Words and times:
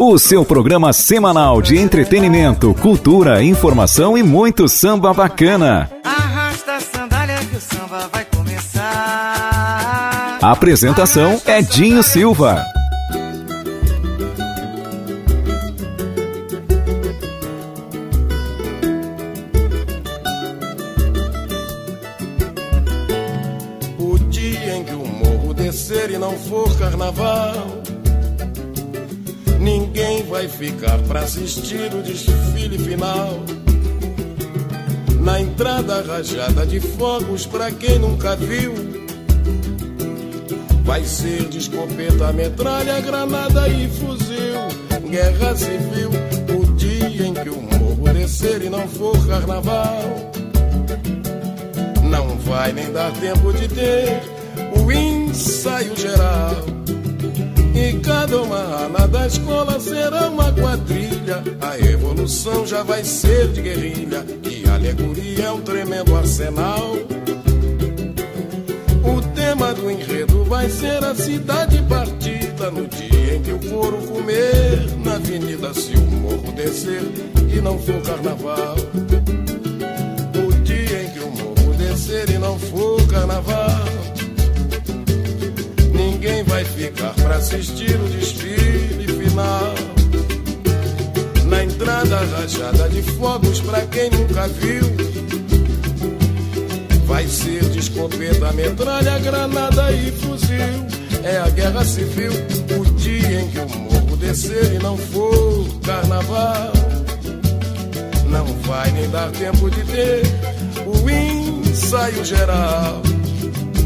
O 0.00 0.16
seu 0.16 0.44
programa 0.44 0.92
semanal 0.92 1.60
de 1.60 1.76
entretenimento, 1.76 2.72
cultura, 2.74 3.42
informação 3.42 4.16
e 4.16 4.22
muito 4.22 4.68
samba 4.68 5.12
bacana. 5.12 5.90
Arrasta 6.04 6.76
a 6.76 6.80
sandália 6.80 7.36
que 7.38 7.56
o 7.56 7.60
samba 7.60 8.08
vai 8.12 8.24
começar. 8.26 8.78
A 10.40 10.52
apresentação 10.52 11.42
é 11.44 11.60
Dinho 11.60 12.04
Silva. 12.04 12.64
O 23.98 24.16
dia 24.30 24.76
em 24.76 24.84
que 24.84 24.94
o 24.94 25.04
morro 25.04 25.52
descer 25.52 26.12
e 26.12 26.18
não 26.18 26.38
for 26.38 26.72
carnaval, 26.78 27.82
ninguém 29.98 30.22
vai 30.26 30.48
ficar 30.48 30.96
pra 31.08 31.20
assistir 31.20 31.92
o 31.92 32.02
desfile 32.02 32.78
final. 32.78 33.40
Na 35.20 35.40
entrada 35.40 36.02
rajada 36.02 36.64
de 36.64 36.78
fogos, 36.78 37.44
pra 37.46 37.72
quem 37.72 37.98
nunca 37.98 38.36
viu, 38.36 38.74
vai 40.84 41.04
ser 41.04 41.48
de 41.48 41.58
escopeta, 41.58 42.32
metralha, 42.32 43.00
granada 43.00 43.68
e 43.68 43.88
fuzil. 43.88 45.08
Guerra 45.10 45.56
civil, 45.56 46.10
o 46.56 46.72
dia 46.76 47.26
em 47.26 47.34
que 47.34 47.48
o 47.48 47.60
morro 47.60 48.12
descer 48.12 48.62
e 48.62 48.70
não 48.70 48.86
for 48.86 49.26
carnaval 49.26 50.02
não 52.04 52.38
vai 52.38 52.72
nem 52.72 52.92
dar 52.92 53.10
tempo 53.12 53.52
de 53.52 53.68
ter 53.68 54.22
o 54.80 54.92
ensaio 54.92 55.96
geral. 55.96 56.78
E 57.78 57.92
cada 58.00 58.42
uma 58.42 58.58
ala 58.58 59.06
da 59.06 59.28
escola 59.28 59.78
será 59.78 60.28
uma 60.28 60.52
quadrilha. 60.52 61.44
A 61.60 61.78
evolução 61.78 62.66
já 62.66 62.82
vai 62.82 63.04
ser 63.04 63.52
de 63.52 63.62
guerrilha. 63.62 64.26
E 64.42 64.68
a 64.68 64.74
alegoria 64.74 65.44
é 65.44 65.50
um 65.52 65.60
tremendo 65.60 66.16
arsenal. 66.16 66.96
O 69.04 69.22
tema 69.32 69.72
do 69.74 69.88
enredo 69.88 70.44
vai 70.46 70.68
ser 70.68 71.04
a 71.04 71.14
cidade 71.14 71.80
partida. 71.88 72.68
No 72.68 72.88
dia 72.88 73.36
em 73.36 73.42
que 73.42 73.52
o 73.52 73.70
couro 73.70 73.98
comer 74.08 74.84
na 75.04 75.14
avenida, 75.14 75.72
se 75.72 75.92
o 75.96 76.00
morro 76.00 76.50
descer 76.50 77.02
e 77.48 77.60
não 77.60 77.78
for 77.78 78.02
carnaval. 78.02 78.74
O 80.34 80.52
dia 80.64 81.04
em 81.04 81.10
que 81.12 81.20
o 81.20 81.30
morro 81.30 81.74
descer 81.76 82.28
e 82.28 82.38
não 82.38 82.58
for 82.58 83.06
carnaval. 83.06 83.87
Ninguém 86.38 86.44
vai 86.44 86.64
ficar 86.64 87.14
pra 87.14 87.36
assistir 87.36 87.96
o 88.00 88.08
desfile 88.10 89.06
final. 89.08 89.74
Na 91.46 91.64
entrada 91.64 92.18
rajada 92.18 92.88
de 92.90 93.02
fogos 93.02 93.60
pra 93.60 93.80
quem 93.86 94.08
nunca 94.10 94.46
viu. 94.46 94.82
Vai 97.06 97.26
ser 97.26 97.64
de 97.70 97.80
escopeta, 97.80 98.52
metralha, 98.52 99.18
granada 99.18 99.90
e 99.90 100.12
fuzil. 100.12 100.86
É 101.24 101.38
a 101.38 101.48
guerra 101.48 101.84
civil, 101.84 102.30
o 102.78 102.84
dia 102.92 103.40
em 103.40 103.48
que 103.48 103.58
o 103.58 103.68
morro 103.68 104.16
descer 104.16 104.74
e 104.74 104.78
não 104.78 104.96
for 104.96 105.66
carnaval. 105.84 106.72
Não 108.28 108.46
vai 108.62 108.92
nem 108.92 109.10
dar 109.10 109.30
tempo 109.32 109.68
de 109.70 109.82
ter 109.84 110.22
o 110.86 111.10
ensaio 111.10 112.24
geral. 112.24 113.02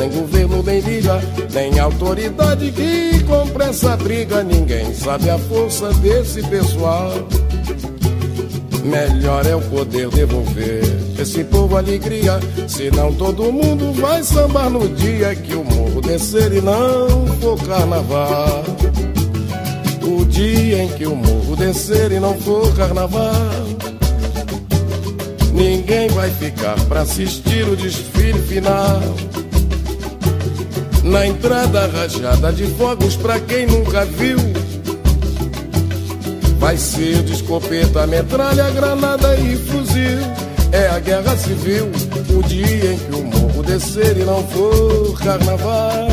nem 0.00 0.08
governo, 0.08 0.62
nem 0.62 0.80
liga, 0.80 1.20
nem 1.52 1.78
autoridade 1.78 2.72
que 2.72 3.22
compre 3.24 3.64
essa 3.64 3.96
briga. 3.98 4.42
Ninguém 4.42 4.94
sabe 4.94 5.28
a 5.28 5.38
força 5.38 5.92
desse 5.94 6.42
pessoal. 6.44 7.12
Melhor 8.82 9.44
é 9.44 9.54
o 9.54 9.60
poder 9.60 10.08
devolver 10.08 10.82
esse 11.20 11.44
povo 11.44 11.76
alegria. 11.76 12.40
Senão 12.66 13.12
todo 13.12 13.52
mundo 13.52 13.92
vai 13.92 14.22
sambar 14.22 14.70
no 14.70 14.88
dia 14.88 15.34
que 15.34 15.54
o 15.54 15.62
morro 15.62 16.00
descer 16.00 16.50
e 16.54 16.62
não 16.62 17.26
for 17.38 17.62
carnaval. 17.62 18.64
O 20.02 20.24
dia 20.24 20.82
em 20.82 20.88
que 20.88 21.06
o 21.06 21.14
morro 21.14 21.56
descer 21.56 22.10
e 22.10 22.18
não 22.18 22.34
for 22.40 22.74
carnaval. 22.74 23.34
Ninguém 25.52 26.08
vai 26.08 26.30
ficar 26.30 26.80
pra 26.86 27.02
assistir 27.02 27.68
o 27.68 27.76
desfile 27.76 28.40
final. 28.40 29.02
Na 31.02 31.26
entrada 31.26 31.86
rajada 31.86 32.52
de 32.52 32.66
fogos 32.74 33.16
pra 33.16 33.40
quem 33.40 33.66
nunca 33.66 34.04
viu. 34.04 34.38
Vai 36.58 36.76
ser 36.76 37.22
de 37.22 37.32
escopeta, 37.32 38.06
metralha, 38.06 38.70
granada 38.70 39.34
e 39.36 39.56
fuzil. 39.56 40.18
É 40.72 40.88
a 40.88 40.98
guerra 41.00 41.36
civil, 41.36 41.90
o 42.36 42.42
dia 42.42 42.92
em 42.92 42.98
que 42.98 43.14
o 43.14 43.24
morro 43.24 43.62
descer 43.62 44.16
e 44.18 44.24
não 44.24 44.42
for 44.48 45.18
carnaval. 45.18 46.08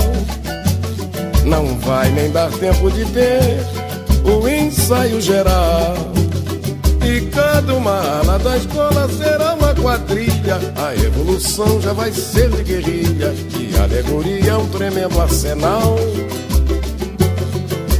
Não 1.45 1.77
vai 1.79 2.09
nem 2.11 2.31
dar 2.31 2.49
tempo 2.51 2.89
de 2.89 3.05
ter 3.05 3.57
o 4.23 4.47
ensaio 4.47 5.21
geral. 5.21 6.16
E 7.07 7.21
cada 7.27 7.73
uma 7.73 8.01
ala 8.19 8.37
da 8.37 8.57
escola 8.57 9.07
será 9.07 9.53
uma 9.53 9.73
quadrilha. 9.73 10.59
A 10.75 10.93
evolução 10.93 11.79
já 11.79 11.93
vai 11.93 12.11
ser 12.11 12.49
de 12.49 12.63
guerrilha. 12.63 13.33
E 13.57 13.77
a 13.77 13.83
alegoria 13.83 14.51
é 14.51 14.57
um 14.57 14.67
tremendo 14.67 15.21
arsenal. 15.21 15.95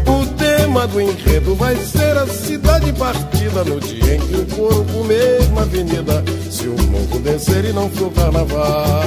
O 0.06 0.26
tema 0.36 0.86
do 0.88 1.00
enredo 1.00 1.56
vai 1.56 1.78
ser 1.78 2.18
a 2.18 2.28
cidade 2.28 2.92
partida. 2.92 3.64
No 3.64 3.80
dia 3.80 4.16
em 4.16 4.20
que 4.20 4.36
o 4.36 4.46
couro 4.58 4.86
comer 4.92 5.42
uma 5.52 5.62
avenida. 5.62 6.22
Se 6.52 6.68
o 6.68 6.76
morro 6.92 7.20
descer 7.22 7.64
e 7.64 7.72
não 7.72 7.90
for 7.90 8.12
carnaval. 8.12 9.06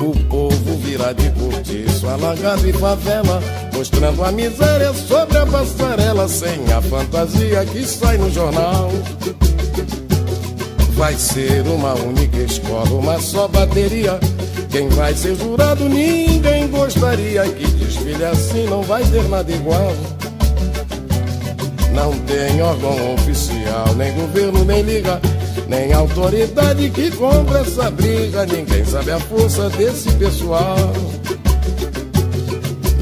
O 0.00 0.14
povo 0.28 0.76
virá 0.82 1.14
de 1.14 1.30
cortiço, 1.30 2.06
alagado 2.06 2.68
e 2.68 2.72
favela 2.74 3.40
Mostrando 3.76 4.24
a 4.24 4.32
miséria 4.32 4.94
sobre 4.94 5.36
a 5.36 5.44
passarela 5.44 6.26
Sem 6.28 6.72
a 6.72 6.80
fantasia 6.80 7.62
que 7.66 7.84
sai 7.84 8.16
no 8.16 8.30
jornal 8.30 8.90
Vai 10.94 11.14
ser 11.14 11.60
uma 11.66 11.92
única 11.92 12.38
escola, 12.38 12.88
uma 12.88 13.20
só 13.20 13.46
bateria 13.46 14.18
Quem 14.70 14.88
vai 14.88 15.14
ser 15.14 15.36
jurado 15.36 15.86
ninguém 15.90 16.68
gostaria 16.68 17.42
Que 17.42 17.66
desfile 17.66 18.24
assim 18.24 18.66
não 18.66 18.82
vai 18.82 19.04
ter 19.04 19.28
nada 19.28 19.52
igual 19.52 19.94
não 21.96 22.12
tem 22.26 22.60
órgão 22.60 23.14
oficial, 23.14 23.94
nem 23.96 24.12
governo, 24.12 24.66
nem 24.66 24.82
liga, 24.82 25.18
nem 25.66 25.94
autoridade 25.94 26.90
que 26.90 27.10
compra 27.12 27.60
essa 27.60 27.90
briga. 27.90 28.44
Ninguém 28.44 28.84
sabe 28.84 29.12
a 29.12 29.18
força 29.18 29.70
desse 29.70 30.12
pessoal. 30.12 30.76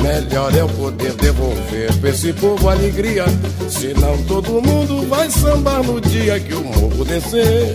Melhor 0.05 0.55
é 0.55 0.61
eu 0.61 0.69
poder 0.69 1.15
devolver 1.15 1.99
pra 1.99 2.11
esse 2.11 2.31
povo 2.35 2.69
alegria. 2.69 3.25
Senão 3.71 4.23
todo 4.27 4.61
mundo 4.61 5.09
vai 5.09 5.31
sambar 5.31 5.83
no 5.83 5.99
dia 5.99 6.39
que 6.39 6.53
o 6.53 6.63
morro 6.63 7.07
descer 7.07 7.75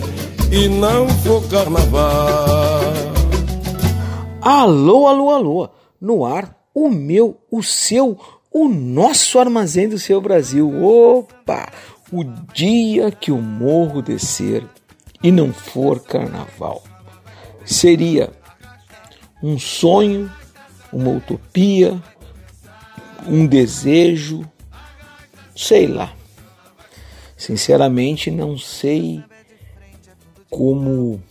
e 0.52 0.68
não 0.68 1.08
for 1.08 1.42
carnaval. 1.48 2.82
Alô, 4.40 5.08
alô, 5.08 5.30
alô. 5.30 5.70
No 6.00 6.24
ar, 6.24 6.56
o 6.72 6.88
meu, 6.88 7.36
o 7.50 7.64
seu, 7.64 8.16
o 8.52 8.68
nosso 8.68 9.40
armazém 9.40 9.88
do 9.88 9.98
seu 9.98 10.20
Brasil. 10.20 10.70
Opa! 10.84 11.68
O 12.12 12.22
dia 12.54 13.10
que 13.10 13.32
o 13.32 13.42
morro 13.42 14.00
descer 14.00 14.64
e 15.20 15.32
não 15.32 15.52
for 15.52 15.98
carnaval. 15.98 16.84
Seria 17.64 18.30
um 19.42 19.58
sonho, 19.58 20.30
uma 20.92 21.10
utopia, 21.10 22.00
um 23.26 23.46
desejo, 23.46 24.48
sei 25.56 25.86
lá. 25.86 26.14
Sinceramente, 27.36 28.30
não 28.30 28.58
sei 28.58 29.22
como 30.48 31.22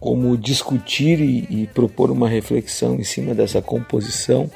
como 0.00 0.36
discutir 0.36 1.20
e, 1.20 1.62
e 1.62 1.66
propor 1.68 2.10
uma 2.10 2.28
reflexão 2.28 2.96
em 2.96 3.04
cima 3.04 3.36
dessa 3.36 3.62
composição 3.62 4.50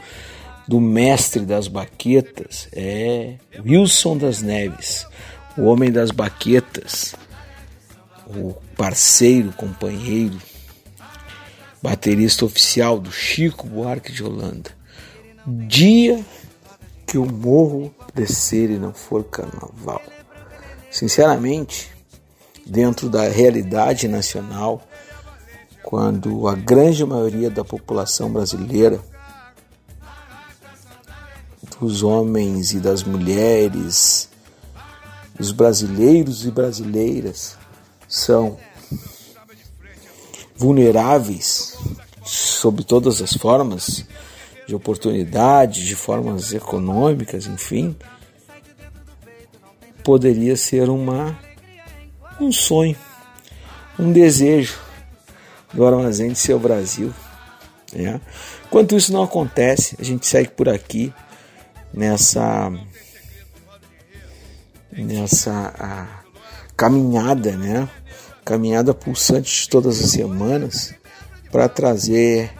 do 0.66 0.80
mestre 0.80 1.44
das 1.44 1.69
baquetas 1.69 2.69
é 2.72 3.36
Wilson 3.64 4.19
das 4.19 4.42
Neves, 4.42 5.06
o 5.56 5.62
homem 5.62 5.92
das 5.92 6.10
baquetas, 6.10 7.14
o 8.26 8.54
parceiro, 8.76 9.52
companheiro, 9.52 10.36
baterista 11.80 12.44
oficial 12.44 12.98
do 12.98 13.12
Chico 13.12 13.69
Buarque 13.69 14.10
de 14.10 14.24
Holanda. 14.24 14.70
Dia 15.46 16.25
que 17.06 17.16
o 17.16 17.25
morro 17.25 17.94
descer 18.12 18.69
e 18.69 18.78
não 18.78 18.93
for 18.93 19.22
carnaval. 19.22 20.02
Sinceramente, 20.90 21.93
dentro 22.66 23.08
da 23.08 23.28
realidade 23.28 24.08
nacional, 24.08 24.82
quando 25.84 26.48
a 26.48 26.54
grande 26.56 27.04
maioria 27.04 27.48
da 27.48 27.64
população 27.64 28.28
brasileira 28.32 29.00
dos 31.78 32.02
homens 32.02 32.72
e 32.72 32.81
das 32.81 33.04
mulheres, 33.04 34.28
dos 35.37 35.52
brasileiros 35.52 36.44
e 36.44 36.50
brasileiras 36.50 37.56
são 38.08 38.58
vulneráveis 40.56 41.76
sob 42.25 42.82
todas 42.82 43.22
as 43.22 43.34
formas 43.34 44.04
de 44.66 44.74
oportunidade, 44.74 45.84
de 45.84 45.94
formas 45.94 46.52
econômicas, 46.52 47.46
enfim, 47.46 47.96
poderia 50.02 50.56
ser 50.56 50.88
uma 50.88 51.38
um 52.40 52.52
sonho, 52.52 52.96
um 53.98 54.12
desejo 54.12 54.78
do 55.72 55.86
armazém 55.86 56.32
de 56.32 56.38
seu 56.38 56.58
Brasil. 56.58 57.12
Né? 57.92 58.20
Enquanto 58.66 58.96
isso 58.96 59.12
não 59.12 59.22
acontece, 59.22 59.96
a 59.98 60.04
gente 60.04 60.26
segue 60.26 60.50
por 60.50 60.69
aqui 60.69 61.12
nessa 61.92 62.72
nessa 64.92 65.72
a, 65.78 66.06
caminhada, 66.76 67.52
né? 67.52 67.88
Caminhada 68.44 68.94
pulsante 68.94 69.62
de 69.62 69.69
todas 69.69 70.02
as 70.02 70.10
semanas 70.10 70.94
para 71.50 71.69
trazer 71.69 72.50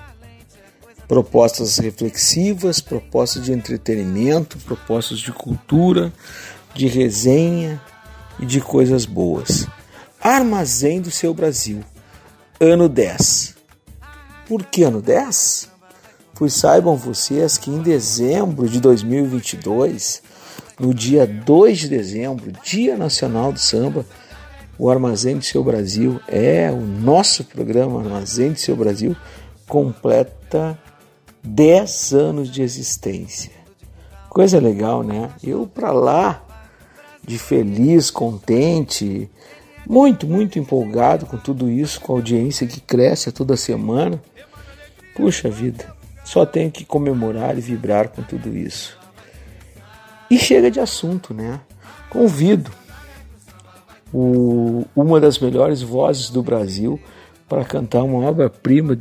propostas 1.09 1.79
reflexivas, 1.79 2.81
propostas 2.81 3.45
de 3.45 3.53
entretenimento, 3.53 4.59
propostas 4.59 5.19
de 5.19 5.33
cultura, 5.33 6.13
de 6.75 6.87
resenha 6.89 7.81
e 8.39 8.47
de 8.47 8.61
coisas 8.61 9.07
boas. 9.07 9.67
Armazém 10.21 11.01
do 11.01 11.11
seu 11.11 11.33
Brasil, 11.33 11.81
ano 12.61 12.89
10. 12.89 13.55
Por 14.47 14.65
que 14.65 14.83
ano 14.83 15.01
10? 15.01 15.71
Pois 16.35 16.53
saibam 16.53 16.97
vocês 16.97 17.57
que 17.57 17.71
em 17.71 17.81
dezembro 17.81 18.69
de 18.69 18.81
2022, 18.81 20.23
no 20.79 20.93
dia 20.93 21.27
2 21.27 21.79
de 21.79 21.89
dezembro, 21.89 22.53
Dia 22.63 22.97
Nacional 22.97 23.53
do 23.53 23.59
Samba, 23.59 24.05
o 24.79 24.91
Armazém 24.91 25.39
do 25.39 25.45
Seu 25.45 25.65
Brasil 25.65 26.21
é 26.29 26.71
o 26.71 26.81
nosso 26.81 27.45
programa 27.45 28.01
Armazém 28.01 28.53
do 28.53 28.61
Seu 28.61 28.77
Brasil 28.77 29.17
completa 29.67 30.79
10 31.47 32.13
anos 32.13 32.51
de 32.51 32.61
existência. 32.63 33.53
Coisa 34.29 34.59
legal, 34.59 35.03
né? 35.03 35.31
Eu 35.43 35.67
para 35.67 35.93
lá 35.93 36.43
de 37.25 37.39
feliz, 37.39 38.11
contente, 38.11 39.31
muito, 39.89 40.27
muito 40.27 40.59
empolgado 40.59 41.25
com 41.25 41.37
tudo 41.37 41.71
isso, 41.71 42.01
com 42.01 42.13
a 42.13 42.17
audiência 42.17 42.67
que 42.67 42.81
cresce 42.81 43.31
toda 43.31 43.57
semana. 43.57 44.21
Puxa 45.15 45.49
vida, 45.49 45.95
só 46.25 46.45
tenho 46.45 46.71
que 46.71 46.85
comemorar 46.85 47.57
e 47.57 47.61
vibrar 47.61 48.09
com 48.09 48.23
tudo 48.23 48.55
isso. 48.57 48.99
E 50.29 50.39
chega 50.39 50.71
de 50.71 50.81
assunto, 50.81 51.33
né? 51.33 51.61
Convido 52.11 52.73
o, 54.13 54.85
uma 54.95 55.21
das 55.21 55.39
melhores 55.39 55.81
vozes 55.81 56.29
do 56.29 56.43
Brasil 56.43 57.01
para 57.49 57.65
cantar 57.65 58.03
uma 58.03 58.29
obra-prima 58.29 58.99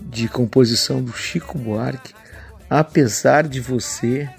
de 0.00 0.28
composição 0.28 1.02
do 1.02 1.12
Chico 1.12 1.58
Buarque, 1.58 2.14
Apesar 2.70 3.48
de 3.48 3.60
Você, 3.60 4.30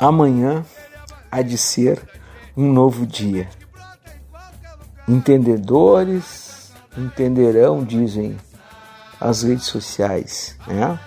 amanhã 0.00 0.64
há 1.30 1.42
de 1.42 1.58
ser 1.58 2.02
um 2.56 2.72
novo 2.72 3.06
dia. 3.06 3.46
Entendedores 5.06 6.72
entenderão, 6.96 7.84
dizem 7.84 8.34
as 9.20 9.42
redes 9.42 9.66
sociais, 9.66 10.56
né? 10.66 10.98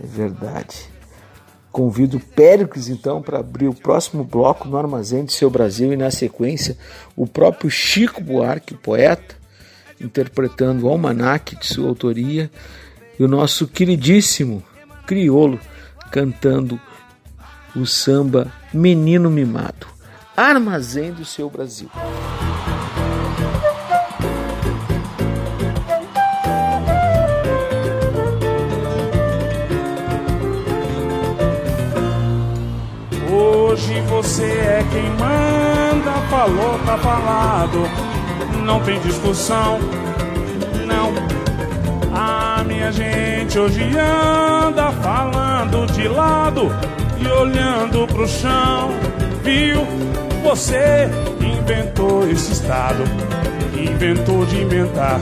É 0.00 0.06
verdade. 0.06 0.88
Convido 1.72 2.20
Péricles 2.20 2.88
então 2.88 3.20
para 3.20 3.40
abrir 3.40 3.66
o 3.66 3.74
próximo 3.74 4.22
bloco 4.22 4.68
no 4.68 4.76
Armazém 4.76 5.24
do 5.24 5.32
Seu 5.32 5.50
Brasil 5.50 5.92
e 5.92 5.96
na 5.96 6.12
sequência 6.12 6.78
o 7.16 7.26
próprio 7.26 7.68
Chico 7.68 8.22
Buarque, 8.22 8.72
poeta, 8.72 9.34
interpretando 10.00 10.86
o 10.86 10.88
almanaque 10.88 11.56
de 11.56 11.66
sua 11.66 11.88
autoria 11.88 12.48
e 13.18 13.24
o 13.24 13.28
nosso 13.28 13.66
queridíssimo 13.66 14.62
Criolo 15.06 15.58
cantando 16.10 16.80
o 17.74 17.86
samba 17.86 18.52
Menino 18.72 19.30
Mimado. 19.30 19.86
Armazém 20.36 21.12
do 21.12 21.24
Seu 21.24 21.48
Brasil. 21.48 21.90
Hoje 33.30 34.00
você 34.02 34.44
é 34.44 34.86
quem 34.90 35.10
manda, 35.10 36.12
falou, 36.28 36.78
tá 36.84 36.98
falado. 36.98 37.78
Não 38.64 38.82
tem 38.82 39.00
discussão, 39.00 39.78
não. 40.86 41.12
A 42.14 42.45
minha 42.66 42.92
gente 42.92 43.58
hoje 43.58 43.82
anda 43.98 44.90
falando 44.92 45.86
de 45.92 46.08
lado 46.08 46.70
e 47.18 47.26
olhando 47.26 48.06
pro 48.08 48.26
chão. 48.26 48.90
Viu? 49.42 49.86
Você 50.42 51.08
inventou 51.40 52.28
esse 52.28 52.52
estado, 52.52 53.02
inventou 53.74 54.44
de 54.46 54.60
inventar 54.62 55.20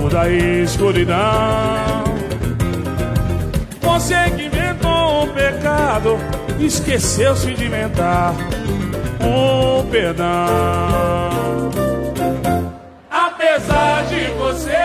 toda 0.00 0.22
a 0.22 0.30
escuridão. 0.30 2.04
Você 3.80 4.30
que 4.36 4.46
inventou 4.46 5.24
um 5.24 5.28
pecado 5.28 6.18
esqueceu-se 6.58 7.54
de 7.54 7.64
inventar 7.64 8.34
um 9.20 9.86
perdão. 9.90 11.70
Apesar 13.10 14.04
de 14.06 14.26
você 14.38 14.81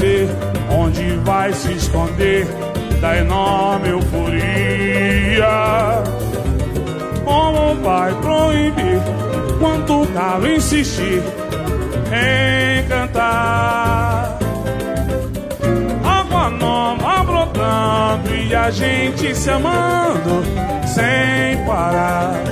você 0.00 0.26
onde 0.74 1.16
vai 1.24 1.52
se 1.52 1.72
esconder 1.72 2.46
da 3.00 3.18
enorme 3.18 3.90
euforia. 3.90 5.46
Como 7.22 7.74
vai 7.82 8.14
proibir 8.14 8.98
quanto 9.58 10.06
galo 10.12 10.48
insistir 10.48 11.22
em 12.12 12.88
cantar? 12.88 14.38
Água 16.02 16.50
nova 16.50 17.22
brotando 17.24 18.34
e 18.34 18.54
a 18.54 18.70
gente 18.70 19.34
se 19.34 19.50
amando 19.50 20.42
sem 20.86 21.62
parar. 21.66 22.42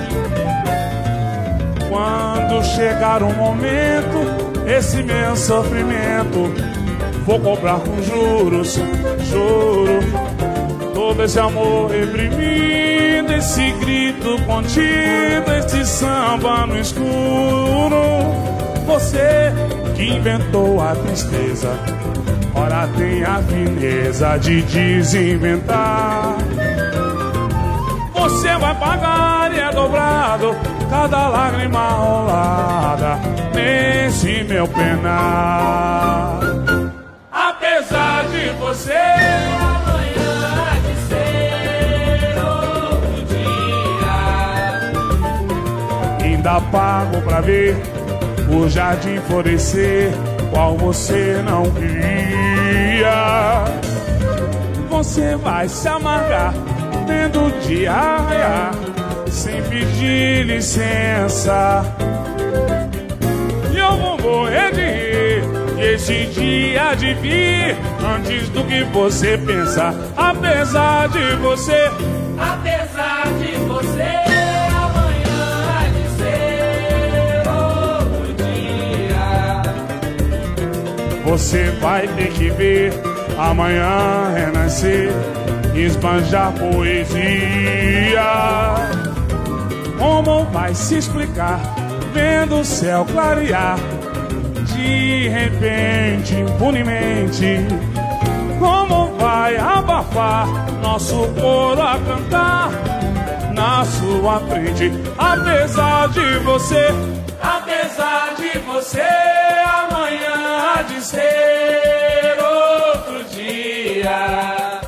Quando 1.88 2.62
chegar 2.62 3.22
o 3.22 3.32
momento 3.34 4.48
esse 4.66 5.02
meu 5.02 5.34
sofrimento. 5.34 6.77
Vou 7.28 7.38
cobrar 7.40 7.78
com 7.80 8.02
juros, 8.02 8.80
juro. 9.30 10.00
Todo 10.94 11.22
esse 11.22 11.38
amor 11.38 11.90
reprimido, 11.90 13.34
esse 13.34 13.70
grito 13.72 14.42
contido, 14.46 15.52
esse 15.58 15.84
samba 15.84 16.66
no 16.66 16.80
escuro. 16.80 18.00
Você 18.86 19.52
que 19.94 20.04
inventou 20.04 20.80
a 20.80 20.94
tristeza, 20.94 21.78
ora 22.54 22.88
tem 22.96 23.22
a 23.22 23.42
fineza 23.42 24.38
de 24.38 24.62
desinventar. 24.62 26.34
Você 28.14 28.56
vai 28.56 28.74
pagar 28.74 29.54
e 29.54 29.60
é 29.60 29.70
dobrado 29.70 30.56
cada 30.88 31.28
lágrima 31.28 31.90
rolada 31.90 33.18
nesse 33.54 34.44
meu 34.44 34.66
penar. 34.66 36.47
Ainda 46.38 46.60
pago 46.60 47.20
pra 47.22 47.40
ver 47.40 47.76
o 48.48 48.68
jardim 48.68 49.20
florescer, 49.26 50.10
qual 50.50 50.76
você 50.76 51.42
não 51.44 51.64
queria. 51.72 53.64
Você 54.88 55.36
vai 55.36 55.68
se 55.68 55.88
amargar 55.88 56.54
vendo 57.06 57.46
o 57.46 57.50
dia 57.60 58.70
sem 59.28 59.60
pedir 59.64 60.46
licença. 60.46 61.84
E 63.72 63.78
eu 63.78 63.96
vou 63.96 64.18
morrer 64.18 64.72
de 64.72 64.80
rir. 64.80 65.58
Esse 65.94 66.26
dia 66.26 66.94
de 66.94 67.14
vir 67.14 67.76
antes 68.16 68.48
do 68.48 68.64
que 68.64 68.82
você 68.84 69.38
pensa. 69.38 69.94
Apesar 70.16 71.08
de 71.08 71.36
você, 71.36 71.90
apesar 72.36 73.28
de 73.38 73.52
você. 73.66 74.27
Você 81.38 81.70
vai 81.80 82.06
ter 82.08 82.32
que 82.32 82.50
ver 82.50 82.92
amanhã 83.38 84.34
renascer, 84.34 85.08
esbanjar 85.72 86.52
poesia. 86.52 88.24
Como 89.96 90.44
vai 90.46 90.74
se 90.74 90.98
explicar 90.98 91.60
vendo 92.12 92.58
o 92.58 92.64
céu 92.64 93.04
clarear 93.04 93.78
de 94.64 95.28
repente, 95.28 96.34
impunemente? 96.34 97.64
Como 98.58 99.16
vai 99.16 99.56
abafar 99.56 100.48
nosso 100.82 101.28
coro 101.40 101.80
a 101.80 102.00
cantar 102.00 102.70
na 103.54 103.84
sua 103.84 104.40
frente? 104.40 104.92
Apesar 105.16 106.08
de 106.08 106.38
você, 106.40 106.88
apesar 107.40 108.34
de 108.34 108.58
você, 108.58 109.67
de 110.88 111.00
ser 111.02 112.36
outro 112.40 113.24
dia. 113.24 114.80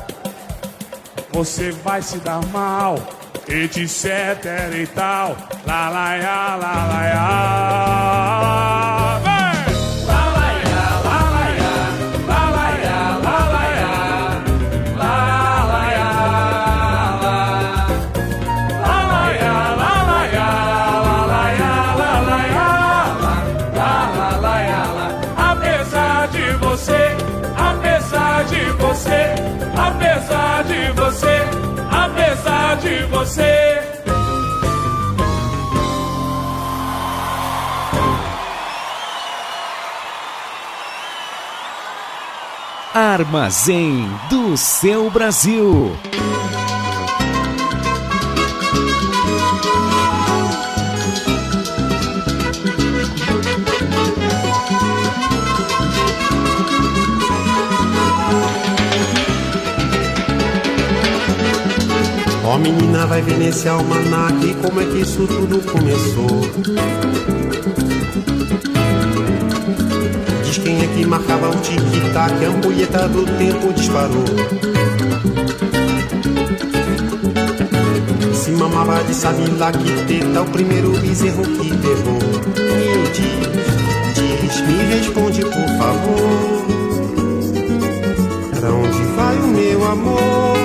Você 1.31 1.71
vai 1.71 2.01
se 2.01 2.17
dar 2.19 2.45
mal 2.47 2.95
etc 3.47 4.73
e 4.73 4.87
tal. 4.87 5.35
La 5.65 5.89
la 5.89 6.15
ya, 6.15 6.57
la 6.57 6.85
la 6.85 7.01
ya. 7.07 9.00
Armazém 42.93 44.05
do 44.29 44.57
seu 44.57 45.09
Brasil. 45.09 45.95
Ó 62.43 62.55
oh, 62.55 62.57
menina, 62.57 63.07
vai 63.07 63.21
ver 63.21 63.37
nesse 63.37 63.69
almanac 63.69 64.35
como 64.61 64.81
é 64.81 64.85
que 64.87 64.99
isso 64.99 65.25
tudo 65.27 65.61
começou. 65.61 66.41
Quem 70.63 70.81
é 70.81 70.87
que 70.87 71.05
marcava 71.05 71.49
o 71.49 71.55
tic-tac, 71.57 72.45
a 72.45 72.49
ampulheta 72.49 73.07
do 73.07 73.25
tempo 73.37 73.73
disparou. 73.73 74.25
Se 78.33 78.51
mamava 78.51 79.03
de 79.03 79.13
sabe 79.13 79.49
lá 79.57 79.71
que 79.71 79.91
teta, 80.05 80.41
o 80.41 80.45
primeiro 80.45 80.91
bezerro 80.99 81.43
que 81.43 81.69
pegou. 81.77 82.19
Me 82.77 83.09
diz, 83.13 83.41
diz, 84.13 84.61
me 84.61 84.77
responde 84.93 85.41
por 85.41 85.67
favor. 85.77 86.61
Pra 88.59 88.71
onde 88.71 89.03
vai 89.15 89.37
o 89.37 89.47
meu 89.47 89.83
amor? 89.85 90.57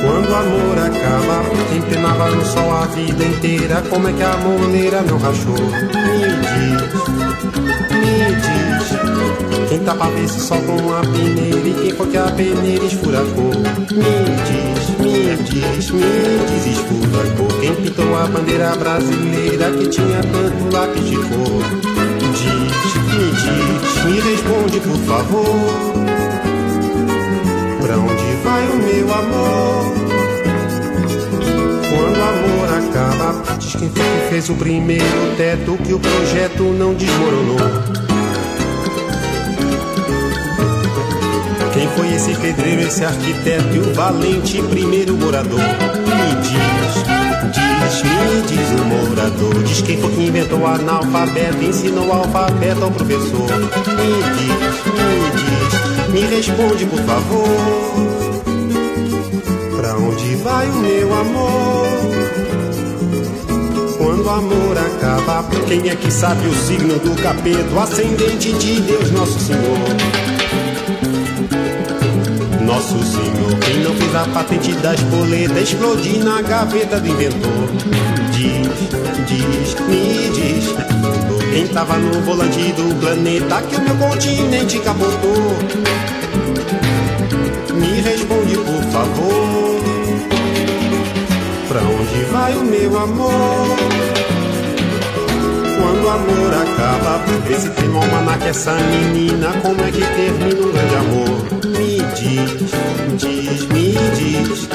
Quando 0.00 0.30
o 0.30 0.34
amor 0.36 0.78
acaba, 0.78 1.42
quem 1.70 1.82
penava 1.82 2.30
no 2.30 2.44
sol 2.44 2.72
a 2.72 2.86
vida 2.86 3.24
inteira, 3.24 3.82
como 3.90 4.08
é 4.08 4.12
que 4.12 4.22
a 4.22 4.36
moleira 4.36 5.02
não 5.02 5.18
rachou? 5.18 5.54
Me 5.54 6.28
diz, 6.46 7.27
me 8.08 8.34
diz, 8.36 9.68
quem 9.68 9.78
tá 9.80 9.94
pra 9.94 10.08
ver 10.08 10.28
se 10.28 10.40
solta 10.40 10.70
uma 10.72 11.00
peneira 11.00 11.68
e 11.68 11.74
quem 11.74 11.92
foi 11.92 12.06
que 12.08 12.16
a 12.16 12.30
peneira 12.30 12.84
esfuracou? 12.84 13.52
Me 13.54 14.14
diz, 14.48 14.88
me 14.98 15.36
diz, 15.44 15.90
me 15.90 16.00
diz, 16.46 16.66
esfuracou. 16.66 17.48
Quem 17.60 17.74
pintou 17.74 18.16
a 18.16 18.26
bandeira 18.26 18.74
brasileira 18.76 19.70
que 19.72 19.88
tinha 19.88 20.20
tanto 20.22 20.74
lápis 20.74 21.04
de 21.04 21.16
cor? 21.16 21.62
Diz, 22.32 22.94
me 22.94 23.30
diz, 23.32 24.04
me 24.04 24.20
responde 24.20 24.80
por 24.80 24.98
favor. 25.06 25.98
Pra 27.82 27.98
onde 27.98 28.36
vai 28.44 28.64
o 28.68 28.76
meu 28.76 29.14
amor? 29.14 29.92
Quando 31.90 32.18
o 32.18 32.22
amor 32.22 32.68
acaba, 32.78 33.56
diz 33.58 33.72
quem 33.76 33.88
foi 33.90 34.04
que 34.04 34.28
fez 34.30 34.48
o 34.48 34.54
primeiro 34.54 35.36
teto 35.36 35.76
que 35.84 35.92
o 35.92 35.98
projeto 35.98 36.62
não 36.64 36.94
desmoronou. 36.94 37.97
Foi 41.98 42.14
esse 42.14 42.32
pedreiro, 42.36 42.82
esse 42.82 43.04
arquiteto 43.04 43.74
e 43.74 43.78
o 43.80 43.92
valente 43.92 44.62
primeiro 44.62 45.16
morador? 45.16 45.58
Me 45.58 46.30
diz, 46.42 46.94
diz, 47.52 48.02
me 48.04 48.42
diz 48.46 48.80
o 48.80 48.84
morador. 48.84 49.62
Diz 49.64 49.82
quem 49.82 50.00
foi 50.00 50.12
que 50.12 50.22
inventou 50.26 50.60
o 50.60 50.66
analfabeto, 50.66 51.64
ensinou 51.64 52.06
o 52.06 52.12
alfabeto 52.12 52.84
ao 52.84 52.90
professor. 52.92 53.50
Me 53.96 54.12
diz, 54.36 54.78
me 54.94 55.10
diz, 55.40 56.12
me 56.12 56.36
responde 56.36 56.86
por 56.86 57.00
favor. 57.00 57.48
Pra 59.76 59.96
onde 59.96 60.36
vai 60.36 60.70
o 60.70 60.74
meu 60.74 61.14
amor? 61.14 61.86
Quando 63.98 64.24
o 64.24 64.30
amor 64.30 64.78
acaba. 64.78 65.48
Quem 65.66 65.90
é 65.90 65.96
que 65.96 66.10
sabe 66.10 66.46
o 66.46 66.54
signo 66.54 66.98
do 67.00 67.20
capeta, 67.20 67.82
ascendente 67.82 68.52
de 68.52 68.80
Deus 68.82 69.10
Nosso 69.10 69.38
Senhor? 69.40 70.27
Nosso 72.68 73.02
Senhor, 73.02 73.58
quem 73.64 73.82
não 73.82 73.94
fez 73.94 74.14
a 74.14 74.26
patente 74.26 74.72
da 74.72 74.92
espoleta 74.92 75.58
explodir 75.58 76.22
na 76.22 76.42
gaveta 76.42 77.00
do 77.00 77.08
inventor? 77.08 77.50
Diz, 78.30 78.68
diz, 79.26 79.74
me 79.88 80.30
diz. 80.34 80.74
Quem 81.50 81.66
tava 81.68 81.96
no 81.96 82.20
volante 82.20 82.70
do 82.72 82.94
planeta 83.00 83.62
que 83.62 83.74
o 83.74 83.80
meu 83.80 83.96
continente 83.96 84.78
capotou? 84.80 85.56
Me 87.74 88.00
responde, 88.02 88.56
por 88.58 88.82
favor. 88.92 89.80
Pra 91.68 91.80
onde 91.80 92.24
vai 92.30 92.54
o 92.54 92.64
meu 92.64 92.98
amor? 92.98 93.76
Quando 95.80 96.04
o 96.04 96.10
amor 96.10 96.52
acaba, 96.52 97.24
vê 97.46 97.54
se 97.54 97.70
tem 97.70 97.88
no 97.88 97.96
almanac 97.96 98.46
essa 98.46 98.74
menina, 98.74 99.54
como 99.62 99.80
é 99.80 99.90
que 99.90 100.00
termina 100.00 100.66
um 100.66 100.70
grande 100.70 100.94
amor? 100.96 101.57
Diz, 102.14 102.70
diz, 103.16 103.66
me 103.68 103.92
diz. 104.16 104.68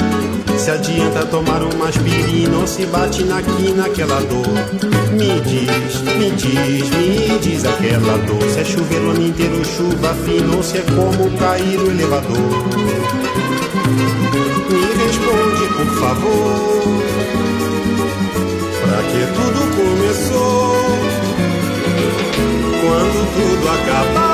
Se 0.58 0.70
adianta 0.70 1.26
tomar 1.26 1.62
uma 1.62 1.88
aspirina 1.88 2.58
ou 2.58 2.66
se 2.66 2.86
bate 2.86 3.24
na 3.24 3.42
quina 3.42 3.86
aquela 3.86 4.20
dor? 4.20 4.46
Me 5.12 5.40
diz, 5.40 6.00
me 6.16 6.30
diz, 6.30 6.90
me 6.90 7.38
diz 7.38 7.64
aquela 7.64 8.16
dor. 8.18 8.42
Se 8.50 8.60
é 8.60 8.64
chover 8.64 9.00
o 9.00 9.10
ano 9.10 9.26
inteiro, 9.26 9.64
chuva 9.64 10.14
fina 10.24 10.56
ou 10.56 10.62
se 10.62 10.78
é 10.78 10.82
como 10.82 11.30
cair 11.38 11.78
o 11.78 11.90
elevador? 11.90 12.38
Me 14.70 15.04
responde, 15.04 15.64
por 15.76 15.86
favor. 16.00 16.84
Pra 18.80 19.02
que 19.02 19.22
tudo 19.34 19.60
começou? 19.76 20.76
Quando 22.80 23.18
tudo 23.34 23.68
acabar. 23.68 24.33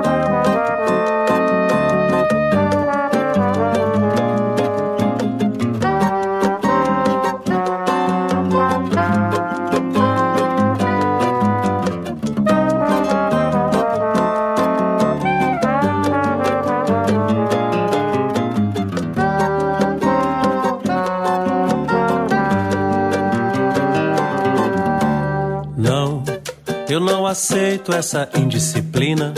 Aceito 27.81 27.93
essa 27.93 28.29
indisciplina. 28.37 29.33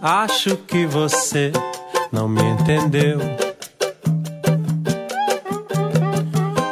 Acho 0.00 0.56
que 0.56 0.84
você 0.84 1.52
não 2.10 2.28
me 2.28 2.42
entendeu. 2.42 3.18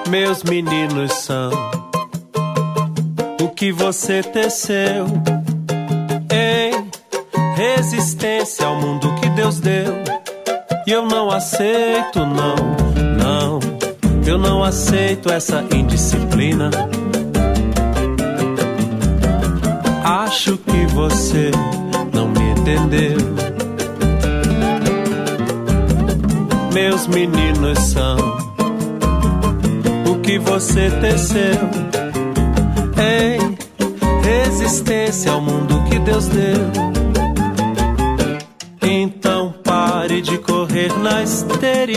Meus 0.09 0.43
meninos 0.43 1.13
são 1.13 1.51
o 3.41 3.49
que 3.51 3.71
você 3.71 4.23
teceu 4.23 5.07
em 6.33 6.91
resistência 7.55 8.67
ao 8.67 8.75
mundo 8.77 9.15
que 9.21 9.29
Deus 9.31 9.61
deu. 9.61 9.95
E 10.87 10.91
eu 10.91 11.07
não 11.07 11.31
aceito, 11.31 12.19
não, 12.19 12.57
não. 13.17 13.61
Eu 14.27 14.39
não 14.39 14.65
aceito 14.65 15.31
essa 15.31 15.65
indisciplina. 15.73 16.71
Você 21.01 21.51
não 22.13 22.29
me 22.29 22.51
entendeu. 22.51 23.17
Meus 26.75 27.07
meninos 27.07 27.79
são 27.79 28.19
o 30.07 30.19
que 30.21 30.39
você 30.39 30.91
teceu 31.01 31.59
em 32.99 33.57
resistência 34.23 35.33
ao 35.33 35.41
mundo 35.41 35.83
que 35.85 35.99
Deus 36.01 36.29
deu. 36.29 36.71
Então 38.83 39.55
pare 39.65 40.21
de 40.21 40.37
correr 40.37 40.93
na 40.99 41.23
esteira 41.23 41.93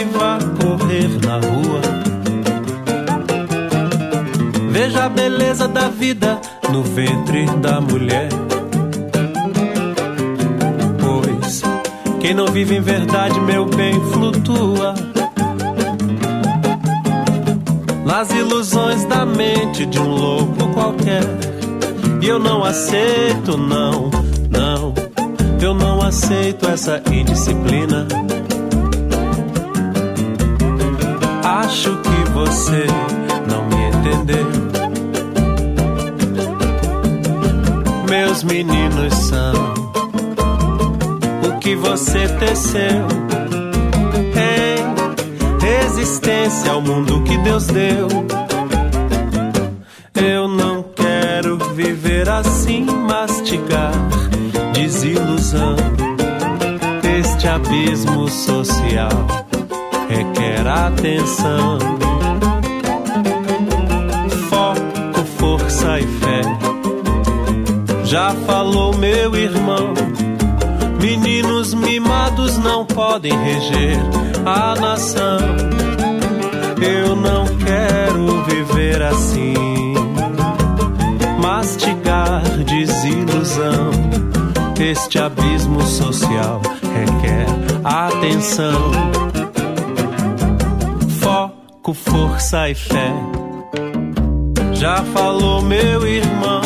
mente 19.83 19.85
de 19.85 19.99
um 19.99 20.09
louco 20.09 20.67
qualquer. 20.73 21.23
E 22.21 22.27
eu 22.27 22.39
não 22.39 22.63
aceito, 22.63 23.57
não, 23.57 24.09
não, 24.49 24.93
eu 25.61 25.73
não 25.73 26.01
aceito 26.01 26.67
essa 26.67 27.01
indisciplina. 27.11 28.07
Acho 31.43 31.97
que 31.97 32.29
você 32.31 32.85
não 33.47 33.65
me 33.65 33.89
entendeu. 33.89 34.47
Meus 38.09 38.43
meninos 38.43 39.13
são 39.13 39.53
o 41.47 41.59
que 41.59 41.75
você 41.75 42.27
teceu 42.39 43.07
em 44.35 45.59
resistência 45.59 46.71
ao 46.71 46.81
mundo 46.81 47.21
que 47.23 47.37
Deus 47.39 47.67
deu. 47.67 48.42
Este 57.83 58.07
abismo 58.07 58.29
social 58.29 59.27
requer 60.07 60.65
atenção. 60.65 61.77
Foco, 64.49 65.25
força 65.37 65.99
e 65.99 66.07
fé. 66.07 66.41
Já 68.05 68.31
falou 68.47 68.95
meu 68.95 69.35
irmão. 69.35 69.93
Meninos 71.01 71.73
mimados 71.73 72.57
não 72.57 72.85
podem 72.85 73.33
reger 73.43 73.99
a 74.45 74.75
nação. 74.79 75.39
Eu 76.81 77.17
não 77.17 77.45
quero 77.57 78.43
viver 78.45 79.01
assim, 79.01 79.93
mastigar 81.41 82.43
desilusão. 82.65 83.91
Este 84.79 85.19
abismo 85.19 85.81
social 85.81 86.61
atenção. 88.23 88.91
Foco, 91.19 91.93
força 91.93 92.69
e 92.69 92.75
fé. 92.75 93.13
Já 94.73 95.03
falou 95.13 95.61
meu 95.61 96.07
irmão. 96.07 96.61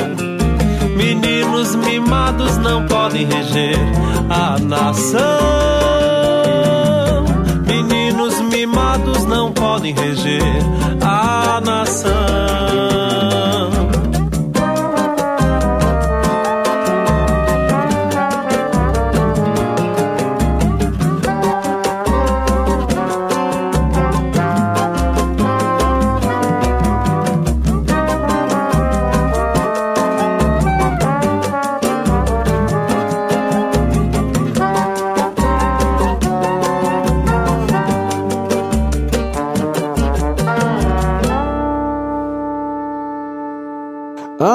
Meninos 0.95 1.73
mimados 1.75 2.57
não 2.57 2.85
podem 2.85 3.25
reger 3.25 3.75
a 4.29 4.59
nação. 4.59 5.19
Meninos 7.65 8.39
mimados 8.41 9.25
não 9.25 9.51
podem 9.51 9.95
reger 9.95 10.43
a 11.01 11.59
nação. 11.59 13.06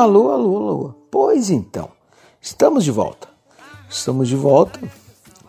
Alô, 0.03 0.33
alô, 0.33 0.57
alô. 0.57 0.95
Pois 1.13 1.49
então, 1.49 1.89
estamos 2.41 2.83
de 2.83 2.91
volta. 2.91 3.29
Estamos 3.89 4.27
de 4.27 4.35
volta 4.35 4.81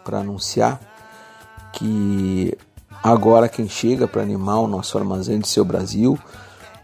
para 0.04 0.20
anunciar 0.20 0.80
que 1.74 2.56
agora 3.02 3.50
quem 3.50 3.68
chega 3.68 4.08
para 4.08 4.22
animar 4.22 4.60
o 4.60 4.68
nosso 4.68 4.96
armazém 4.96 5.39
de 5.39 5.48
seu 5.48 5.66
Brasil, 5.66 6.20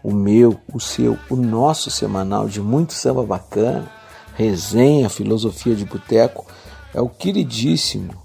o 0.02 0.12
meu, 0.12 0.60
o 0.74 0.80
seu, 0.80 1.16
o 1.30 1.36
nosso 1.36 1.92
semanal 1.92 2.48
de 2.48 2.60
muito 2.60 2.92
samba 2.92 3.22
bacana, 3.22 3.88
resenha, 4.34 5.08
filosofia 5.08 5.76
de 5.76 5.84
boteco, 5.84 6.44
é 6.92 7.00
o 7.00 7.08
queridíssimo 7.08 8.20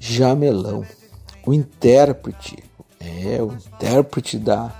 Jamelão, 0.00 0.84
o 1.46 1.54
intérprete, 1.54 2.64
é 2.98 3.40
o 3.40 3.52
intérprete 3.52 4.40
da 4.40 4.74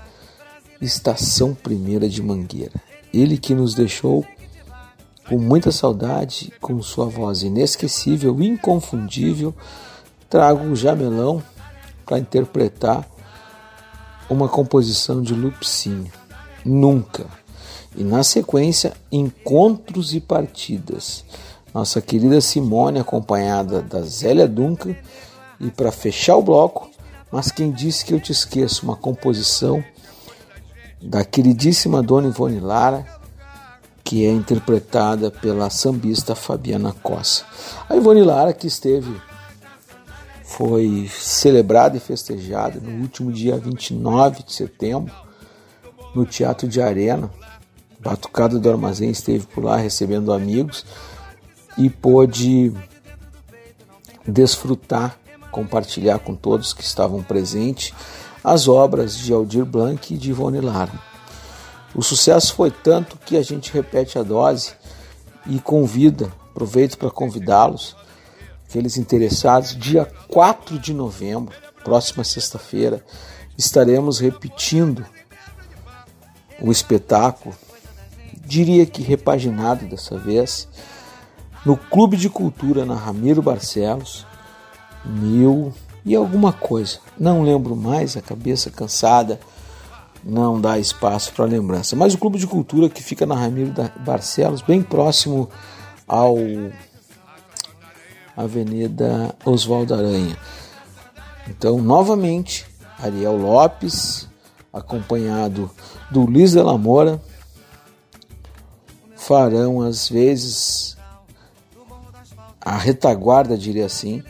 Estação 0.81 1.55
Primeira 1.55 2.09
de 2.09 2.21
Mangueira. 2.21 2.83
Ele 3.15 3.37
que 3.37 3.55
nos 3.55 3.73
deixou 3.73 4.25
com 5.29 5.37
muita 5.37 5.71
saudade, 5.71 6.51
com 6.59 6.81
sua 6.81 7.05
voz 7.05 7.43
inesquecível, 7.43 8.41
inconfundível, 8.41 9.55
trago 10.29 10.65
o 10.65 10.75
Jamelão 10.75 11.41
para 12.05 12.19
interpretar 12.19 13.07
uma 14.29 14.49
composição 14.49 15.21
de 15.21 15.33
Lupicínio. 15.33 16.11
Nunca. 16.65 17.25
E 17.95 18.03
na 18.03 18.21
sequência, 18.21 18.91
Encontros 19.09 20.13
e 20.13 20.19
Partidas. 20.19 21.23
Nossa 21.73 22.01
querida 22.01 22.41
Simone, 22.41 22.99
acompanhada 22.99 23.81
da 23.81 24.01
Zélia 24.01 24.45
Duncan. 24.45 24.93
E 25.57 25.71
para 25.71 25.89
fechar 25.89 26.35
o 26.35 26.43
bloco, 26.43 26.89
Mas 27.31 27.49
Quem 27.49 27.71
Disse 27.71 28.03
Que 28.03 28.13
Eu 28.13 28.19
Te 28.19 28.33
Esqueço, 28.33 28.83
uma 28.83 28.97
composição 28.97 29.81
da 31.05 31.23
queridíssima 31.23 32.01
Dona 32.01 32.27
Ivone 32.27 32.59
Lara, 32.59 33.05
que 34.03 34.25
é 34.25 34.31
interpretada 34.31 35.29
pela 35.29 35.69
sambista 35.69 36.35
Fabiana 36.35 36.93
Cossa. 37.03 37.45
A 37.87 37.95
Ivone 37.95 38.23
Lara 38.23 38.53
que 38.53 38.67
esteve 38.67 39.15
foi 40.43 41.09
celebrada 41.11 41.97
e 41.97 41.99
festejada 41.99 42.79
no 42.79 43.01
último 43.01 43.31
dia 43.31 43.57
29 43.57 44.43
de 44.43 44.53
setembro 44.53 45.13
no 46.13 46.25
Teatro 46.25 46.67
de 46.67 46.81
Arena. 46.81 47.29
Batucada 47.99 48.59
do 48.59 48.69
Armazém 48.69 49.09
esteve 49.09 49.45
por 49.47 49.63
lá 49.63 49.77
recebendo 49.77 50.33
amigos 50.33 50.85
e 51.77 51.89
pôde 51.89 52.71
desfrutar, 54.27 55.17
compartilhar 55.51 56.19
com 56.19 56.35
todos 56.35 56.73
que 56.73 56.83
estavam 56.83 57.21
presentes 57.23 57.93
as 58.45 58.67
obras 58.67 59.17
de 59.17 59.33
Aldir 59.33 59.65
Blanc 59.65 60.13
e 60.13 60.17
de 60.19 60.29
Ivone 60.29 60.61
Lara. 60.61 60.93
O 61.95 62.03
sucesso 62.03 62.53
foi 62.53 62.69
tanto 62.69 63.17
que 63.17 63.35
a 63.37 63.41
gente 63.41 63.73
repete 63.73 64.19
a 64.19 64.23
dose 64.23 64.73
e 65.47 65.59
convida, 65.59 66.31
aproveito 66.51 66.95
para 66.95 67.09
convidá-los, 67.09 67.95
aqueles 68.69 68.97
interessados, 68.97 69.75
dia 69.75 70.05
4 70.27 70.77
de 70.77 70.93
novembro, 70.93 71.55
próxima 71.83 72.23
sexta-feira, 72.23 73.03
estaremos 73.57 74.19
repetindo 74.19 75.03
o 76.61 76.71
espetáculo, 76.71 77.55
diria 78.45 78.85
que 78.85 79.01
repaginado 79.01 79.87
dessa 79.87 80.19
vez, 80.19 80.67
no 81.65 81.75
Clube 81.75 82.15
de 82.15 82.29
Cultura 82.29 82.85
na 82.85 82.93
Ramiro 82.93 83.41
Barcelos, 83.41 84.23
mil 85.03 85.73
e 86.05 86.13
alguma 86.13 86.53
coisa. 86.53 86.99
Não 87.17 87.43
lembro 87.43 87.75
mais, 87.75 88.17
a 88.17 88.21
cabeça 88.21 88.69
cansada 88.69 89.39
não 90.23 90.59
dá 90.59 90.79
espaço 90.79 91.31
para 91.33 91.45
lembrança. 91.45 91.95
Mas 91.95 92.13
o 92.13 92.17
Clube 92.17 92.39
de 92.39 92.47
Cultura 92.47 92.89
que 92.89 93.03
fica 93.03 93.25
na 93.25 93.35
Ramiro 93.35 93.73
Barcelos, 93.99 94.61
bem 94.61 94.81
próximo 94.81 95.49
ao 96.07 96.37
Avenida 98.35 99.35
Oswaldo 99.45 99.93
Aranha. 99.93 100.37
Então, 101.47 101.79
novamente, 101.81 102.65
Ariel 102.99 103.37
Lopes, 103.37 104.27
acompanhado 104.73 105.69
do 106.11 106.25
Luiz 106.25 106.51
de 106.51 106.61
la 106.61 106.77
Mora, 106.77 107.21
farão 109.15 109.81
às 109.81 110.09
vezes 110.09 110.97
a 112.59 112.77
retaguarda, 112.77 113.57
diria 113.57 113.85
assim, 113.85 114.23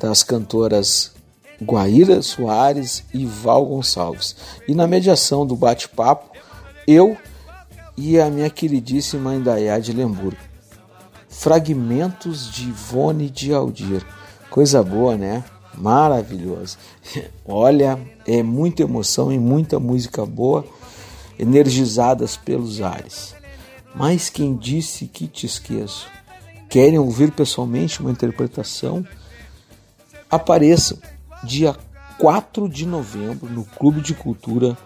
das 0.00 0.22
cantoras 0.22 1.15
Guaíra 1.62 2.20
Soares 2.22 3.04
e 3.12 3.24
Val 3.24 3.64
Gonçalves. 3.66 4.36
E 4.68 4.74
na 4.74 4.86
mediação 4.86 5.46
do 5.46 5.56
bate-papo, 5.56 6.36
eu 6.86 7.16
e 7.96 8.20
a 8.20 8.28
minha 8.30 8.50
queridíssima 8.50 9.34
Indaiá 9.34 9.78
de 9.78 9.92
Lemburgo. 9.92 10.40
Fragmentos 11.28 12.50
de 12.50 12.68
Ivone 12.68 13.30
de 13.30 13.52
Aldir. 13.52 14.04
Coisa 14.50 14.82
boa, 14.82 15.16
né? 15.16 15.44
Maravilhoso. 15.74 16.78
Olha, 17.44 17.98
é 18.26 18.42
muita 18.42 18.82
emoção 18.82 19.32
e 19.32 19.38
muita 19.38 19.78
música 19.78 20.24
boa, 20.24 20.64
energizadas 21.38 22.36
pelos 22.36 22.80
ares. 22.80 23.34
Mas 23.94 24.28
quem 24.28 24.56
disse 24.56 25.06
que 25.06 25.26
te 25.26 25.46
esqueço? 25.46 26.06
Querem 26.68 26.98
ouvir 26.98 27.30
pessoalmente 27.30 28.00
uma 28.00 28.10
interpretação? 28.10 29.06
Apareçam 30.30 30.98
dia 31.46 31.76
4 32.18 32.68
de 32.68 32.84
novembro 32.84 33.48
no 33.48 33.64
Clube 33.64 34.00
de 34.00 34.12
Cultura 34.12 34.76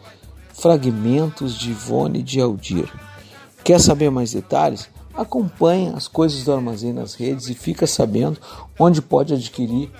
Fragmentos 0.52 1.58
de 1.58 1.70
Ivone 1.70 2.22
de 2.22 2.40
Aldir. 2.40 2.92
Quer 3.64 3.80
saber 3.80 4.10
mais 4.10 4.32
detalhes? 4.32 4.88
Acompanhe 5.14 5.88
as 5.94 6.06
coisas 6.06 6.44
do 6.44 6.52
armazém 6.52 6.92
nas 6.92 7.14
redes 7.14 7.48
e 7.48 7.54
fica 7.54 7.86
sabendo 7.86 8.38
onde 8.78 9.00
pode 9.00 9.32
adquirir 9.32 9.90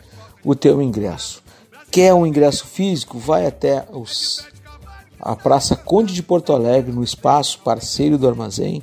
o 0.45 0.55
teu 0.55 0.81
ingresso. 0.83 1.43
Quer 1.91 2.15
um 2.15 2.27
ingresso 2.27 2.67
físico? 2.67 3.19
Vai 3.19 3.47
até 3.47 3.87
os, 3.93 4.47
a 5.19 5.35
Praça 5.35 5.75
Conde 5.75 6.15
de 6.15 6.23
Porto 6.23 6.53
Alegre, 6.53 6.93
no 6.93 7.03
espaço 7.03 7.59
parceiro 7.61 8.19
do 8.19 8.29
armazém, 8.29 8.83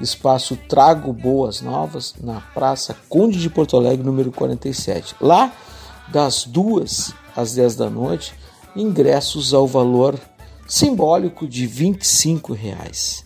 espaço 0.00 0.56
Trago 0.68 1.12
Boas 1.12 1.60
Novas, 1.60 2.14
na 2.20 2.40
Praça 2.40 2.96
Conde 3.08 3.38
de 3.38 3.50
Porto 3.50 3.76
Alegre, 3.76 4.04
número 4.04 4.32
47. 4.32 5.14
Lá 5.20 5.52
das 6.12 6.44
duas 6.44 7.12
às 7.36 7.54
10 7.54 7.76
da 7.76 7.90
noite, 7.90 8.34
ingressos 8.74 9.54
ao 9.54 9.66
valor 9.66 10.18
simbólico 10.66 11.46
de 11.46 11.66
25 11.66 12.52
reais. 12.52 13.24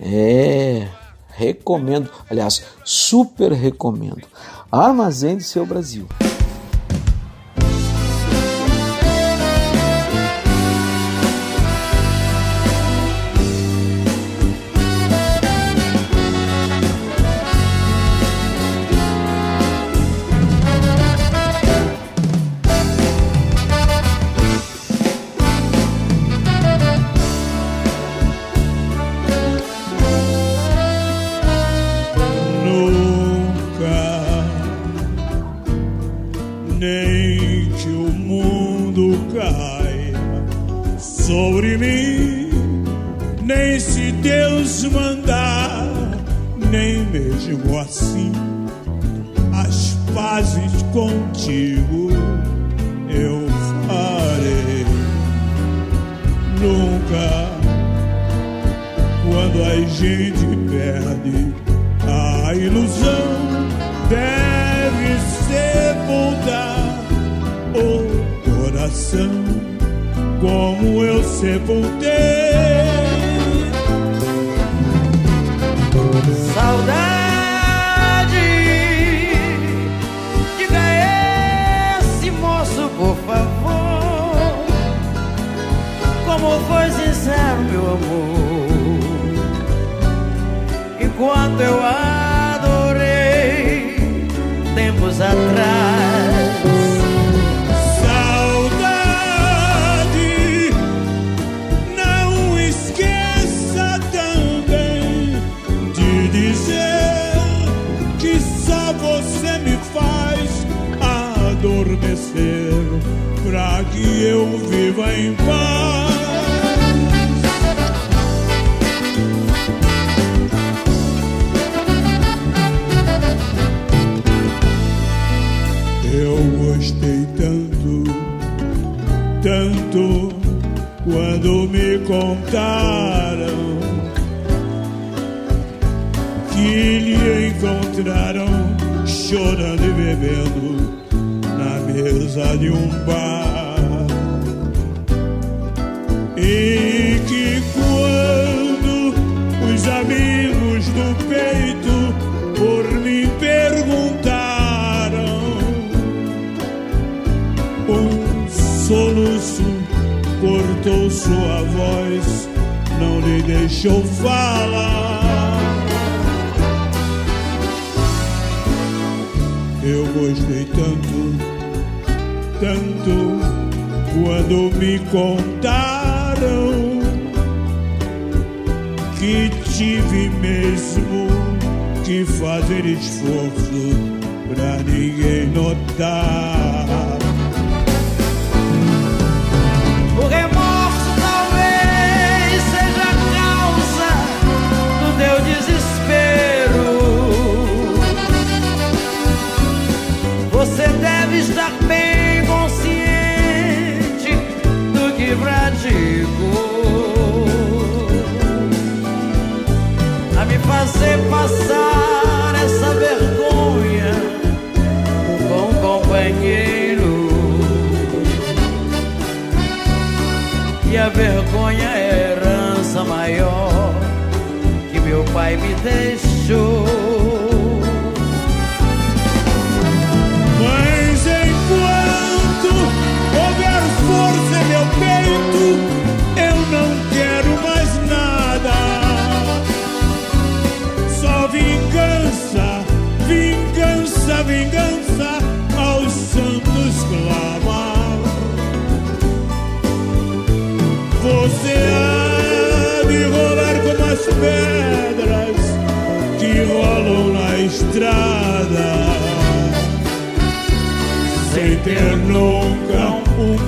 É, 0.00 0.88
recomendo, 1.28 2.10
aliás, 2.28 2.64
super 2.84 3.52
recomendo. 3.52 4.26
Armazém 4.70 5.36
de 5.36 5.44
seu 5.44 5.64
Brasil. 5.64 6.06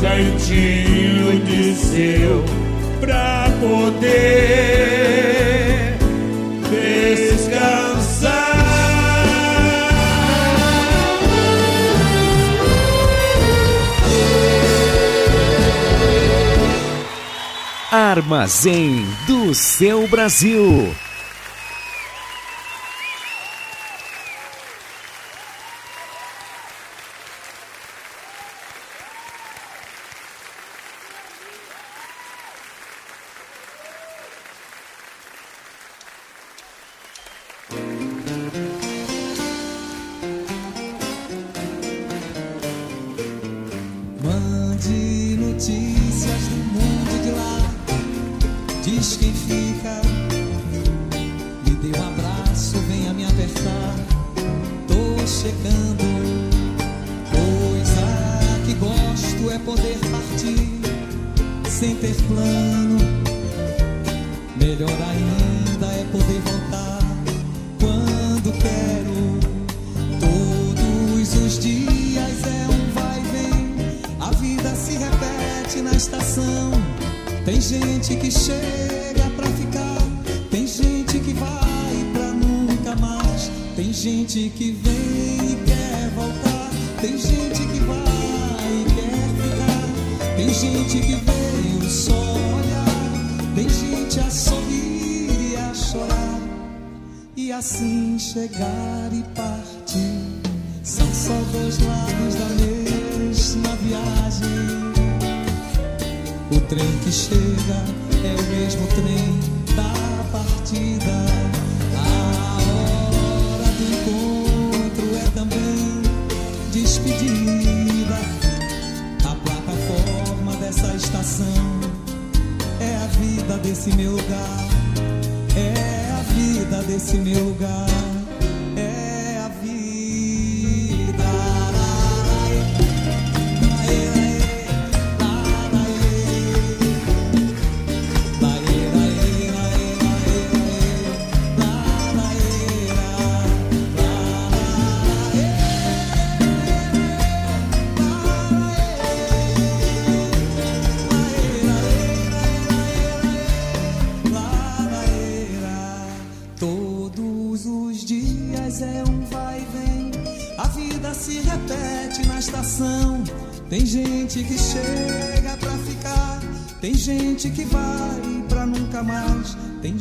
cantinho 0.07 1.41
de 1.41 1.75
seu 1.75 2.45
pra 3.01 3.51
poder 3.61 4.07
descansar. 6.71 8.47
Armazém 17.91 19.05
do 19.27 19.53
seu 19.55 20.07
Brasil. 20.07 20.95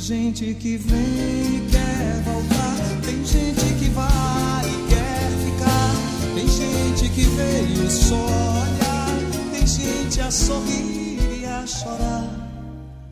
Gente 0.05 0.53
que 0.53 0.77
vem 0.77 0.99
e 0.99 1.67
quer 1.71 2.21
voltar, 2.21 3.01
tem 3.03 3.25
gente 3.25 3.73
que 3.79 3.89
vai 3.89 4.69
e 4.69 4.87
quer 4.87 5.31
ficar. 5.43 6.35
Tem 6.35 6.47
gente 6.47 7.09
que 7.09 7.23
veio 7.23 7.89
só 7.89 8.13
olhar, 8.13 9.51
tem 9.51 9.65
gente 9.65 10.21
a 10.21 10.29
sorrir 10.29 11.41
e 11.41 11.45
a 11.47 11.65
chorar. 11.65 12.29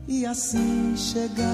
E 0.06 0.24
assim 0.24 0.94
chegar 0.96 1.53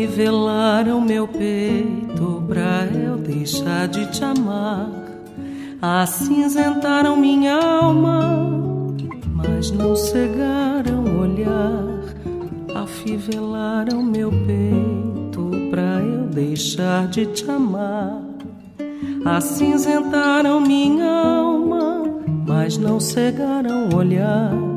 Afivelaram 0.00 0.98
meu 0.98 1.28
peito 1.28 2.42
pra 2.48 2.86
eu 2.86 3.18
deixar 3.18 3.86
de 3.86 4.06
te 4.06 4.24
amar. 4.24 4.88
Acinzentaram 5.82 7.18
minha 7.18 7.54
alma, 7.54 8.48
mas 9.34 9.70
não 9.70 9.94
cegaram 9.94 11.04
o 11.04 11.20
olhar. 11.20 12.14
Afivelaram 12.74 14.02
meu 14.02 14.30
peito 14.30 15.50
pra 15.70 16.00
eu 16.00 16.24
deixar 16.28 17.06
de 17.08 17.26
te 17.26 17.50
amar. 17.50 18.22
Acinzentaram 19.22 20.62
minha 20.62 21.10
alma, 21.10 22.04
mas 22.46 22.78
não 22.78 22.98
cegaram 22.98 23.90
o 23.90 23.96
olhar. 23.96 24.69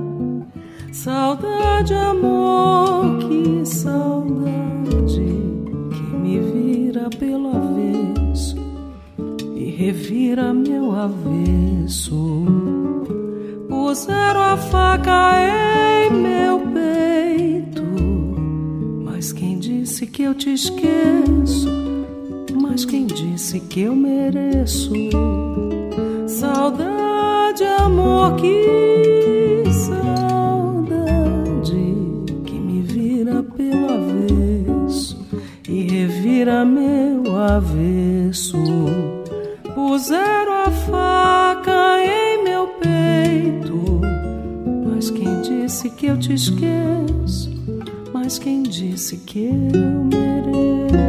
Revira 9.93 10.51
meu 10.51 10.91
avesso. 10.91 12.45
Puseram 13.69 14.41
a 14.41 14.57
faca 14.57 15.35
em 15.39 16.09
meu 16.11 16.59
peito, 16.73 17.83
mas 19.03 19.31
quem 19.31 19.59
disse 19.59 20.07
que 20.07 20.23
eu 20.23 20.33
te 20.33 20.51
esqueço? 20.51 21.69
Mas 22.59 22.85
quem 22.85 23.05
disse 23.05 23.59
que 23.59 23.81
eu 23.81 23.95
mereço? 23.95 24.91
Saudade, 26.27 27.63
amor, 27.63 28.35
que 28.37 28.82
disse 49.03 49.17
que 49.17 49.49
eu 49.73 50.05
mereço? 50.05 51.03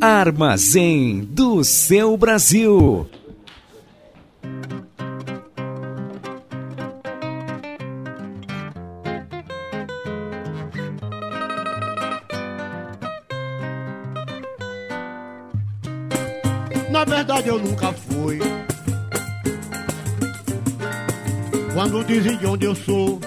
Armazém 0.00 1.26
do 1.32 1.64
seu 1.64 2.16
Brasil. 2.16 3.04
Dizem 22.06 22.36
de 22.36 22.46
onde 22.46 22.66
eu 22.66 22.74
sou, 22.74 23.18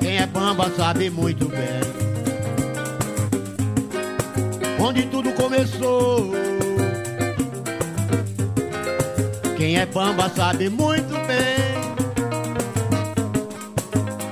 quem 0.00 0.18
é 0.18 0.26
bamba 0.26 0.70
sabe 0.76 1.10
muito 1.10 1.48
bem. 1.48 1.86
Onde 4.78 5.02
tudo 5.06 5.32
começou. 5.32 6.30
Quem 9.56 9.78
é 9.78 9.86
bamba 9.86 10.28
sabe 10.28 10.68
muito 10.68 11.14
bem. 11.26 11.56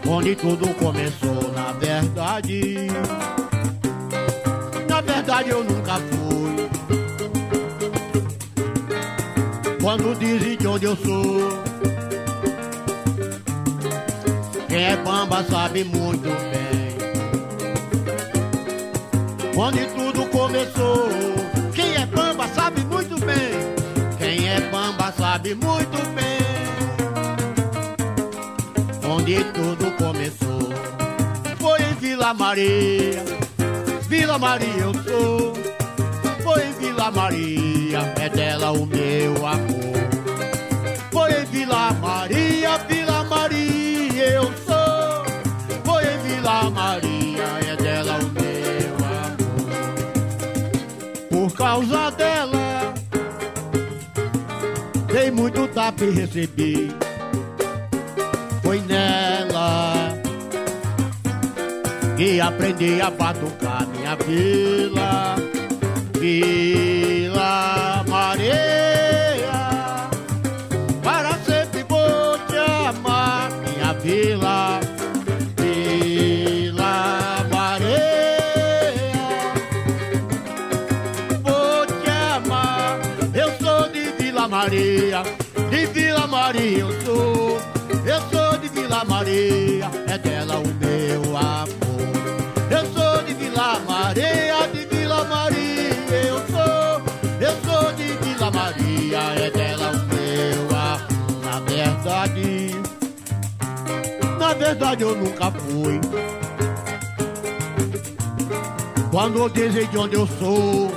Onde 0.07 0.37
tudo 0.37 0.69
começou, 0.75 1.51
na 1.55 1.73
verdade. 1.73 2.89
Na 4.89 5.01
verdade 5.01 5.51
eu 5.51 5.65
nunca 5.65 5.95
fui. 5.95 6.69
Quando 9.81 10.19
dizem 10.19 10.54
onde 10.75 10.87
eu 10.87 10.97
sou, 10.97 11.63
Quem 14.67 14.85
é 14.85 14.97
bamba 14.97 15.45
sabe 15.45 15.85
muito 15.85 16.29
bem. 16.51 16.97
Onde 19.57 19.87
tudo 19.87 20.27
começou. 20.31 21.09
Quem 21.73 21.95
é 21.95 22.05
bamba 22.07 22.49
sabe 22.49 22.81
muito 22.87 23.15
bem. 23.21 23.53
Quem 24.19 24.49
é 24.49 24.61
bamba 24.63 25.13
sabe 25.17 25.55
muito 25.55 25.97
bem. 26.17 26.41
Onde 29.09 29.45
tudo 29.45 29.93
começou. 29.93 30.75
Foi 31.59 31.83
em 31.83 31.95
Vila 32.01 32.35
Maria. 32.35 33.25
Vila 34.09 34.41
Maria 34.41 34.75
eu 34.81 34.93
sou. 35.05 35.53
Foi 36.43 36.67
em 36.67 36.73
Vila 36.73 37.13
Maria. 37.13 38.13
É 38.21 38.29
dela 38.29 38.73
o 38.73 38.85
meu 38.85 39.47
amor. 39.47 39.74
Causa 51.57 52.11
dela, 52.11 52.95
dei 55.07 55.31
muito 55.31 55.67
tapa 55.69 56.05
e 56.05 56.11
recebi. 56.11 56.95
Foi 58.63 58.81
nela 58.81 59.95
que 62.17 62.41
aprendi 62.41 63.01
a 63.01 63.11
batucar 63.11 63.87
minha 63.89 64.17
vila. 64.17 65.37
Vila 66.19 67.94
verdade 104.75 105.05
eu 105.05 105.15
nunca 105.15 105.53
fui. 105.53 106.01
Quando 109.13 109.49
dizem 109.51 109.87
de 109.87 109.97
onde 109.97 110.17
eu 110.17 110.27
sou, 110.27 110.91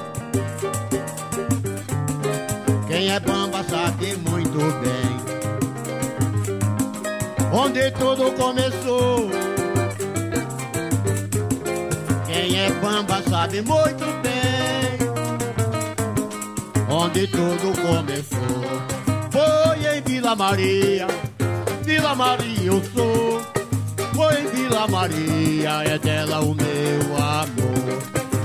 quem 2.87 3.11
é 3.11 3.19
bamba 3.19 3.63
sabe 3.63 4.15
muito 4.17 4.57
bem. 4.81 5.17
Onde 7.53 7.91
tudo 7.91 8.31
começou. 8.31 9.29
Quem 12.25 12.59
é 12.59 12.71
bamba 12.81 13.21
sabe 13.29 13.61
muito 13.61 14.05
bem. 14.23 14.97
Onde 16.89 17.27
tudo 17.27 17.79
começou. 17.79 18.63
Foi 19.31 19.97
em 19.97 20.01
Vila 20.01 20.35
Maria. 20.35 21.05
Vila 21.83 22.15
Maria 22.15 22.65
eu 22.65 22.81
sou. 22.93 23.36
Vila 24.67 24.85
Maria, 24.85 25.83
é 25.85 25.97
dela 25.97 26.41
o 26.41 26.53
meu 26.53 27.15
amor. 27.15 28.01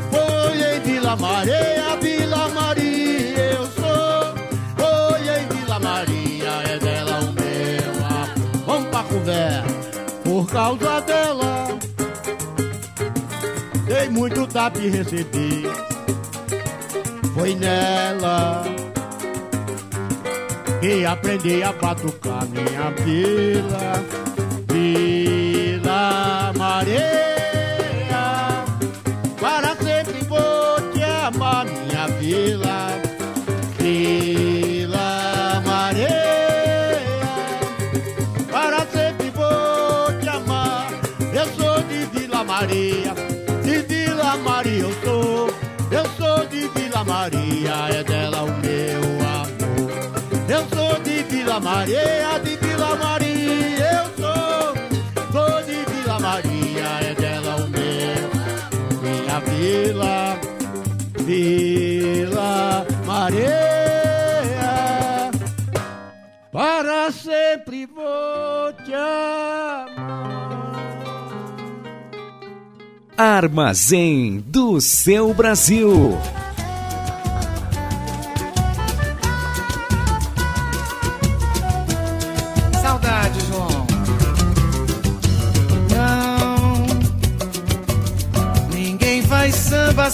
Foi 0.08 0.76
em 0.76 0.80
Vila 0.80 1.16
Maria, 1.16 1.96
Vila 2.00 2.48
Maria 2.50 3.38
eu 3.38 3.66
sou. 3.66 4.34
Foi 4.76 5.20
em 5.20 5.48
Vila 5.48 5.80
Maria, 5.80 6.50
é 6.72 6.78
dela 6.78 7.18
o 7.18 7.32
meu 7.32 8.06
amor. 8.06 8.64
Vamos 8.64 8.88
pra 8.90 9.02
conversa, 9.02 10.00
por 10.22 10.46
causa 10.46 11.00
dela. 11.00 11.68
Dei 13.86 14.08
muito 14.08 14.46
tapa 14.46 14.78
e 14.78 14.90
recebi. 14.90 15.64
Foi 17.34 17.56
nela 17.56 18.62
que 20.80 21.04
aprendi 21.04 21.64
a 21.64 21.72
batucar 21.72 22.46
minha 22.46 22.92
vila. 23.04 24.22
Vila 26.12 26.52
Maria, 26.58 27.08
para 29.40 29.74
sempre 29.76 30.22
vou 30.28 30.78
te 30.92 31.02
amar, 31.02 31.64
minha 31.64 32.06
vila. 32.18 32.88
Vila 33.78 35.62
Maria, 35.64 37.00
para 38.50 38.86
sempre 38.92 39.30
vou 39.30 40.12
te 40.20 40.28
amar. 40.28 40.88
Eu 41.32 41.46
sou 41.56 41.82
de 41.84 42.04
Vila 42.18 42.44
Maria, 42.44 43.14
de 43.64 43.78
Vila 43.78 44.36
Maria 44.36 44.82
eu 44.82 44.92
sou. 45.02 45.50
Eu 45.90 46.04
sou 46.18 46.46
de 46.46 46.68
Vila 46.68 47.02
Maria, 47.04 47.88
é 47.90 48.04
dela 48.04 48.42
o 48.42 48.52
meu 48.60 49.02
amor. 49.40 49.90
Eu 50.46 50.66
sou 50.76 51.00
de 51.00 51.22
Vila 51.22 51.58
Maria, 51.58 52.38
de 52.44 52.61
Minha 59.32 59.40
vila, 59.40 60.38
Vila 61.24 62.86
Maria. 63.06 63.50
Para 66.52 67.10
sempre 67.10 67.86
vou 67.86 68.72
te 68.84 68.92
amar. 68.92 69.86
Armazém 73.16 74.44
do 74.46 74.78
seu 74.82 75.32
Brasil. 75.32 76.18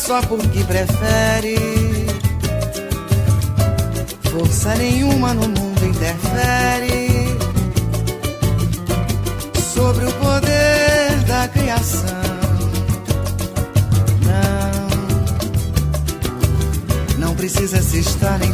Só 0.09 0.23
porque 0.23 0.65
prefere. 0.65 1.59
Força 4.31 4.75
nenhuma 4.77 5.35
no 5.35 5.47
mundo 5.49 5.85
interfere 5.85 7.37
sobre 9.75 10.07
o 10.07 10.13
poder 10.13 11.25
da 11.27 11.47
criação. 11.49 12.09
Não, 17.19 17.27
não 17.27 17.35
precisa 17.35 17.83
se 17.83 17.99
estar 17.99 18.39
nem 18.39 18.53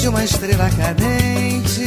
de 0.00 0.08
uma 0.08 0.24
estrela 0.24 0.70
cadente, 0.70 1.84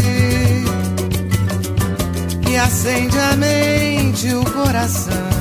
que 2.45 2.55
acende 2.55 3.17
a 3.17 3.35
mente 3.35 4.27
e 4.27 4.35
o 4.35 4.45
coração. 4.45 5.32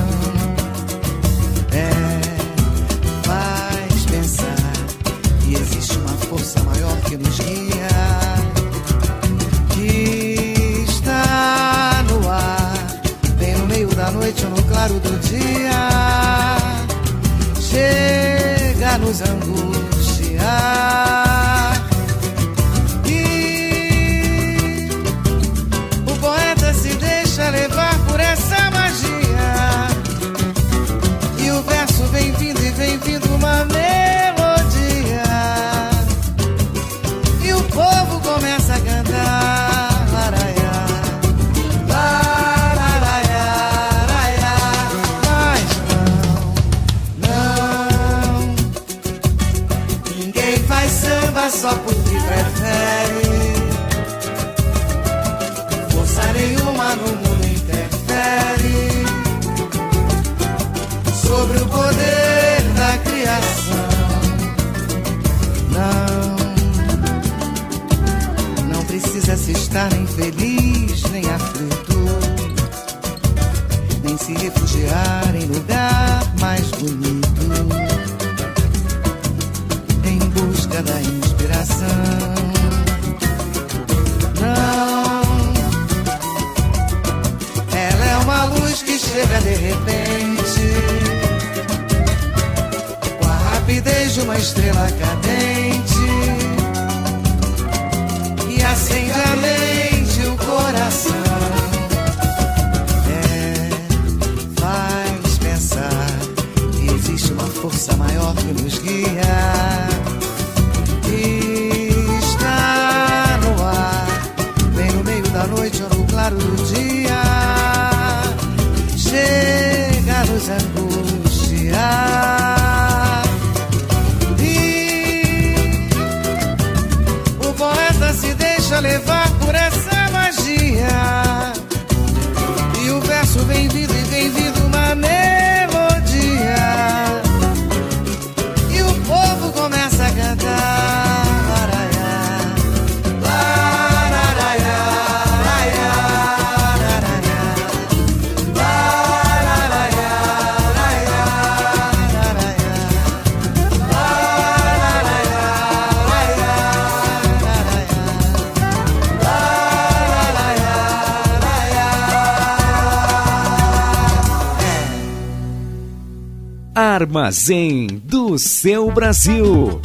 Armazém 167.23 167.87
do 168.03 168.37
seu 168.37 168.91
Brasil. 168.91 169.79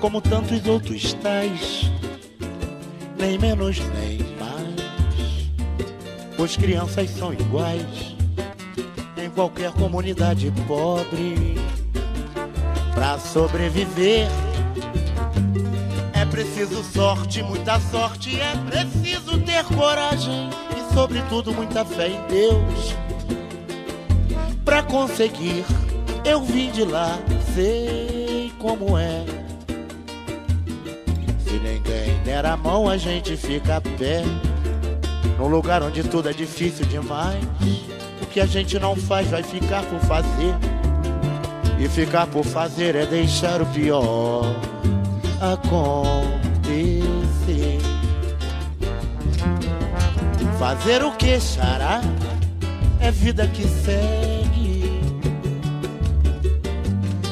como 0.00 0.20
tantos 0.20 0.66
outros 0.66 1.14
tais, 1.14 1.90
nem 3.16 3.38
menos 3.38 3.78
nem 3.78 4.18
mais. 4.38 5.50
Pois 6.36 6.56
crianças 6.56 7.10
são 7.10 7.32
iguais 7.32 8.13
qualquer 9.34 9.72
comunidade 9.72 10.52
pobre. 10.66 11.56
Pra 12.94 13.18
sobreviver 13.18 14.28
é 16.12 16.24
preciso 16.24 16.82
sorte, 16.84 17.42
muita 17.42 17.80
sorte, 17.80 18.40
é 18.40 18.54
preciso 18.70 19.38
ter 19.40 19.64
coragem 19.64 20.48
e, 20.76 20.94
sobretudo, 20.94 21.52
muita 21.52 21.84
fé 21.84 22.08
em 22.08 22.26
Deus. 22.28 22.94
Pra 24.64 24.82
conseguir, 24.82 25.64
eu 26.24 26.40
vim 26.42 26.70
de 26.70 26.84
lá, 26.84 27.18
sei 27.54 28.52
como 28.58 28.96
é. 28.96 29.24
Se 31.44 31.58
ninguém 31.58 32.16
der 32.24 32.46
a 32.46 32.56
mão, 32.56 32.88
a 32.88 32.96
gente 32.96 33.36
fica 33.36 33.76
a 33.76 33.80
pé. 33.80 34.22
Num 35.36 35.48
lugar 35.48 35.82
onde 35.82 36.04
tudo 36.04 36.28
é 36.28 36.32
difícil 36.32 36.86
demais. 36.86 37.44
Que 38.34 38.40
a 38.40 38.46
gente 38.46 38.80
não 38.80 38.96
faz 38.96 39.28
vai 39.28 39.44
ficar 39.44 39.84
por 39.84 40.00
fazer. 40.00 40.56
E 41.78 41.88
ficar 41.88 42.26
por 42.26 42.44
fazer 42.44 42.96
é 42.96 43.06
deixar 43.06 43.62
o 43.62 43.66
pior 43.66 44.42
acontecer. 45.40 46.18
Fazer 50.58 51.04
o 51.04 51.12
que, 51.12 51.38
xará? 51.38 52.00
É 52.98 53.12
vida 53.12 53.46
que 53.46 53.62
segue. 53.62 55.00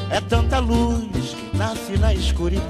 É 0.09 0.21
tanta 0.21 0.59
luz 0.59 1.33
que 1.33 1.57
nasce 1.57 1.97
na 1.97 2.13
escuridão. 2.13 2.63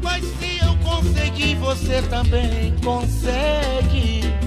Mas 0.00 0.24
se 0.24 0.60
eu 0.64 0.76
conseguir, 0.88 1.56
você 1.56 2.02
também 2.02 2.72
consegue. 2.84 4.45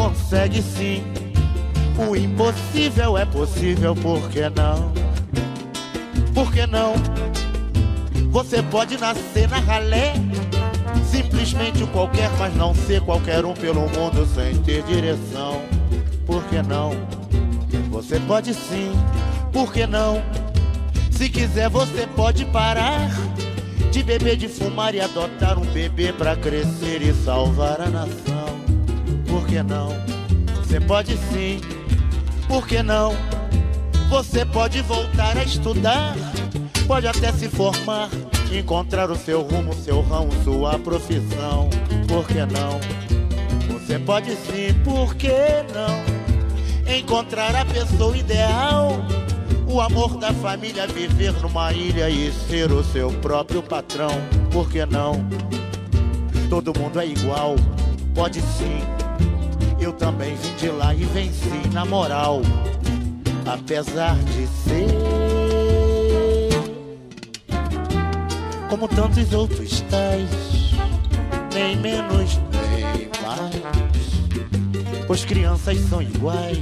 Consegue 0.00 0.62
sim. 0.62 1.02
O 1.98 2.16
impossível 2.16 3.18
é 3.18 3.26
possível, 3.26 3.94
por 3.94 4.30
que 4.30 4.48
não? 4.48 4.90
Por 6.32 6.50
que 6.50 6.66
não? 6.66 6.94
Você 8.30 8.62
pode 8.62 8.96
nascer 8.96 9.46
na 9.50 9.58
ralé, 9.58 10.14
simplesmente 11.04 11.84
qualquer, 11.88 12.30
mas 12.38 12.56
não 12.56 12.74
ser 12.74 13.02
qualquer 13.02 13.44
um 13.44 13.52
pelo 13.52 13.82
mundo 13.82 14.26
sem 14.34 14.56
ter 14.62 14.82
direção. 14.84 15.60
Por 16.24 16.42
que 16.44 16.62
não? 16.62 16.92
Você 17.90 18.18
pode 18.20 18.54
sim, 18.54 18.92
por 19.52 19.70
que 19.70 19.86
não? 19.86 20.22
Se 21.10 21.28
quiser, 21.28 21.68
você 21.68 22.06
pode 22.16 22.46
parar 22.46 23.10
de 23.92 24.02
beber, 24.02 24.38
de 24.38 24.48
fumar 24.48 24.94
e 24.94 25.00
adotar 25.02 25.58
um 25.58 25.66
bebê 25.66 26.10
pra 26.10 26.34
crescer 26.36 27.02
e 27.02 27.12
salvar 27.12 27.82
a 27.82 27.90
nação. 27.90 28.29
Que 29.50 29.64
não? 29.64 29.88
Você 30.54 30.78
pode 30.78 31.16
sim, 31.16 31.60
por 32.46 32.68
que 32.68 32.84
não? 32.84 33.16
Você 34.08 34.44
pode 34.44 34.80
voltar 34.82 35.36
a 35.36 35.42
estudar, 35.42 36.14
pode 36.86 37.08
até 37.08 37.32
se 37.32 37.48
formar, 37.48 38.08
encontrar 38.52 39.10
o 39.10 39.16
seu 39.16 39.42
rumo, 39.42 39.74
seu 39.74 40.02
ramo, 40.02 40.30
sua 40.44 40.78
profissão. 40.78 41.68
Por 42.06 42.28
que 42.28 42.38
não? 42.46 42.78
Você 43.72 43.98
pode 43.98 44.36
sim, 44.36 44.72
por 44.84 45.16
que 45.16 45.32
não? 45.74 46.94
Encontrar 46.96 47.56
a 47.56 47.64
pessoa 47.64 48.16
ideal, 48.16 49.04
o 49.66 49.80
amor 49.80 50.16
da 50.16 50.32
família, 50.32 50.86
viver 50.86 51.32
numa 51.42 51.72
ilha 51.72 52.08
e 52.08 52.30
ser 52.32 52.70
o 52.70 52.84
seu 52.84 53.10
próprio 53.14 53.64
patrão. 53.64 54.12
Por 54.52 54.70
que 54.70 54.86
não? 54.86 55.28
Todo 56.48 56.72
mundo 56.78 57.00
é 57.00 57.06
igual, 57.08 57.56
pode 58.14 58.40
sim. 58.40 58.99
Eu 59.80 59.92
também 59.92 60.34
vim 60.36 60.54
de 60.56 60.68
lá 60.68 60.94
e 60.94 61.04
venci 61.04 61.68
na 61.72 61.84
moral 61.84 62.42
apesar 63.46 64.16
de 64.16 64.46
ser 64.46 64.86
como 68.68 68.86
tantos 68.86 69.32
outros 69.32 69.80
tais, 69.82 70.30
nem 71.52 71.76
menos 71.76 72.38
nem 72.52 73.08
mais. 73.22 75.06
Pois 75.06 75.24
crianças 75.24 75.78
são 75.88 76.00
iguais 76.00 76.58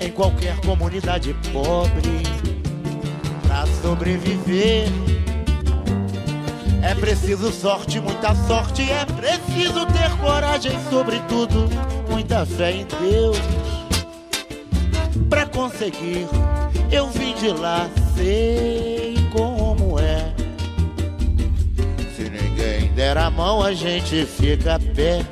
em 0.00 0.10
qualquer 0.10 0.58
comunidade 0.60 1.34
pobre. 1.52 2.22
Pra 3.42 3.66
sobreviver 3.82 4.88
é 6.82 6.94
preciso 6.94 7.52
sorte, 7.52 8.00
muita 8.00 8.34
sorte, 8.46 8.82
é 8.90 9.04
preciso 9.04 9.86
ter 9.86 10.10
coragem, 10.20 10.72
sobretudo, 10.88 11.68
muita 12.08 12.46
fé 12.46 12.72
em 12.72 12.86
Deus. 13.00 13.38
Pra 15.28 15.46
conseguir, 15.46 16.26
Eu 16.90 17.08
vim 17.08 17.34
de 17.34 17.48
lá, 17.50 17.88
sei 18.16 19.14
como 19.30 19.98
é. 20.00 20.32
Se 22.16 22.28
ninguém 22.28 22.92
der 22.94 23.16
a 23.16 23.30
mão, 23.30 23.62
a 23.62 23.72
gente 23.72 24.26
fica 24.26 24.78
perto. 24.94 25.28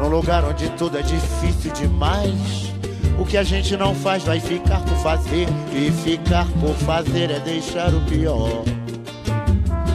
Num 0.00 0.08
lugar 0.08 0.44
onde 0.44 0.68
tudo 0.70 0.98
é 0.98 1.02
difícil 1.02 1.72
demais. 1.72 2.72
O 3.16 3.24
que 3.24 3.36
a 3.36 3.44
gente 3.44 3.76
não 3.76 3.94
faz 3.94 4.24
vai 4.24 4.40
ficar 4.40 4.80
por 4.80 4.96
fazer. 4.96 5.46
E 5.72 5.92
ficar 6.02 6.46
por 6.60 6.74
fazer 6.74 7.30
é 7.30 7.38
deixar 7.38 7.94
o 7.94 8.00
pior 8.00 8.64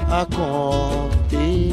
acontecer. 0.09 1.71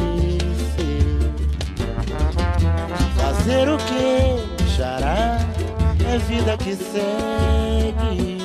Fazer 3.16 3.68
o 3.68 3.78
que? 3.78 4.66
Xará 4.76 5.39
é 6.07 6.18
vida 6.18 6.57
que 6.59 6.74
segue. 6.74 8.39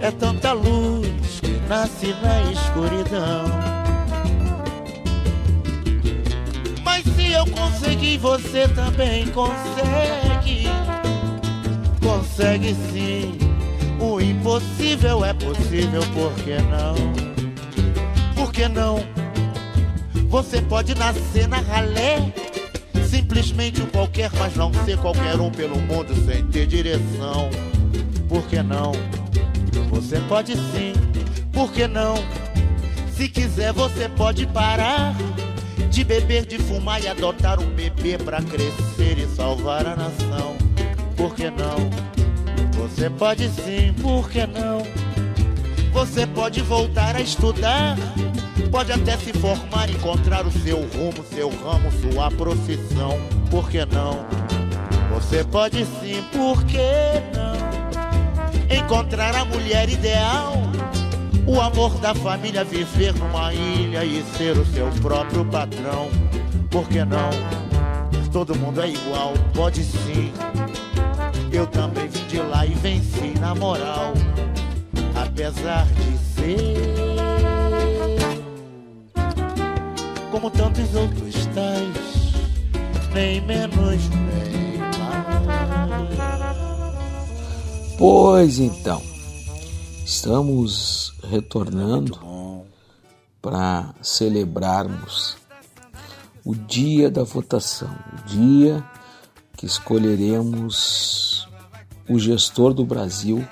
É 0.00 0.10
tanta 0.10 0.52
luz 0.52 1.40
que 1.40 1.60
nasce 1.68 2.14
na 2.22 2.50
escuridão. 2.50 3.44
Mas 6.82 7.04
se 7.14 7.32
eu 7.32 7.46
consegui, 7.46 8.16
você 8.16 8.66
também 8.68 9.26
consegue. 9.28 10.68
Consegue 12.02 12.74
sim. 12.90 13.38
O 14.00 14.18
impossível 14.18 15.22
é 15.24 15.34
possível, 15.34 16.00
por 16.14 16.32
que 16.42 16.56
não? 16.62 17.29
Por 18.40 18.52
que 18.52 18.66
não? 18.68 19.04
Você 20.30 20.62
pode 20.62 20.94
nascer 20.94 21.46
na 21.46 21.58
ralé 21.58 22.32
Simplesmente 23.06 23.82
um 23.82 23.86
qualquer, 23.86 24.30
mas 24.38 24.56
não 24.56 24.72
ser 24.72 24.96
qualquer 24.96 25.38
um 25.38 25.50
pelo 25.50 25.76
mundo 25.76 26.14
sem 26.24 26.42
ter 26.46 26.66
direção. 26.66 27.50
Por 28.30 28.46
que 28.46 28.62
não? 28.62 28.92
Você 29.90 30.18
pode 30.20 30.56
sim, 30.56 30.94
por 31.52 31.70
que 31.70 31.86
não? 31.86 32.14
Se 33.12 33.28
quiser, 33.28 33.74
você 33.74 34.08
pode 34.08 34.46
parar 34.46 35.14
de 35.90 36.02
beber, 36.02 36.46
de 36.46 36.56
fumar 36.58 37.02
e 37.02 37.08
adotar 37.08 37.60
um 37.60 37.68
bebê 37.74 38.16
para 38.16 38.40
crescer 38.40 39.18
e 39.18 39.26
salvar 39.36 39.86
a 39.86 39.96
nação. 39.96 40.56
Por 41.14 41.34
que 41.34 41.50
não? 41.50 41.90
Você 42.72 43.10
pode 43.10 43.50
sim, 43.50 43.92
por 44.00 44.30
que 44.30 44.46
não? 44.46 45.09
Você 45.92 46.26
pode 46.26 46.60
voltar 46.62 47.16
a 47.16 47.20
estudar 47.20 47.96
Pode 48.70 48.92
até 48.92 49.16
se 49.16 49.32
formar, 49.32 49.90
encontrar 49.90 50.46
o 50.46 50.52
seu 50.52 50.76
rumo, 50.76 51.24
seu 51.34 51.48
ramo, 51.48 51.90
sua 51.90 52.30
profissão. 52.30 53.18
Por 53.50 53.68
que 53.68 53.84
não? 53.84 54.24
Você 55.12 55.42
pode 55.42 55.84
sim, 55.84 56.22
por 56.32 56.62
que 56.64 56.78
não? 57.34 58.78
Encontrar 58.78 59.34
a 59.34 59.44
mulher 59.44 59.88
ideal, 59.88 60.54
o 61.46 61.60
amor 61.60 61.98
da 61.98 62.14
família, 62.14 62.62
viver 62.62 63.12
numa 63.14 63.52
ilha 63.52 64.04
e 64.04 64.22
ser 64.36 64.56
o 64.56 64.64
seu 64.66 64.86
próprio 65.02 65.44
patrão. 65.44 66.08
Por 66.70 66.88
que 66.88 67.04
não? 67.04 67.30
Todo 68.32 68.54
mundo 68.54 68.80
é 68.80 68.90
igual, 68.90 69.34
pode 69.52 69.82
sim. 69.82 70.32
Eu 71.50 71.66
também 71.66 72.06
vim 72.06 72.24
de 72.28 72.38
lá 72.38 72.64
e 72.64 72.74
venci 72.74 73.34
na 73.40 73.52
moral, 73.56 74.14
apesar 75.40 75.86
de 75.86 76.18
ser 76.34 76.76
como 80.30 80.50
tantos 80.50 80.94
outros 80.94 81.46
tais, 81.54 82.34
nem 83.14 83.40
menos 83.40 84.08
nem 84.10 84.78
mais. 84.98 86.18
Pois 87.96 88.58
então, 88.58 89.02
estamos 90.04 91.14
retornando 91.24 92.20
para 93.40 93.94
celebrarmos 94.02 95.38
o 96.44 96.54
dia 96.54 97.10
da 97.10 97.24
votação, 97.24 97.96
o 98.12 98.28
dia 98.28 98.84
que 99.56 99.64
escolheremos 99.64 101.48
o 102.06 102.18
gestor 102.18 102.74
do 102.74 102.84
Brasil 102.84 103.42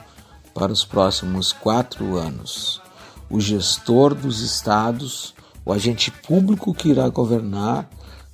para 0.59 0.72
os 0.72 0.84
próximos 0.84 1.52
quatro 1.52 2.16
anos, 2.16 2.82
o 3.30 3.38
gestor 3.38 4.12
dos 4.12 4.40
estados 4.40 5.32
o 5.64 5.72
agente 5.72 6.11
público 6.11 6.74
que 6.74 6.88
irá 6.88 7.09
governar 7.09 7.88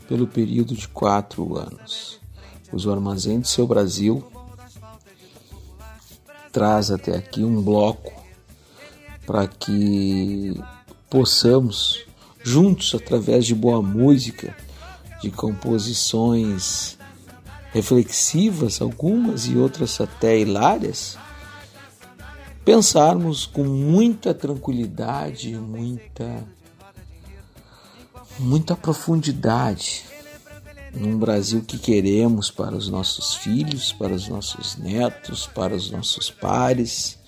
pelo 0.08 0.26
período 0.26 0.74
de 0.74 0.88
quatro 0.88 1.58
anos. 1.58 2.18
Os 2.72 2.88
armazéns 2.88 3.42
de 3.42 3.48
seu 3.48 3.66
Brasil 3.66 4.24
traz 6.50 6.90
até 6.90 7.14
aqui 7.14 7.44
um 7.44 7.60
bloco 7.60 8.10
para 9.26 9.46
que 9.46 10.58
possamos 11.10 12.06
juntos 12.42 12.94
através 12.94 13.44
de 13.44 13.54
boa 13.54 13.82
música, 13.82 14.56
de 15.20 15.30
composições 15.30 16.96
reflexivas, 17.72 18.80
algumas 18.80 19.46
e 19.46 19.56
outras 19.56 20.00
até 20.00 20.38
hilárias, 20.38 21.18
pensarmos 22.64 23.46
com 23.46 23.64
muita 23.64 24.32
tranquilidade, 24.32 25.54
muita 25.54 26.44
muita 28.38 28.74
profundidade 28.74 30.04
num 30.92 31.18
Brasil 31.18 31.62
que 31.62 31.78
queremos 31.78 32.50
para 32.50 32.74
os 32.74 32.88
nossos 32.88 33.34
filhos, 33.34 33.92
para 33.92 34.12
os 34.12 34.28
nossos 34.28 34.76
netos, 34.76 35.46
para 35.46 35.74
os 35.74 35.90
nossos 35.90 36.30
pares, 36.30 37.18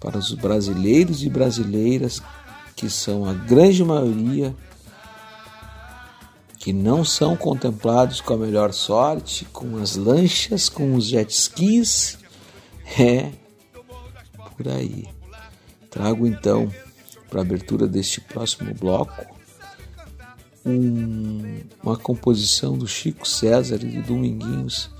para 0.00 0.18
os 0.18 0.32
brasileiros 0.32 1.22
e 1.22 1.30
brasileiras 1.30 2.22
que 2.74 2.90
são 2.90 3.24
a 3.24 3.32
grande 3.32 3.84
maioria 3.84 4.54
que 6.58 6.72
não 6.72 7.04
são 7.04 7.36
contemplados 7.36 8.20
com 8.20 8.34
a 8.34 8.36
melhor 8.36 8.72
sorte, 8.72 9.44
com 9.46 9.76
as 9.76 9.94
lanchas, 9.94 10.68
com 10.68 10.94
os 10.94 11.06
jet 11.06 11.32
skis. 11.32 12.18
É 12.98 13.32
por 14.56 14.68
aí. 14.68 15.06
Trago 15.90 16.26
então 16.26 16.72
para 17.28 17.40
a 17.40 17.42
abertura 17.42 17.86
deste 17.86 18.20
próximo 18.20 18.72
bloco 18.74 19.36
um, 20.66 21.60
uma 21.82 21.96
composição 21.96 22.76
do 22.76 22.88
Chico 22.88 23.26
César 23.26 23.76
e 23.76 23.86
do 23.86 24.02
Dominguinhos. 24.02 24.90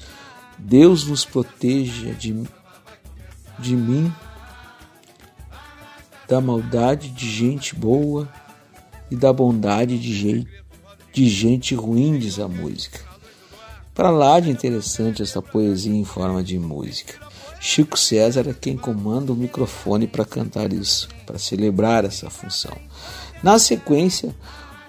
Deus 0.57 1.04
nos 1.07 1.24
proteja 1.24 2.12
de, 2.12 2.44
de 3.59 3.76
mim, 3.76 4.12
da 6.28 6.40
maldade 6.40 7.11
de 7.11 7.28
gente 7.28 7.74
boa 7.74 8.28
e 9.11 9.16
da 9.16 9.32
bondade 9.32 9.98
de 9.98 10.14
gente, 10.14 10.64
de 11.12 11.28
gente 11.28 11.74
ruim, 11.74 12.18
diz 12.18 12.38
a 12.38 12.48
música. 12.48 13.00
Para 13.92 14.11
lá 14.11 14.38
de 14.38 14.50
interessante 14.50 15.22
essa 15.22 15.42
poesia 15.42 15.94
em 15.94 16.04
forma 16.04 16.42
de 16.42 16.59
música. 16.59 17.25
Chico 17.68 17.98
César 17.98 18.48
é 18.48 18.54
quem 18.54 18.76
comanda 18.76 19.32
o 19.32 19.36
microfone 19.36 20.06
para 20.06 20.24
cantar 20.24 20.72
isso, 20.72 21.08
para 21.26 21.36
celebrar 21.36 22.04
essa 22.04 22.30
função. 22.30 22.70
Na 23.42 23.58
sequência, 23.58 24.32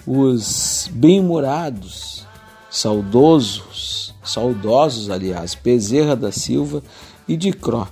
os 0.06 0.88
bem-humorados, 0.94 2.24
saudosos, 2.70 4.14
saudosos, 4.24 5.10
aliás, 5.10 5.56
Bezerra 5.56 6.16
da 6.16 6.32
Silva 6.32 6.84
e 7.28 7.36
de 7.36 7.52
Cro. 7.52 7.88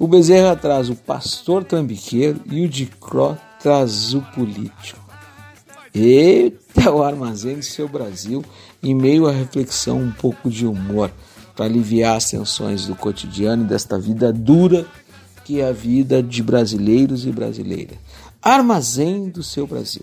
O 0.00 0.08
Bezerra 0.08 0.56
traz 0.56 0.90
o 0.90 0.96
pastor 0.96 1.62
tambiqueiro 1.62 2.40
e 2.50 2.64
o 2.64 2.68
de 2.68 2.86
Cro 2.86 3.38
traz 3.62 4.14
o 4.14 4.20
político. 4.34 4.98
Eita, 5.94 6.90
o 6.90 7.04
armazém 7.04 7.54
do 7.54 7.64
seu 7.64 7.88
Brasil, 7.88 8.44
em 8.82 8.96
meio 8.96 9.28
à 9.28 9.32
reflexão, 9.32 10.00
um 10.00 10.10
pouco 10.10 10.50
de 10.50 10.66
humor, 10.66 11.12
para 11.54 11.66
aliviar 11.66 12.16
as 12.16 12.30
tensões 12.30 12.86
do 12.86 12.94
cotidiano 12.94 13.64
e 13.64 13.66
desta 13.66 13.98
vida 13.98 14.32
dura 14.32 14.86
que 15.44 15.60
é 15.60 15.68
a 15.68 15.72
vida 15.72 16.22
de 16.22 16.42
brasileiros 16.42 17.26
e 17.26 17.30
brasileiras. 17.30 17.98
Armazém 18.42 19.28
do 19.28 19.42
seu 19.42 19.66
Brasil. 19.66 20.02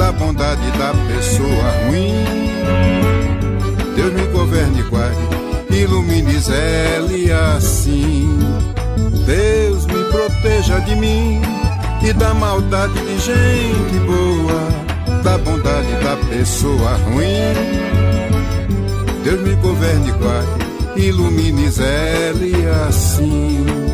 da 0.00 0.12
bondade 0.12 0.70
da 0.78 0.94
pessoa 1.08 1.70
ruim. 1.84 2.24
Deus 3.94 4.12
me 4.14 4.26
governe 4.32 4.82
guarde, 4.84 5.18
ilumine 5.70 6.40
Zé 6.40 6.96
assim. 7.54 8.38
Deus 9.26 9.84
me 9.84 10.02
proteja 10.10 10.78
de 10.80 10.96
mim 10.96 11.42
e 12.02 12.14
da 12.14 12.32
maldade 12.32 12.94
de 12.94 13.18
gente 13.18 13.98
boa, 14.06 15.20
da 15.22 15.36
bondade 15.36 15.92
da 16.02 16.16
pessoa 16.30 16.92
ruim. 17.04 17.52
Deus 19.22 19.40
me 19.42 19.54
governe 19.56 20.12
guarde, 20.12 21.06
ilumine 21.06 21.68
Zé 21.68 22.32
assim. 22.88 23.89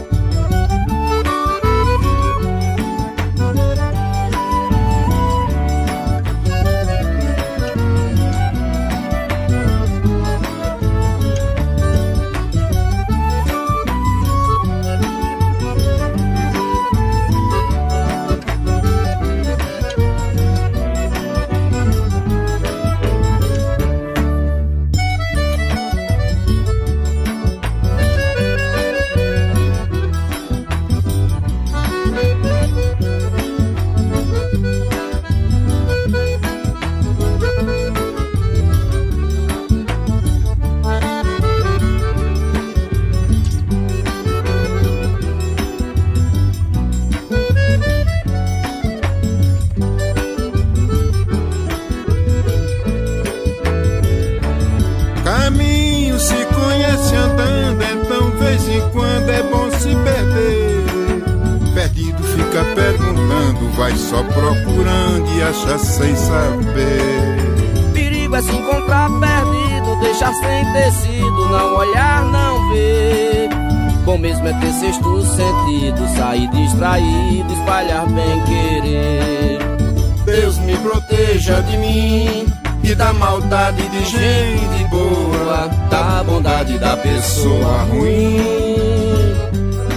Da 86.78 86.96
pessoa 86.96 87.82
ruim. 87.90 88.40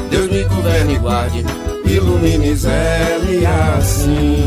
Deus 0.09 0.29
me 0.31 0.43
governe 0.43 0.93
e 0.93 0.97
guarde, 0.97 1.45
ilumine 1.85 2.55
Zé 2.55 3.17
assim. 3.77 4.43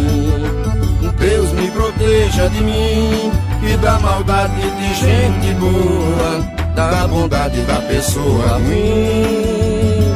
Deus 1.18 1.52
me 1.52 1.70
proteja 1.70 2.48
de 2.48 2.60
mim 2.62 3.32
e 3.62 3.76
da 3.78 3.98
maldade 4.00 4.60
de 4.60 4.94
gente 4.94 5.54
boa, 5.54 6.40
da 6.74 7.06
bondade 7.06 7.60
da 7.62 7.76
pessoa 7.82 8.58
ruim. 8.58 10.12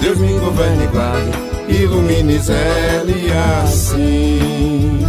Deus 0.00 0.18
me 0.18 0.38
governe 0.38 0.84
e 0.84 0.86
guarde, 0.88 1.82
ilumine 1.82 2.38
Zé 2.38 3.02
assim. 3.62 5.06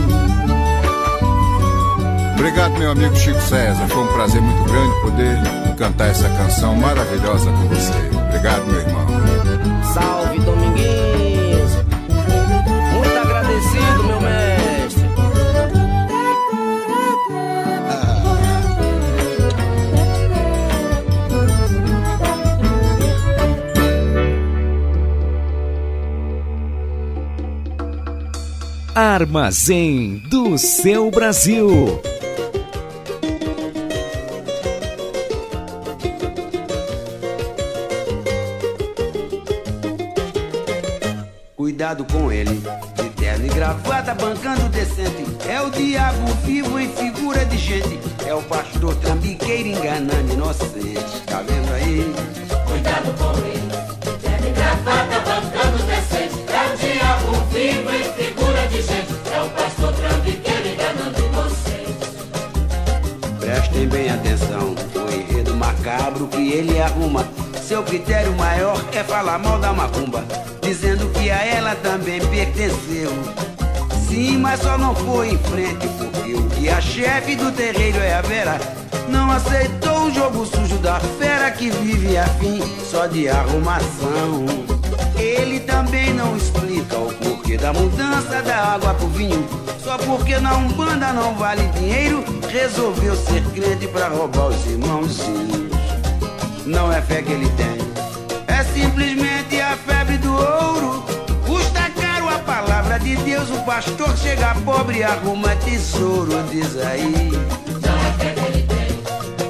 Obrigado, 2.33 2.77
meu 2.77 2.91
amigo 2.91 3.15
Chico 3.15 3.41
César. 3.41 3.87
Foi 3.87 4.03
um 4.03 4.07
prazer 4.07 4.41
muito 4.41 4.63
grande 4.71 5.01
poder 5.01 5.66
cantar 5.77 6.09
essa 6.09 6.27
canção 6.29 6.75
maravilhosa 6.75 7.51
com 7.51 7.67
você. 7.67 7.93
Obrigado, 8.27 8.65
meu 8.65 8.79
irmão. 8.79 9.07
Salve, 9.93 10.39
Dominguinhos. 10.39 11.71
Muito 12.93 13.17
agradecido, 13.17 14.03
meu 14.03 14.21
mestre. 14.21 15.07
Armazém 28.95 30.23
do 30.27 30.57
seu 30.57 31.11
Brasil. 31.11 32.01
Porque 75.63 76.33
o 76.35 76.49
que 76.49 76.69
a 76.69 76.79
chefe 76.79 77.35
do 77.35 77.51
terreiro 77.51 77.97
é 77.97 78.13
a 78.13 78.21
Vera 78.21 78.59
não 79.09 79.31
aceitou 79.31 80.05
o 80.05 80.13
jogo 80.13 80.45
sujo 80.45 80.77
da 80.77 80.99
fera 80.99 81.49
que 81.49 81.69
vive 81.71 82.17
afim 82.17 82.61
só 82.83 83.07
de 83.07 83.27
arrumação. 83.27 84.45
Ele 85.17 85.59
também 85.61 86.13
não 86.13 86.37
explica 86.37 86.97
o 86.97 87.11
porquê 87.13 87.57
da 87.57 87.73
mudança 87.73 88.41
da 88.43 88.73
água 88.73 88.93
pro 88.93 89.07
vinho. 89.07 89.47
Só 89.83 89.97
porque 89.97 90.37
na 90.37 90.55
Umbanda 90.57 91.13
não 91.13 91.33
vale 91.35 91.63
dinheiro, 91.69 92.23
resolveu 92.49 93.15
ser 93.15 93.43
crente 93.55 93.87
pra 93.87 94.09
roubar 94.09 94.47
os 94.47 94.65
irmãozinhos. 94.67 95.71
Não 96.65 96.91
é 96.91 97.01
fé 97.01 97.21
que 97.21 97.31
ele 97.31 97.49
tem, 97.51 97.77
é 98.47 98.63
simplesmente 98.63 99.26
de 103.07 103.15
Deus, 103.23 103.49
o 103.49 103.63
pastor 103.63 104.17
chega 104.17 104.53
pobre 104.65 104.97
e 104.99 105.03
arruma 105.03 105.55
tesouro, 105.57 106.43
diz 106.51 106.77
aí. 106.77 107.31
Não 107.31 107.95
é 107.95 108.11
fé 108.19 108.33
que 108.33 108.39
ele 108.39 108.63
tem, 108.63 108.99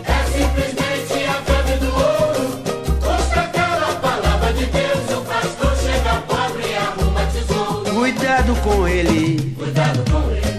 é 0.06 0.24
simplesmente 0.26 1.26
a 1.26 1.42
febre 1.42 1.78
do 1.78 1.88
ouro. 1.88 2.62
Custa 3.02 3.48
caro 3.48 3.86
a 3.86 3.96
palavra 3.96 4.54
de 4.54 4.66
Deus, 4.66 5.10
o 5.18 5.22
pastor 5.22 5.76
chega 5.78 6.22
pobre 6.28 6.68
e 6.70 6.76
arruma 6.76 7.22
tesouro. 7.32 7.96
Cuidado 7.96 8.56
com 8.62 8.88
ele. 8.88 9.56
Cuidado 9.58 10.12
com 10.12 10.32
ele, 10.32 10.57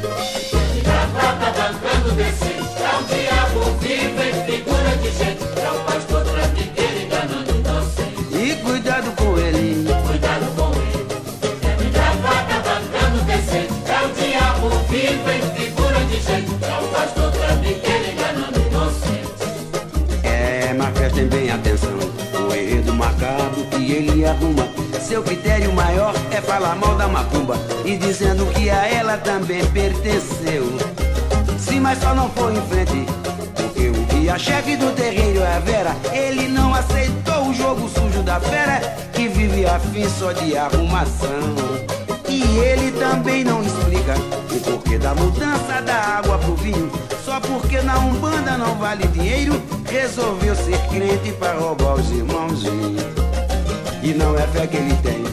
falar 26.58 26.74
mal 26.76 26.96
da 26.96 27.06
macumba 27.06 27.56
e 27.84 27.96
dizendo 27.96 28.44
que 28.54 28.70
a 28.70 28.88
ela 28.88 29.16
também 29.18 29.64
pertenceu. 29.66 30.64
Sim, 31.58 31.80
mas 31.80 32.00
só 32.00 32.14
não 32.14 32.28
foi 32.30 32.54
em 32.54 32.62
frente. 32.62 33.06
Porque 33.54 33.88
o 33.88 33.92
guia-chefe 34.06 34.76
do 34.76 34.92
terreiro 34.94 35.40
é 35.40 35.56
a 35.56 35.60
Vera. 35.60 35.96
Ele 36.12 36.48
não 36.48 36.74
aceitou 36.74 37.48
o 37.48 37.54
jogo 37.54 37.88
sujo 37.88 38.22
da 38.22 38.40
fera 38.40 38.80
que 39.12 39.28
vive 39.28 39.66
afim 39.66 40.08
só 40.08 40.32
de 40.32 40.56
arrumação. 40.56 41.54
E 42.28 42.42
ele 42.58 42.92
também 42.92 43.44
não 43.44 43.62
explica 43.62 44.14
o 44.50 44.60
porquê 44.60 44.98
da 44.98 45.14
mudança 45.14 45.82
da 45.82 45.94
água 45.94 46.38
pro 46.38 46.56
vinho. 46.56 46.90
Só 47.24 47.38
porque 47.40 47.80
na 47.82 47.98
Umbanda 47.98 48.56
não 48.56 48.74
vale 48.76 49.06
dinheiro, 49.08 49.62
resolveu 49.88 50.56
ser 50.56 50.78
crente 50.88 51.30
pra 51.32 51.52
roubar 51.52 51.94
os 51.94 52.10
irmãozinhos. 52.10 53.27
E 54.00 54.14
não 54.14 54.36
é 54.38 54.46
fé 54.46 54.66
que 54.66 54.76
ele 54.76 54.94
tem, 55.02 55.24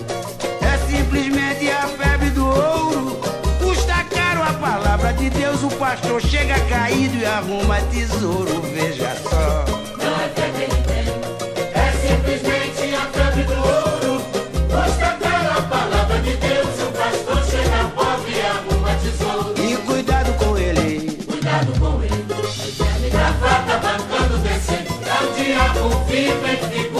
é 0.61 0.77
simplesmente 0.89 1.69
a 1.69 1.87
febre 1.87 2.29
do 2.31 2.45
ouro. 2.45 3.21
Custa 3.59 4.03
caro 4.13 4.41
a 4.41 4.53
palavra 4.53 5.13
de 5.13 5.29
Deus, 5.29 5.63
o 5.63 5.69
pastor 5.77 6.19
chega 6.21 6.59
caído 6.61 7.15
e 7.15 7.25
arruma 7.25 7.79
tesouro, 7.91 8.61
veja 8.73 9.15
só. 9.29 9.65
Não 9.97 10.19
é 10.19 10.29
fé 10.29 10.49
que 10.49 10.63
ele 10.63 10.81
tem, 10.83 11.05
é 11.73 11.91
simplesmente 12.07 12.95
a 12.95 13.05
febre 13.13 13.43
do 13.43 13.53
ouro. 13.53 14.21
Custa 14.67 15.17
caro 15.21 15.59
a 15.59 15.61
palavra 15.61 16.19
de 16.21 16.35
Deus, 16.35 16.67
o 16.81 16.91
pastor 16.91 17.45
chega 17.45 17.83
pobre 17.95 18.33
e 18.33 18.41
arruma 18.41 18.95
tesouro. 18.95 19.53
E 19.57 19.77
cuidado 19.85 20.33
com 20.33 20.57
ele, 20.57 21.17
Cuidado 21.25 21.79
com 21.79 22.03
ele, 22.03 23.09
gravata 23.11 23.77
bancando 23.77 24.37
decente. 24.39 24.91
É 25.05 25.23
o 25.23 25.33
diabo 25.33 26.03
vivo 26.05 26.47
em 26.47 26.57
figura 26.69 26.94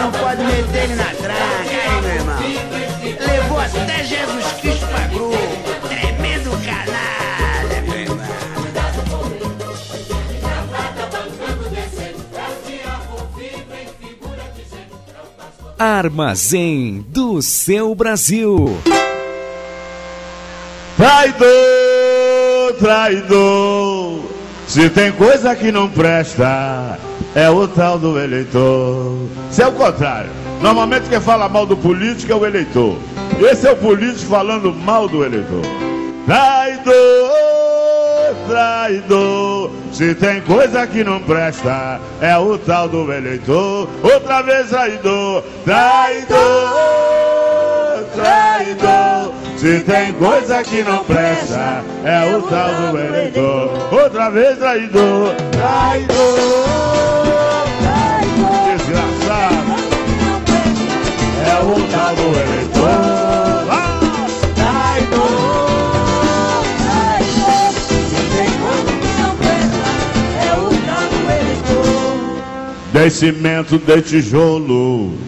não 0.00 0.10
pode 0.12 0.42
meter 0.42 0.84
ele 0.84 0.94
na 0.94 1.04
tranca, 1.04 1.30
aí, 1.30 2.00
meu 2.00 2.14
irmão. 2.14 2.38
Levou 3.26 3.60
até 3.60 4.04
Jesus 4.04 4.52
Cristo 4.60 4.86
pra 4.86 5.06
grupo. 5.08 5.36
Tremendo 5.88 6.50
canalha, 6.64 7.82
meu 7.82 8.00
irmão. 8.00 8.18
Armazém 15.78 17.04
do 17.08 17.40
seu 17.42 17.94
Brasil. 17.94 18.78
Traidor, 20.96 22.74
traidor. 22.78 24.20
Se 24.66 24.88
tem 24.90 25.10
coisa 25.12 25.56
que 25.56 25.72
não 25.72 25.88
presta, 25.88 26.98
é 27.34 27.48
o 27.48 27.66
tal 27.68 27.98
do 27.98 28.18
eleitor. 28.18 29.28
Se 29.50 29.62
é 29.62 29.66
o 29.66 29.72
contrário. 29.72 30.30
Normalmente 30.60 31.08
quem 31.08 31.20
fala 31.20 31.48
mal 31.48 31.64
do 31.64 31.76
político 31.76 32.32
é 32.32 32.36
o 32.36 32.44
eleitor. 32.44 32.96
Esse 33.40 33.66
é 33.66 33.72
o 33.72 33.76
político 33.76 34.30
falando 34.30 34.74
mal 34.74 35.08
do 35.08 35.24
eleitor. 35.24 35.62
Traidor, 36.26 36.92
traidor. 38.46 39.70
Se 39.92 40.14
tem 40.14 40.40
coisa 40.42 40.86
que 40.86 41.02
não 41.02 41.20
presta, 41.20 42.00
é 42.20 42.36
o 42.36 42.58
tal 42.58 42.88
do 42.88 43.10
eleitor. 43.12 43.88
Outra 44.02 44.42
vez 44.42 44.68
traidor, 44.68 45.42
traidor, 45.64 46.38
traidor. 48.14 49.39
Se 49.60 49.80
tem 49.80 50.10
coisa 50.14 50.62
que 50.62 50.82
não 50.82 51.04
presta, 51.04 51.84
é 52.02 52.34
o 52.34 52.40
tal 52.40 52.92
do 52.92 52.98
eleitor. 52.98 53.92
Outra 53.92 54.30
vez 54.30 54.56
traidor, 54.56 55.34
traidor, 55.52 56.16
traidor. 57.82 58.78
Desgraçado, 58.78 59.74
é 61.46 61.56
o 61.62 61.74
tal 61.92 62.16
do 62.16 62.22
eleitor. 62.22 63.68
Ah! 63.70 64.00
Dei 72.94 73.10
cimento, 73.10 73.78
dei 73.78 74.00
tijolo, 74.00 75.18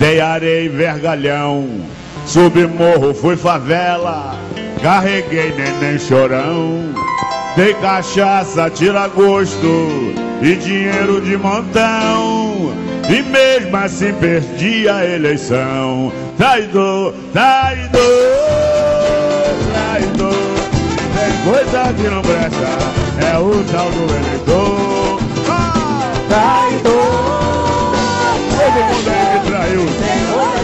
dei 0.00 0.20
areia 0.20 0.64
e 0.64 0.68
vergalhão. 0.70 1.84
Subi 2.26 2.66
morro, 2.66 3.12
fui 3.14 3.36
favela, 3.36 4.34
carreguei 4.82 5.54
neném 5.54 5.98
chorão. 5.98 6.94
Dei 7.54 7.74
cachaça, 7.74 8.68
tira 8.70 9.06
gosto 9.08 10.14
e 10.42 10.56
dinheiro 10.56 11.20
de 11.20 11.36
montão. 11.36 12.72
E 13.08 13.22
mesmo 13.22 13.76
assim 13.76 14.12
perdi 14.14 14.88
a 14.88 15.04
eleição. 15.04 16.10
Traidor, 16.36 17.14
traidor, 17.32 18.00
traidor. 19.72 20.34
Tem 21.14 21.52
coisa 21.52 21.92
que 21.92 22.08
não 22.08 22.22
presta, 22.22 22.68
é 23.24 23.38
o 23.38 23.62
tal 23.70 23.90
do 23.90 24.04
eleitor. 24.12 25.20
Traidor. 26.28 27.04
Todo 28.56 28.78
mundo 28.86 29.10
aí 29.10 29.38
que 29.38 29.46
traiu. 29.46 30.63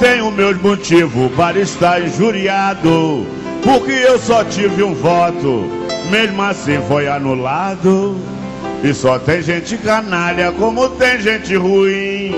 Tenho 0.00 0.30
meus 0.30 0.60
motivos 0.60 1.32
para 1.32 1.58
estar 1.58 2.02
injuriado. 2.02 3.26
Porque 3.62 3.90
eu 3.90 4.18
só 4.18 4.44
tive 4.44 4.82
um 4.82 4.94
voto, 4.94 5.68
mesmo 6.10 6.42
assim 6.42 6.80
foi 6.88 7.08
anulado. 7.08 8.16
E 8.82 8.94
só 8.94 9.18
tem 9.18 9.42
gente 9.42 9.76
canalha, 9.78 10.52
como 10.52 10.88
tem 10.90 11.20
gente 11.20 11.56
ruim. 11.56 12.34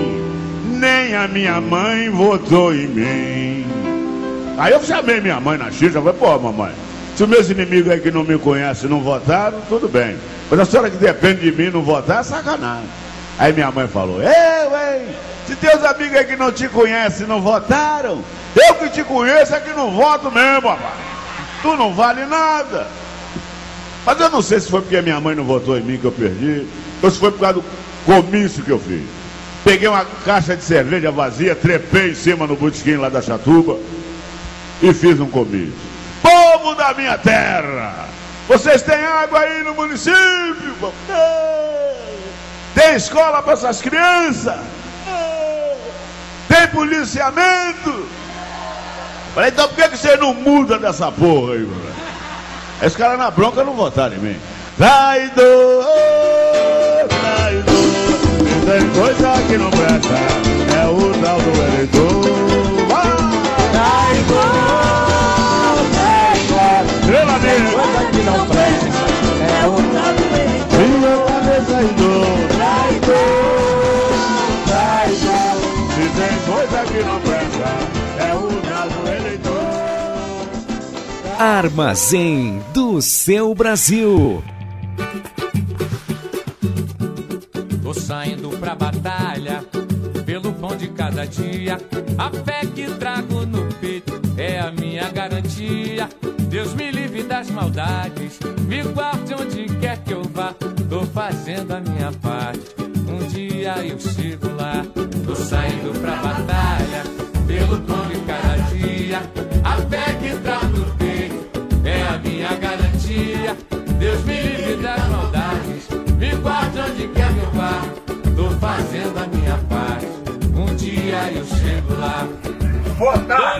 Nem 0.79 1.15
a 1.15 1.27
minha 1.27 1.59
mãe 1.59 2.09
votou 2.09 2.73
em 2.73 2.87
mim. 2.87 3.65
Aí 4.57 4.73
eu 4.73 4.83
chamei 4.83 5.21
minha 5.21 5.39
mãe 5.39 5.57
na 5.57 5.71
xícara, 5.71 6.01
falei, 6.01 6.19
pô, 6.19 6.39
mamãe, 6.39 6.73
se 7.15 7.23
os 7.23 7.29
meus 7.29 7.49
inimigos 7.49 7.91
aí 7.91 7.99
que 7.99 8.11
não 8.11 8.23
me 8.23 8.37
conhecem 8.37 8.89
não 8.89 9.01
votaram, 9.01 9.59
tudo 9.69 9.87
bem. 9.87 10.17
Mas 10.49 10.59
a 10.59 10.65
senhora 10.65 10.89
que 10.89 10.97
depende 10.97 11.49
de 11.49 11.51
mim 11.51 11.69
não 11.69 11.81
votar, 11.81 12.21
é 12.21 12.23
sacanagem. 12.23 12.89
Aí 13.37 13.53
minha 13.53 13.71
mãe 13.71 13.87
falou, 13.87 14.21
eu, 14.21 14.29
hein? 14.29 15.05
Se 15.47 15.55
teus 15.55 15.83
amigos 15.83 16.17
aí 16.17 16.25
que 16.25 16.35
não 16.35 16.51
te 16.51 16.67
conhecem 16.67 17.25
não 17.25 17.41
votaram, 17.41 18.23
eu 18.55 18.75
que 18.75 18.89
te 18.89 19.03
conheço 19.03 19.55
é 19.55 19.59
que 19.59 19.71
não 19.71 19.91
voto 19.91 20.31
mesmo, 20.31 20.69
rapaz. 20.69 20.93
Tu 21.61 21.75
não 21.75 21.93
vale 21.93 22.25
nada. 22.25 22.87
Mas 24.09 24.19
eu 24.19 24.29
não 24.31 24.41
sei 24.41 24.59
se 24.59 24.71
foi 24.71 24.81
porque 24.81 24.99
minha 25.03 25.19
mãe 25.21 25.35
não 25.35 25.43
votou 25.43 25.77
em 25.77 25.83
mim 25.83 25.95
que 25.95 26.05
eu 26.05 26.11
perdi, 26.11 26.65
ou 26.99 27.11
se 27.11 27.19
foi 27.19 27.31
por 27.31 27.41
causa 27.41 27.53
do 27.59 27.65
comício 28.07 28.63
que 28.63 28.71
eu 28.71 28.79
fiz. 28.79 29.03
Peguei 29.63 29.87
uma 29.87 30.03
caixa 30.25 30.57
de 30.57 30.63
cerveja 30.63 31.11
vazia, 31.11 31.53
trepei 31.55 32.09
em 32.09 32.15
cima 32.15 32.47
no 32.47 32.55
botequim 32.55 32.95
lá 32.95 33.07
da 33.07 33.21
Chatuba 33.21 33.77
e 34.81 34.91
fiz 34.95 35.19
um 35.19 35.29
comício. 35.29 35.75
Povo 36.23 36.73
da 36.73 36.91
minha 36.95 37.19
terra, 37.19 38.07
vocês 38.47 38.81
têm 38.81 38.95
água 38.95 39.41
aí 39.41 39.61
no 39.61 39.75
município? 39.75 40.91
Tem. 42.73 42.95
Escola 42.95 43.43
para 43.43 43.53
essas 43.53 43.79
crianças? 43.79 44.59
Tem 46.47 46.67
policiamento? 46.73 48.07
Falei, 49.35 49.51
então 49.51 49.67
por 49.67 49.75
que, 49.75 49.89
que 49.89 49.97
você 49.97 50.17
não 50.17 50.33
muda 50.33 50.79
dessa 50.79 51.11
porra 51.11 51.53
aí, 51.53 51.59
mano? 51.59 51.98
Esse 52.81 52.95
cara 52.97 53.17
na 53.17 53.29
bronca 53.29 53.63
não 53.63 53.73
votaram 53.73 54.15
em 54.15 54.19
mim. 54.19 54.39
Traidor, 54.77 55.85
traidor, 57.09 57.75
tem 58.65 58.89
coisa 59.01 59.33
que 59.47 59.57
não 59.57 59.69
presta, 59.69 60.15
é 60.79 60.87
o 60.87 61.13
tal 61.21 61.41
do 61.41 61.49
eleitor. 61.49 62.58
Armazém 81.39 82.61
do 82.73 83.01
seu 83.01 83.55
Brasil. 83.55 84.43
Tô 87.81 87.93
saindo 87.93 88.49
pra 88.57 88.75
batalha 88.75 89.63
pelo 90.25 90.51
pão 90.51 90.75
de 90.75 90.89
cada 90.89 91.25
dia. 91.25 91.77
A 92.17 92.29
fé 92.29 92.65
que 92.75 92.91
trago 92.95 93.45
no 93.45 93.73
peito 93.75 94.19
é 94.35 94.59
a 94.59 94.69
minha 94.69 95.09
garantia. 95.11 96.09
Deus 96.49 96.73
me 96.73 96.91
livre 96.91 97.23
das 97.23 97.49
maldades, 97.49 98.37
me 98.67 98.83
guarde 98.83 99.33
onde 99.33 99.63
quer 99.79 99.97
que 99.99 100.13
eu 100.13 100.23
vá. 100.23 100.53
Tô 100.89 101.05
fazendo 101.05 101.71
a 101.71 101.79
minha 101.79 102.11
parte, 102.21 102.75
um 103.07 103.25
dia 103.29 103.75
eu 103.85 103.97
chego 103.97 104.53
lá. 104.57 104.85
Tô 105.25 105.33
saindo 105.37 105.97
pra 106.01 106.17
batalha 106.17 107.03
pelo 107.47 107.79
pão 107.83 108.05
de 108.09 108.19
cada 108.25 108.57
dia. 108.73 109.21
A 109.63 109.77
fé 109.89 110.18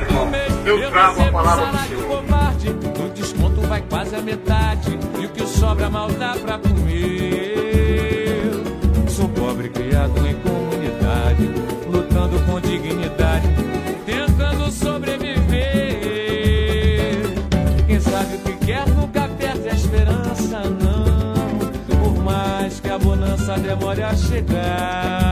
irmão. 0.01 0.25
mês 0.29 0.53
Eu 0.65 0.89
trago 0.91 1.21
a 1.21 1.31
palavra 1.31 1.65
do 1.67 1.77
Senhor. 1.87 2.03
covarde, 2.07 2.69
o 2.69 3.09
desconto 3.09 3.61
vai 3.61 3.81
quase 3.81 4.15
a 4.15 4.21
metade, 4.21 4.99
e 5.19 5.25
o 5.25 5.29
que 5.29 5.45
sobra 5.47 5.89
mal 5.89 6.09
dá 6.11 6.35
pra 6.35 6.57
comer. 6.57 8.51
Sou 9.07 9.27
pobre 9.29 9.69
criado 9.69 10.25
em 10.25 10.35
comunidade, 10.35 11.49
lutando 11.87 12.39
com 12.45 12.59
dignidade, 12.61 13.47
tentando 14.05 14.71
sobreviver. 14.71 15.39
Quem 17.87 17.99
sabe 17.99 18.35
o 18.35 18.39
que 18.39 18.65
quer 18.65 18.87
nunca 18.89 19.27
perde 19.37 19.69
a 19.69 19.73
esperança, 19.73 20.61
não. 20.81 21.99
Por 21.99 22.23
mais 22.23 22.79
que 22.79 22.89
a 22.89 22.97
bonança 22.97 23.57
demore 23.57 24.03
a 24.03 24.15
chegar. 24.15 25.28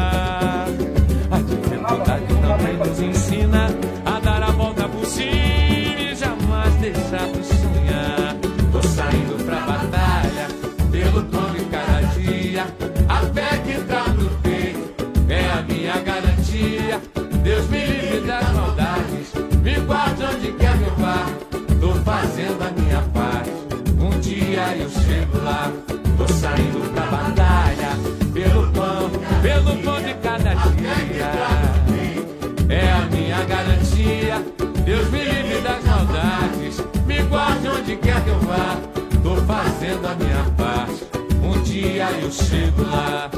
Que 38.27 38.29
eu 38.29 38.39
vá. 38.39 38.77
Tô 39.23 39.35
fazendo 39.45 40.05
a 40.05 40.15
minha 40.15 40.43
parte, 40.57 41.05
um 41.43 41.61
dia 41.63 42.09
eu 42.21 42.31
chego 42.31 42.81
lá. 42.83 43.29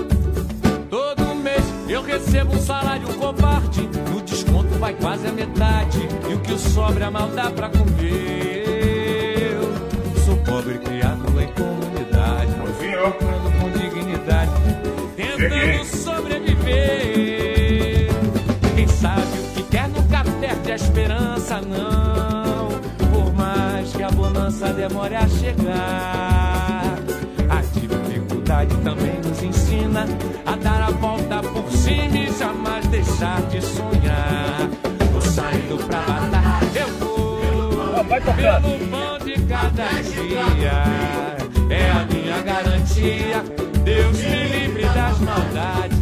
Todo 0.89 1.35
mês 1.35 1.63
eu 1.87 2.01
recebo 2.01 2.55
um 2.55 2.59
salário 2.59 3.07
covarde. 3.15 3.87
No 4.11 4.21
desconto 4.21 4.73
vai 4.79 4.93
quase 4.95 5.27
a 5.27 5.31
metade. 5.31 5.99
E 6.29 6.33
o 6.33 6.39
que 6.39 6.57
sobra 6.57 7.11
mal 7.11 7.29
dá 7.29 7.51
pra 7.51 7.69
comer. 7.69 8.65
Eu 9.51 10.21
sou 10.25 10.37
pobre 10.37 10.79
criado 10.79 11.23
em 11.39 11.47
comunidade. 11.53 12.51
Lutando 12.59 13.51
com 13.59 13.71
dignidade. 13.71 14.51
Tentando 15.15 15.85
sobreviver. 15.85 17.09
Demore 24.80 25.13
a 25.13 25.27
chegar. 25.27 26.95
A 27.49 27.61
dificuldade 27.73 28.73
também 28.77 29.19
nos 29.19 29.43
ensina 29.43 30.05
a 30.45 30.55
dar 30.55 30.84
a 30.84 30.91
volta 30.91 31.41
por 31.41 31.69
cima 31.69 32.17
e 32.17 32.32
jamais 32.32 32.88
deixar 32.88 33.41
de 33.49 33.61
sonhar. 33.61 34.69
Tô 35.11 35.19
saindo 35.19 35.77
pra 35.86 35.99
batalha, 35.99 36.80
eu 36.80 36.88
vou 36.97 38.03
pelo 38.36 38.89
pão 38.89 39.19
de 39.19 39.41
cada 39.43 39.89
dia. 40.01 41.36
É 41.69 41.91
a 41.91 42.05
minha 42.05 42.41
garantia. 42.41 43.43
Deus 43.84 44.17
me 44.17 44.47
livre 44.47 44.84
das 44.84 45.19
maldades. 45.19 45.99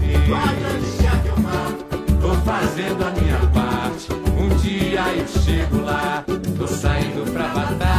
Tô 2.21 2.33
fazendo 2.45 3.03
a 3.03 3.11
minha 3.19 3.39
parte. 3.53 4.07
Um 4.39 4.49
dia 4.57 5.01
eu 5.15 5.27
chego 5.41 5.81
lá. 5.81 6.23
Tô 6.57 6.67
saindo 6.67 7.31
pra 7.31 7.47
batalha 7.47 7.96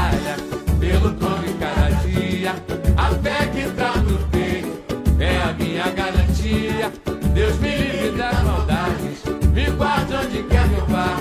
dia. 2.48 2.54
A 2.96 3.10
fé 3.22 3.46
que 3.46 3.70
tá 3.72 3.96
no 3.96 4.18
peito 4.28 4.78
é 5.20 5.42
a 5.42 5.52
minha 5.52 5.90
garantia. 5.90 6.92
Deus 7.34 7.58
me 7.58 7.76
livre 7.76 8.16
das 8.16 8.42
maldades. 8.42 9.24
Me 9.52 9.70
guarde 9.72 10.14
onde 10.14 10.42
quer 10.44 10.68
que 10.68 10.74
eu 10.74 10.86
vá. 10.86 11.18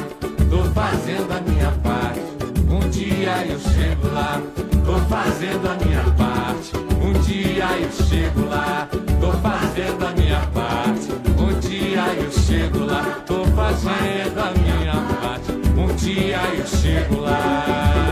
Tô 0.50 0.64
fazendo 0.72 1.32
a 1.32 1.42
minha 1.42 1.72
parte. 1.84 2.22
Um 2.70 2.90
dia 2.90 3.46
eu 3.48 3.60
chego 3.60 4.08
lá. 4.14 4.42
Tô 4.86 4.98
fazendo 5.10 5.68
a 5.68 5.86
minha 5.86 6.04
parte. 6.12 6.72
Um 7.02 7.14
dia 7.22 7.66
eu 7.80 7.92
chego 7.92 8.46
lá. 8.48 8.88
Tô 9.20 9.32
fazendo 9.34 10.06
a 10.06 10.12
minha 10.12 10.42
parte. 10.54 11.08
Um 11.38 11.60
dia 11.60 12.24
eu 12.24 12.32
chego 12.32 12.86
lá. 12.86 13.04
Tô 13.26 13.46
fazendo 13.46 14.40
a 14.40 14.52
minha 14.52 14.94
parte. 15.20 15.52
Um 15.78 15.96
dia 15.96 16.40
eu 16.58 16.66
chego 16.66 17.22
lá. 17.22 18.07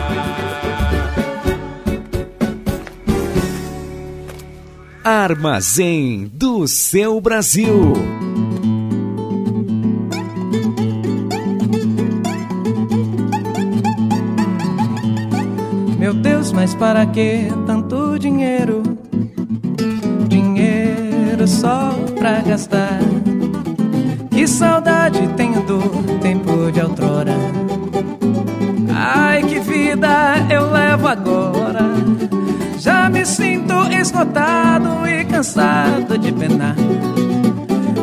Armazém 5.05 6.31
do 6.33 6.67
seu 6.67 7.21
Brasil. 7.21 7.93
Meu 15.99 16.11
Deus, 16.11 16.51
mas 16.51 16.73
para 16.73 17.05
que 17.05 17.49
tanto 17.67 18.17
dinheiro? 18.17 18.81
Dinheiro 20.27 21.47
só 21.47 21.91
pra 22.17 22.39
gastar. 22.39 22.97
Que 24.31 24.47
saudade 24.47 25.19
tenho 25.37 25.61
do 25.67 26.17
tempo 26.19 26.71
de 26.71 26.81
outrora. 26.81 27.64
Já 32.85 33.09
me 33.09 33.25
sinto 33.25 33.73
esgotado 33.99 35.07
e 35.07 35.25
cansado 35.25 36.19
de 36.19 36.31
penar. 36.31 36.75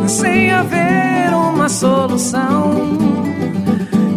Sem 0.08 0.50
haver 0.50 1.32
uma 1.32 1.68
solução. 1.68 2.98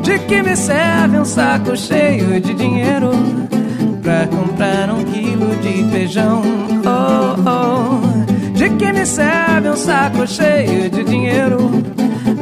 De 0.01 0.18
que 0.18 0.41
me 0.41 0.55
serve 0.55 1.20
um 1.20 1.24
saco 1.24 1.78
cheio 1.78 2.41
de 2.41 2.55
dinheiro 2.55 3.11
pra 4.01 4.26
comprar 4.26 4.89
um 4.89 5.03
quilo 5.03 5.55
de 5.57 5.88
feijão? 5.91 6.41
Oh, 6.84 7.47
oh. 7.47 8.57
De 8.57 8.68
que 8.72 8.91
me 8.91 9.05
serve 9.05 9.70
um 9.70 9.78
saco 9.78 10.26
cheio 10.26 10.89
de 10.89 11.03
dinheiro 11.03 11.84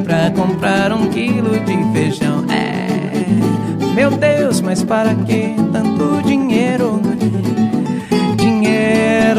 pra 0.06 0.32
comprar 0.32 0.94
um 0.94 1.10
quilo 1.10 1.60
de 1.60 1.92
feijão? 1.92 2.46
É, 2.50 3.94
meu 3.94 4.12
Deus, 4.12 4.62
mas 4.62 4.82
para 4.82 5.14
que 5.14 5.58
tanto 5.74 6.22
dinheiro? 6.26 6.53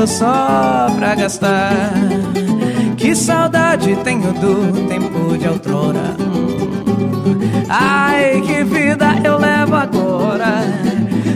Só 0.07 0.86
pra 0.98 1.14
gastar. 1.14 1.92
Que 2.96 3.16
saudade 3.16 3.96
tenho 4.05 4.32
do 4.34 4.86
tempo 4.86 5.36
de 5.38 5.48
outrora. 5.48 6.14
Ai, 7.68 8.42
que 8.46 8.64
vida 8.64 9.07
eu 9.24 9.38
levo 9.38 9.74
agora. 9.74 10.62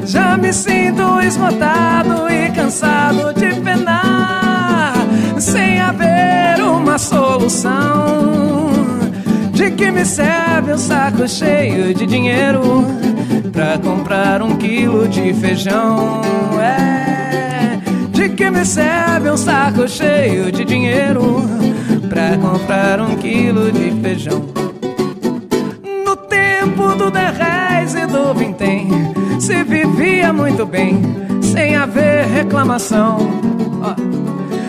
Já 0.05 0.37
me 0.37 0.53
sinto 0.53 1.21
esgotado 1.21 2.31
e 2.31 2.51
cansado 2.51 3.33
de 3.35 3.61
penar, 3.61 4.95
sem 5.39 5.81
haver 5.81 6.63
uma 6.63 6.99
solução. 6.99 8.71
De 9.53 9.71
que 9.71 9.91
me 9.91 10.05
serve 10.05 10.75
um 10.75 10.79
saco 10.79 11.27
cheio 11.27 11.95
de 11.95 12.07
dinheiro 12.07 12.87
pra 13.53 13.79
comprar 13.79 14.41
um 14.43 14.57
quilo 14.57 15.09
de 15.09 15.35
feijão? 15.35 16.21
É, 16.61 17.08
me 18.51 18.65
serve 18.65 19.31
um 19.31 19.37
saco 19.37 19.89
cheio 19.89 20.51
de 20.51 20.65
dinheiro 20.65 21.43
pra 22.09 22.37
comprar 22.39 23.01
um 23.01 23.17
quilo 23.17 23.71
de 23.71 23.91
feijão? 24.01 24.43
No 26.05 26.17
tempo 26.17 26.95
do 26.95 27.11
dez 27.11 27.95
e 27.95 28.07
do 28.07 28.35
vintém 28.35 28.89
se 29.39 29.63
vivia 29.65 30.33
muito 30.33 30.65
bem, 30.67 31.01
sem 31.43 31.77
haver 31.77 32.27
reclamação. 32.27 33.19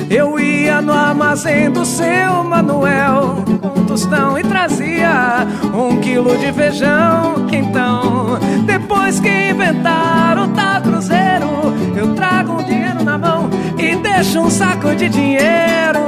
Eu 0.10 0.40
ia 0.40 0.82
no 0.82 0.92
armazém 0.92 1.70
do 1.70 1.86
seu 1.86 2.44
Manuel 2.44 3.44
com 3.62 3.86
tostão 3.86 4.38
e 4.38 4.44
trazia 4.44 5.48
um 5.74 5.98
quilo 6.02 6.38
de 6.38 6.52
feijão. 6.52 7.48
Então, 7.52 8.40
depois 8.66 9.20
que 9.20 9.50
inventaram 9.52 10.46
o 10.46 10.48
tal 10.50 10.82
cruzeiro, 10.82 11.50
eu 11.96 12.16
trago 12.16 12.54
um 12.54 12.64
dinheiro 12.64 13.04
na 13.04 13.18
mão 13.18 13.50
e 13.90 13.96
deixo 13.96 14.40
um 14.40 14.50
saco 14.50 14.96
de 14.96 15.10
dinheiro. 15.10 16.00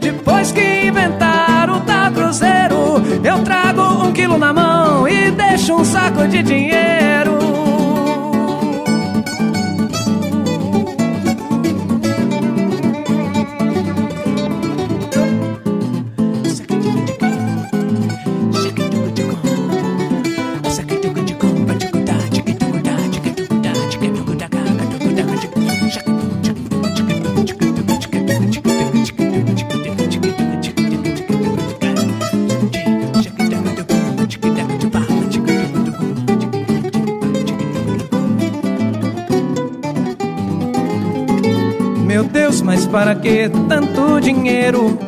Depois 0.00 0.52
que 0.52 0.86
inventaram 0.86 1.78
o 1.78 2.12
cruzeiro, 2.12 3.02
eu 3.24 3.42
trago 3.42 3.82
um 4.06 4.12
quilo 4.12 4.38
na 4.38 4.52
mão 4.52 5.08
e 5.08 5.30
deixo 5.32 5.74
um 5.74 5.84
saco 5.84 6.26
de 6.28 6.42
dinheiro. 6.42 7.11
Que 43.14 43.48
tanto 43.68 44.20
dinheiro? 44.20 44.98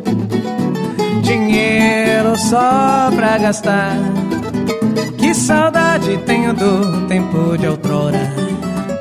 Dinheiro 1.22 2.36
só 2.36 3.10
pra 3.14 3.38
gastar. 3.38 3.96
Que 5.18 5.34
saudade 5.34 6.18
tenho 6.26 6.52
do 6.52 7.06
tempo 7.06 7.56
de 7.56 7.66
outrora. 7.66 8.18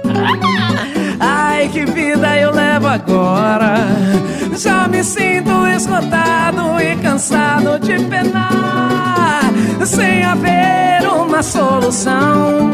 Ai, 1.19 1.69
que 1.69 1.85
vida 1.85 2.37
eu 2.37 2.51
levo 2.51 2.87
agora. 2.87 3.75
Já 4.57 4.87
me 4.87 5.03
sinto 5.03 5.65
esgotado 5.67 6.79
e 6.81 6.95
cansado 6.97 7.79
de 7.79 8.03
penar. 8.05 9.43
Sem 9.85 10.23
haver 10.23 11.07
uma 11.07 11.41
solução. 11.43 12.71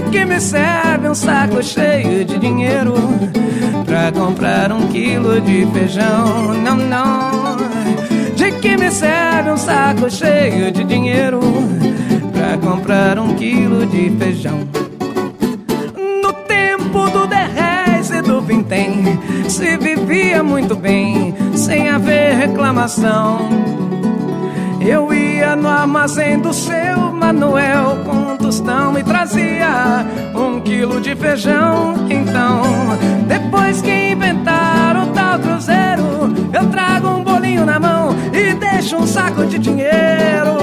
De 0.00 0.08
que 0.08 0.24
me 0.24 0.40
serve 0.40 1.10
um 1.10 1.14
saco 1.14 1.62
cheio 1.62 2.24
de 2.24 2.38
dinheiro 2.38 2.94
pra 3.84 4.10
comprar 4.10 4.72
um 4.72 4.88
quilo 4.88 5.38
de 5.42 5.66
feijão? 5.74 6.54
Não, 6.54 6.74
não. 6.74 7.58
De 8.34 8.50
que 8.50 8.78
me 8.78 8.90
serve 8.90 9.50
um 9.50 9.58
saco 9.58 10.10
cheio 10.10 10.72
de 10.72 10.84
dinheiro 10.84 11.38
pra 12.32 12.56
comprar 12.56 13.18
um 13.18 13.34
quilo 13.34 13.84
de 13.84 14.08
feijão? 14.16 14.60
No 16.22 16.32
tempo 16.32 17.10
do 17.10 17.26
dez 17.26 18.10
e 18.10 18.22
do 18.22 18.40
vintém 18.40 19.20
se 19.50 19.76
vivia 19.76 20.42
muito 20.42 20.74
bem, 20.74 21.34
sem 21.54 21.90
haver 21.90 22.36
reclamação. 22.36 23.50
Eu 24.80 25.12
ia 25.12 25.54
no 25.54 25.68
armazém 25.68 26.38
do 26.38 26.54
seu 26.54 27.12
Manuel 27.12 27.98
com 28.06 28.32
um 28.32 28.36
tostão 28.38 28.89
quilo 30.80 30.98
de 30.98 31.14
feijão. 31.14 31.94
Então, 32.08 32.62
depois 33.26 33.82
que 33.82 34.12
inventaram 34.12 35.02
o 35.02 35.06
tal 35.08 35.38
cruzeiro, 35.38 36.32
eu 36.54 36.70
trago 36.70 37.08
um 37.08 37.22
bolinho 37.22 37.66
na 37.66 37.78
mão 37.78 38.16
e 38.32 38.54
deixo 38.54 38.96
um 38.96 39.06
saco 39.06 39.44
de 39.44 39.58
dinheiro. 39.58 40.56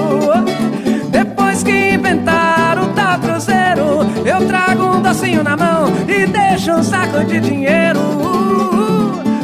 Depois 1.11 1.61
que 1.61 1.93
inventaram 1.93 2.85
o 2.85 2.93
tal 2.93 3.19
cruzeiro, 3.19 4.07
eu 4.25 4.47
trago 4.47 4.97
um 4.97 5.01
docinho 5.03 5.43
na 5.43 5.55
mão 5.55 5.85
e 6.07 6.25
deixo 6.25 6.71
um 6.71 6.81
saco 6.81 7.23
de 7.23 7.39
dinheiro. 7.39 8.01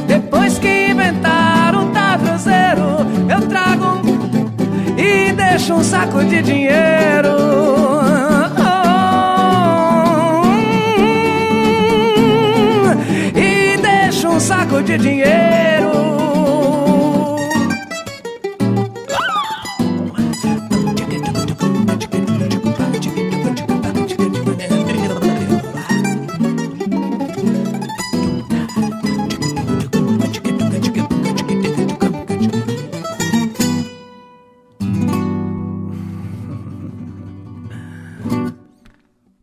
Depois 0.07 0.57
que 0.57 0.87
inventaram 0.87 1.83
o 1.83 1.91
tal 1.91 2.17
cruzeiro, 2.17 3.05
eu 3.29 3.47
trago 3.47 3.85
um 3.85 4.99
e 4.99 5.33
deixo 5.33 5.75
um 5.75 5.83
saco 5.83 6.23
de 6.23 6.41
dinheiro. 6.41 7.92
De 14.81 14.97
dinheiro. 14.97 15.53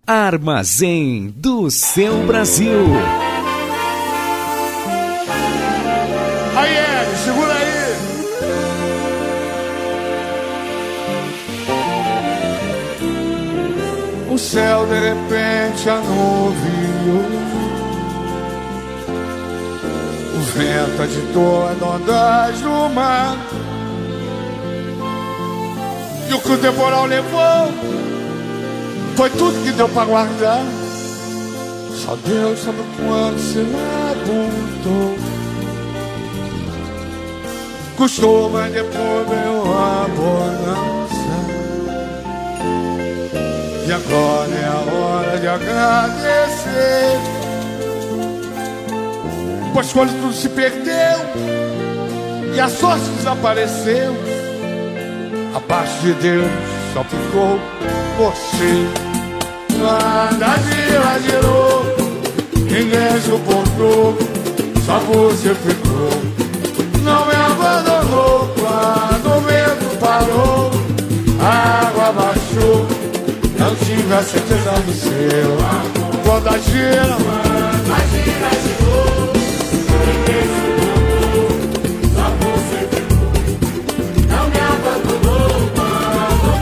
Armazém 0.06 1.32
do 1.36 1.70
seu 1.70 2.26
Brasil. 2.26 3.29
Repente 15.80 15.88
anuviou. 15.88 17.24
O 20.34 20.40
vento 20.52 21.02
agitou 21.02 21.68
as 21.68 21.82
ondas 21.82 22.60
do 22.60 22.94
mar. 22.94 23.36
E 26.28 26.34
o 26.34 26.40
que 26.40 26.52
o 26.52 26.58
temporal 26.58 27.06
levou 27.06 27.72
foi 29.16 29.30
tudo 29.30 29.64
que 29.64 29.72
deu 29.72 29.88
pra 29.88 30.04
guardar. 30.04 30.62
Só 31.94 32.16
Deus 32.24 32.60
sabe 32.60 32.78
quanto 32.96 33.38
se 33.38 33.58
labutou. 33.58 35.18
Custou, 37.96 38.50
mas 38.50 38.72
depois 38.72 39.28
veio 39.28 39.62
a 39.74 40.99
bonança. 43.90 43.90
E 43.90 43.92
agora 43.92 44.54
é 44.54 44.66
a 44.66 44.94
hora 44.94 45.38
de 45.38 45.48
agradecer. 45.48 47.18
Pois 49.72 49.92
quando 49.92 50.10
tudo 50.20 50.32
se 50.32 50.48
perdeu 50.48 51.18
e 52.54 52.60
a 52.60 52.68
sorte 52.68 53.04
desapareceu, 53.16 54.14
abaixo 55.54 56.00
de 56.02 56.12
Deus 56.14 56.50
só 56.92 57.04
ficou 57.04 57.58
você. 58.18 58.86
Nada 59.78 60.58
girou, 61.22 61.84
ninguém 62.56 63.20
suportou, 63.22 64.18
só 64.84 64.98
você 64.98 65.54
ficou. 65.54 65.89
Tive 74.00 74.14
a 74.14 74.22
certeza 74.22 74.70
do 74.86 74.92
seu 74.94 75.52
amor. 75.68 76.16
Quando 76.24 76.48
a 76.48 76.56
gira, 76.58 77.16
a 77.84 78.00
gira 78.08 78.50
só 82.14 82.24
você. 82.40 82.80
Não 84.26 84.44
me 84.48 84.58
abandonou 84.58 85.52
quando 85.76 86.16
o 86.46 86.56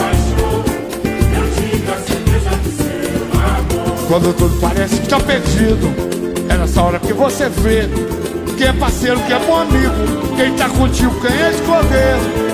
baixou. 0.00 0.54
Não 1.34 1.44
tive 1.50 1.90
a 1.92 1.98
certeza 1.98 2.52
do 2.56 2.70
seu 2.72 3.20
amor. 3.44 4.08
Quando 4.08 4.32
tudo 4.32 4.54
parece 4.62 4.96
que 4.96 5.08
tá 5.08 5.20
perdido. 5.20 5.92
É 6.48 6.56
nessa 6.56 6.80
hora 6.82 6.98
que 6.98 7.12
você 7.12 7.50
vê 7.50 7.86
quem 8.56 8.68
é 8.68 8.72
parceiro, 8.72 9.20
quem 9.26 9.36
é 9.36 9.38
bom 9.40 9.60
amigo, 9.60 9.92
quem 10.38 10.56
tá 10.56 10.70
contigo, 10.70 11.14
quem 11.20 11.36
é 11.36 11.50
escolher. 11.50 12.53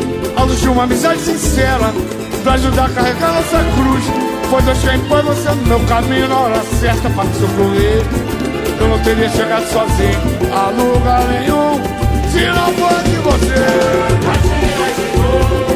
a 0.41 0.43
luz 0.43 0.59
de 0.59 0.69
uma 0.69 0.83
amizade 0.83 1.21
sincera, 1.21 1.93
pra 2.41 2.53
ajudar 2.53 2.85
a 2.85 2.89
carregar 2.89 3.33
nossa 3.33 3.59
cruz. 3.75 4.03
Foi 4.49 4.61
Deus 4.63 4.79
quem 4.79 4.99
põe 5.01 5.21
você 5.21 5.49
no 5.49 5.67
meu 5.67 5.79
caminho 5.81 6.27
na 6.27 6.35
hora 6.35 6.61
certa 6.79 7.09
pra 7.11 7.23
me 7.23 7.33
socorrer. 7.35 8.03
Eu 8.79 8.87
não 8.87 8.99
teria 8.99 9.29
chegado 9.29 9.65
sozinho 9.67 10.19
a 10.51 10.69
lugar 10.71 11.27
nenhum 11.27 11.79
se 12.31 12.43
não 12.47 12.73
fosse 12.73 13.15
você. 13.23 13.61
Ninguém 14.61 15.70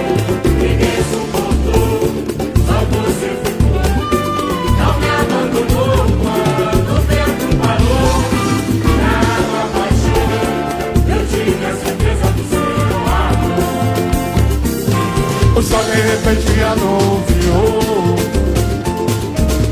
O 15.75 15.77
sol 15.77 15.83
de 15.83 16.01
repente 16.01 16.63
anunciou 16.63 18.15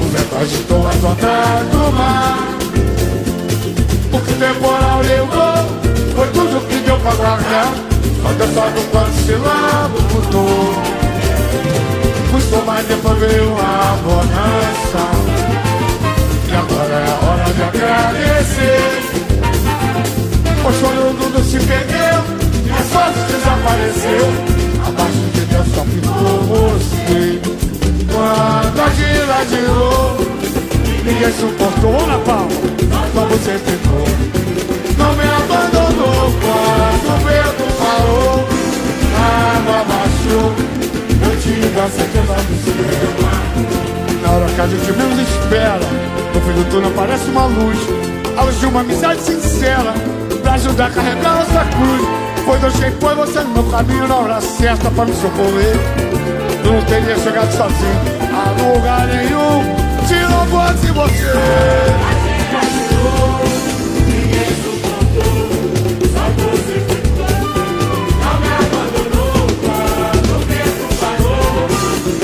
O 0.02 0.06
vento 0.12 0.36
agitou 0.36 0.86
as 0.86 1.02
ondas 1.02 1.68
do 1.72 1.92
mar. 1.94 2.40
O 4.12 4.20
que 4.20 4.34
o 4.34 4.36
temporal 4.36 5.02
levou 5.02 5.64
Foi 6.14 6.28
tudo 6.28 6.68
que 6.68 6.76
deu 6.80 7.00
pra 7.00 7.14
guardar. 7.14 7.74
Quando 8.22 8.42
eu 8.42 8.48
só 8.54 8.70
do 8.70 8.82
quanto 8.92 9.14
se 9.26 9.32
lava 9.32 10.02
mudou 10.12 10.74
Custou 12.32 12.66
mais 12.66 12.86
depois 12.86 13.20
veio 13.20 13.56
a 13.58 13.98
bonança. 14.04 15.04
E 16.50 16.54
agora 16.54 16.96
é 16.96 17.08
a 17.08 17.16
hora 17.26 17.54
de 17.54 17.64
agradecer. 17.64 19.04
O 20.66 20.72
choro 20.74 21.16
tudo 21.18 21.44
se 21.44 21.60
perdeu 21.60 22.24
E 22.66 22.72
a 22.72 22.84
sorte 22.92 23.20
desapareceu 23.32 24.64
Abaixo 24.86 25.18
de 25.34 25.42
Deus 25.46 25.68
só 25.74 25.86
Quando 29.04 29.32
a 29.32 29.46
gira 29.46 29.46
girou 29.46 30.18
Ninguém 31.04 31.32
suportou 31.34 32.08
na 32.08 32.18
palma 32.20 32.50
Só 33.14 33.26
você 33.26 33.60
ficou. 33.60 34.06
Não 34.98 35.14
me 35.16 35.24
abandonou 35.24 36.32
Quando 36.42 37.08
o 37.10 37.18
vento 37.26 37.66
parou 37.80 38.48
A 39.20 39.24
água 39.58 39.80
baixou 39.84 40.48
Eu 41.22 41.34
tive 41.42 41.80
a 41.80 41.90
certeza 41.90 42.34
do 42.34 42.56
seu 42.64 42.74
Na 44.22 44.32
hora 44.32 44.46
que 44.46 44.62
a 44.62 44.68
gente 44.68 44.92
menos 44.94 45.20
espera 45.20 45.88
No 46.34 46.42
fim 46.42 46.54
do 46.54 46.70
túnel 46.70 46.92
parece 46.96 47.30
uma 47.30 47.46
luz. 47.46 47.80
A 48.38 48.44
luz 48.44 48.60
de 48.60 48.66
uma 48.66 48.82
amizade 48.82 49.22
sincera 49.22 49.94
Pra 50.42 50.54
ajudar 50.54 50.88
a 50.88 50.90
carregar 50.90 51.36
nossa 51.36 51.66
cruz. 51.66 52.24
Foi 52.46 52.58
Deus 52.60 52.74
quem 52.76 52.92
põe 52.94 53.16
você 53.16 53.40
no 53.40 53.50
meu 53.50 53.64
caminho 53.64 54.08
na 54.08 54.16
hora 54.16 54.42
certa 54.42 54.92
pra 54.92 55.06
me 55.06 55.14
socorrer. 55.14 55.76
Eu 56.66 56.74
não 56.74 56.82
teria 56.84 57.18
chegado 57.18 57.52
sozinho 57.52 58.23
lugar 58.72 59.07
nenhum 59.07 59.64
se 60.07 60.15
não 60.15 60.45
fosse 60.48 60.91
você. 60.91 61.34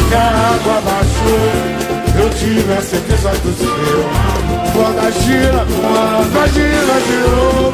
Que 0.07 0.15
a 0.15 0.17
água 0.17 0.81
baixou, 0.81 2.23
eu 2.23 2.29
tive 2.31 2.73
a 2.73 2.81
certeza 2.81 3.29
do 3.43 3.53
seu. 3.53 3.69
Quando 4.73 4.99
a 4.99 5.11
gira, 5.11 5.65
quando 5.81 6.37
a 6.39 6.47
gira 6.47 6.95
girou, 7.07 7.73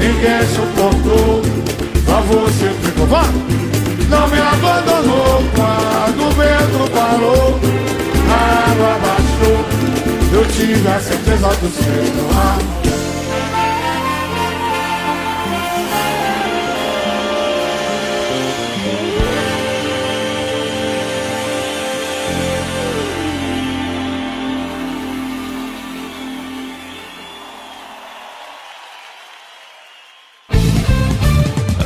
ninguém 0.00 0.46
suportou. 0.54 1.42
Só 2.06 2.20
você 2.20 2.68
ficou, 2.82 3.06
vá! 3.06 3.24
Não 4.08 4.28
me 4.28 4.38
abandonou 4.40 5.42
quando 5.54 6.26
o 6.26 6.30
vento 6.30 6.90
parou, 6.92 7.60
a 8.30 8.70
água 8.70 8.98
baixou, 9.02 9.58
eu 10.32 10.46
tive 10.52 10.88
a 10.88 11.00
certeza 11.00 11.48
do 11.48 11.68
seu 11.70 12.30
amor. 12.30 12.75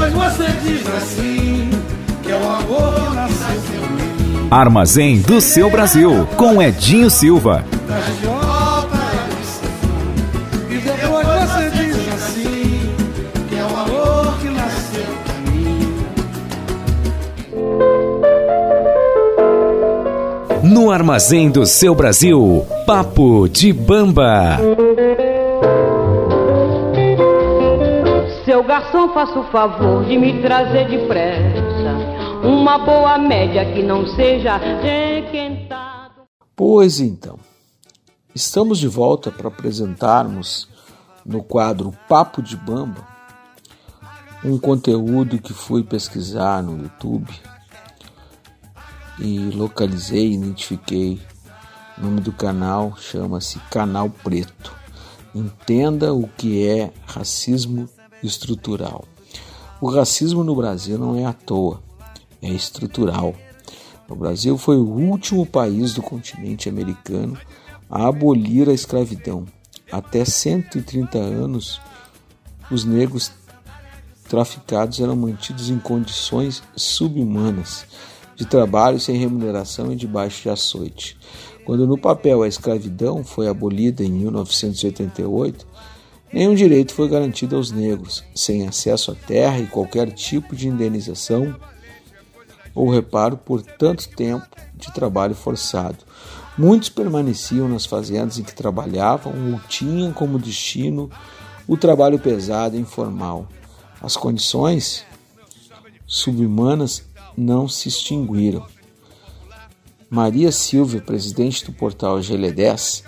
Depois 0.00 0.32
você 0.36 0.46
diz 0.62 0.86
assim: 0.86 1.70
que 2.22 2.30
é 2.30 2.36
o 2.36 2.48
amor 2.48 3.14
nasceu 3.14 3.82
em 3.82 3.92
mim. 3.92 4.48
Armazém 4.50 5.20
do 5.20 5.40
seu 5.40 5.68
Brasil, 5.70 6.26
com 6.36 6.62
Edinho 6.62 7.10
Silva. 7.10 7.64
E 10.70 10.74
depois 10.78 11.26
você 11.26 11.70
diz 11.70 11.96
assim: 12.14 12.94
que 13.48 13.56
é 13.56 13.62
o 13.62 13.76
amor 13.76 14.38
que 14.40 14.48
nasceu 14.48 15.10
em 15.36 15.50
mim. 20.62 20.74
No 20.74 20.90
Armazém 20.90 21.50
do 21.50 21.66
seu 21.66 21.94
Brasil, 21.94 22.64
Papo 22.86 23.48
de 23.48 23.72
Bamba. 23.72 24.58
Garçom, 28.78 29.12
faça 29.12 29.38
o 29.38 29.44
favor 29.50 30.04
de 30.04 30.16
me 30.16 30.40
trazer 30.40 30.88
depressa 30.88 31.92
uma 32.44 32.78
boa 32.78 33.18
média 33.18 33.72
que 33.72 33.82
não 33.82 34.06
seja 34.06 34.56
requentada. 34.56 36.22
Pois 36.54 37.00
então, 37.00 37.38
estamos 38.34 38.78
de 38.78 38.86
volta 38.86 39.32
para 39.32 39.48
apresentarmos 39.48 40.68
no 41.26 41.42
quadro 41.42 41.92
Papo 42.08 42.40
de 42.40 42.56
Bamba 42.56 43.06
um 44.44 44.56
conteúdo 44.56 45.40
que 45.40 45.52
fui 45.52 45.82
pesquisar 45.82 46.62
no 46.62 46.80
YouTube 46.80 47.28
e 49.18 49.50
localizei, 49.50 50.34
identifiquei. 50.34 51.20
O 51.98 52.02
nome 52.02 52.20
do 52.20 52.30
canal 52.30 52.96
chama-se 52.96 53.58
Canal 53.68 54.08
Preto. 54.08 54.72
Entenda 55.34 56.14
o 56.14 56.28
que 56.28 56.64
é 56.64 56.92
racismo 57.04 57.88
estrutural. 58.22 59.04
O 59.80 59.88
racismo 59.90 60.42
no 60.42 60.54
Brasil 60.54 60.98
não 60.98 61.16
é 61.16 61.24
à 61.24 61.32
toa, 61.32 61.82
é 62.42 62.48
estrutural. 62.48 63.34
O 64.08 64.14
Brasil 64.14 64.56
foi 64.56 64.76
o 64.76 64.88
último 64.88 65.44
país 65.44 65.94
do 65.94 66.02
continente 66.02 66.68
americano 66.68 67.38
a 67.90 68.08
abolir 68.08 68.68
a 68.68 68.72
escravidão. 68.72 69.44
Até 69.90 70.24
130 70.24 71.18
anos, 71.18 71.80
os 72.70 72.84
negros 72.84 73.32
traficados 74.28 75.00
eram 75.00 75.16
mantidos 75.16 75.70
em 75.70 75.78
condições 75.78 76.62
subhumanas 76.76 77.86
de 78.36 78.44
trabalho 78.44 79.00
sem 79.00 79.16
remuneração 79.16 79.92
e 79.92 79.96
debaixo 79.96 80.42
de 80.42 80.50
açoite. 80.50 81.16
Quando 81.64 81.86
no 81.86 81.98
papel 81.98 82.42
a 82.42 82.48
escravidão 82.48 83.24
foi 83.24 83.48
abolida 83.48 84.02
em 84.02 84.10
1988, 84.10 85.66
nenhum 86.32 86.54
direito 86.54 86.94
foi 86.94 87.08
garantido 87.08 87.56
aos 87.56 87.70
negros, 87.70 88.24
sem 88.34 88.66
acesso 88.66 89.12
à 89.12 89.14
terra 89.14 89.58
e 89.58 89.66
qualquer 89.66 90.10
tipo 90.10 90.54
de 90.54 90.68
indenização 90.68 91.54
ou 92.74 92.90
reparo 92.90 93.36
por 93.36 93.60
tanto 93.62 94.08
tempo 94.10 94.46
de 94.74 94.92
trabalho 94.92 95.34
forçado. 95.34 95.98
Muitos 96.56 96.88
permaneciam 96.88 97.68
nas 97.68 97.86
fazendas 97.86 98.38
em 98.38 98.42
que 98.42 98.54
trabalhavam 98.54 99.32
ou 99.52 99.60
tinham 99.68 100.12
como 100.12 100.38
destino 100.38 101.10
o 101.66 101.76
trabalho 101.76 102.18
pesado 102.18 102.76
e 102.76 102.80
informal. 102.80 103.48
As 104.00 104.16
condições 104.16 105.04
subhumanas 106.06 107.04
não 107.36 107.68
se 107.68 107.88
extinguiram. 107.88 108.64
Maria 110.08 110.50
Silvia, 110.50 111.00
presidente 111.00 111.64
do 111.64 111.72
portal 111.72 112.18
GL10, 112.18 113.04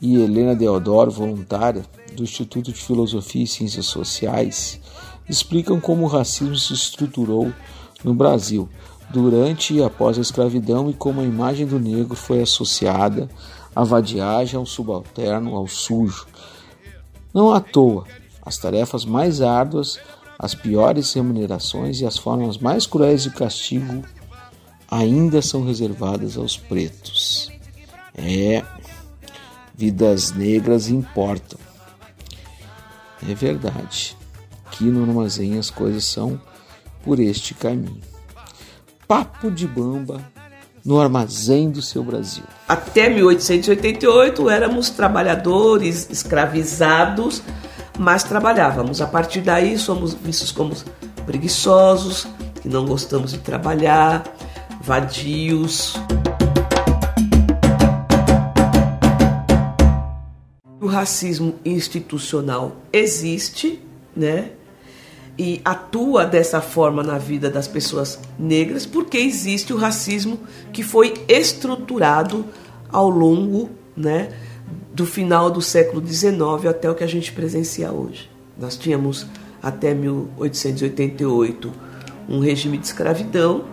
e 0.00 0.20
Helena 0.20 0.54
Deodoro, 0.54 1.10
voluntária 1.10 1.84
do 2.14 2.22
Instituto 2.22 2.72
de 2.72 2.80
Filosofia 2.80 3.44
e 3.44 3.46
Ciências 3.46 3.86
Sociais, 3.86 4.80
explicam 5.28 5.80
como 5.80 6.04
o 6.04 6.08
racismo 6.08 6.56
se 6.56 6.72
estruturou 6.72 7.52
no 8.02 8.14
Brasil 8.14 8.68
durante 9.10 9.74
e 9.74 9.82
após 9.82 10.18
a 10.18 10.20
escravidão 10.20 10.90
e 10.90 10.94
como 10.94 11.20
a 11.20 11.24
imagem 11.24 11.66
do 11.66 11.78
negro 11.78 12.16
foi 12.16 12.42
associada 12.42 13.28
à 13.74 13.84
vadiagem, 13.84 14.58
ao 14.58 14.66
subalterno, 14.66 15.56
ao 15.56 15.66
sujo. 15.66 16.26
Não 17.32 17.52
à 17.52 17.60
toa, 17.60 18.04
as 18.42 18.58
tarefas 18.58 19.04
mais 19.04 19.40
árduas, 19.40 19.98
as 20.38 20.54
piores 20.54 21.12
remunerações 21.12 22.00
e 22.00 22.06
as 22.06 22.18
formas 22.18 22.58
mais 22.58 22.86
cruéis 22.86 23.22
de 23.22 23.30
castigo 23.30 24.04
ainda 24.90 25.42
são 25.42 25.64
reservadas 25.64 26.36
aos 26.36 26.56
pretos. 26.56 27.50
É, 28.14 28.62
vidas 29.74 30.32
negras 30.32 30.88
importam. 30.88 31.58
É 33.28 33.34
verdade. 33.34 34.16
Aqui 34.66 34.84
no 34.84 35.02
armazém 35.02 35.58
as 35.58 35.70
coisas 35.70 36.04
são 36.04 36.40
por 37.02 37.20
este 37.20 37.54
caminho. 37.54 38.00
Papo 39.06 39.50
de 39.50 39.66
bamba 39.66 40.20
no 40.84 41.00
armazém 41.00 41.70
do 41.70 41.80
seu 41.80 42.02
Brasil. 42.02 42.44
Até 42.68 43.08
1888 43.08 44.50
éramos 44.50 44.90
trabalhadores 44.90 46.08
escravizados, 46.10 47.42
mas 47.98 48.22
trabalhávamos. 48.22 49.00
A 49.00 49.06
partir 49.06 49.40
daí 49.40 49.78
somos 49.78 50.12
vistos 50.12 50.52
como 50.52 50.74
preguiçosos, 51.24 52.26
que 52.60 52.68
não 52.68 52.84
gostamos 52.84 53.32
de 53.32 53.38
trabalhar, 53.38 54.24
vadios. 54.82 55.94
Racismo 60.94 61.56
institucional 61.64 62.76
existe, 62.92 63.80
né? 64.16 64.52
E 65.36 65.60
atua 65.64 66.24
dessa 66.24 66.60
forma 66.60 67.02
na 67.02 67.18
vida 67.18 67.50
das 67.50 67.66
pessoas 67.66 68.20
negras 68.38 68.86
porque 68.86 69.18
existe 69.18 69.72
o 69.72 69.76
racismo 69.76 70.38
que 70.72 70.82
foi 70.82 71.14
estruturado 71.28 72.44
ao 72.88 73.10
longo, 73.10 73.68
né, 73.96 74.32
do 74.92 75.04
final 75.04 75.50
do 75.50 75.60
século 75.60 76.06
XIX 76.06 76.66
até 76.70 76.88
o 76.88 76.94
que 76.94 77.02
a 77.02 77.08
gente 77.08 77.32
presencia 77.32 77.90
hoje. 77.90 78.30
Nós 78.56 78.76
tínhamos 78.76 79.26
até 79.60 79.92
1888 79.92 81.72
um 82.28 82.38
regime 82.38 82.78
de 82.78 82.86
escravidão, 82.86 83.64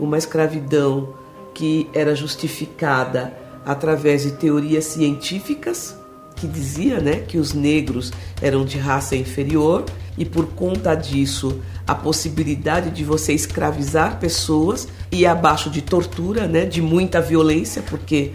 uma 0.00 0.16
escravidão 0.16 1.14
que 1.52 1.88
era 1.92 2.14
justificada 2.16 3.36
através 3.64 4.22
de 4.22 4.32
teorias 4.32 4.86
científicas 4.86 5.96
que 6.36 6.46
dizia, 6.46 7.00
né, 7.00 7.16
que 7.26 7.38
os 7.38 7.52
negros 7.52 8.12
eram 8.42 8.64
de 8.64 8.78
raça 8.78 9.16
inferior 9.16 9.84
e 10.16 10.24
por 10.24 10.46
conta 10.48 10.94
disso 10.94 11.60
a 11.86 11.94
possibilidade 11.94 12.90
de 12.90 13.04
você 13.04 13.32
escravizar 13.32 14.18
pessoas 14.18 14.88
e 15.12 15.26
abaixo 15.26 15.70
de 15.70 15.82
tortura, 15.82 16.46
né, 16.46 16.64
de 16.64 16.80
muita 16.80 17.20
violência, 17.20 17.82
porque 17.82 18.32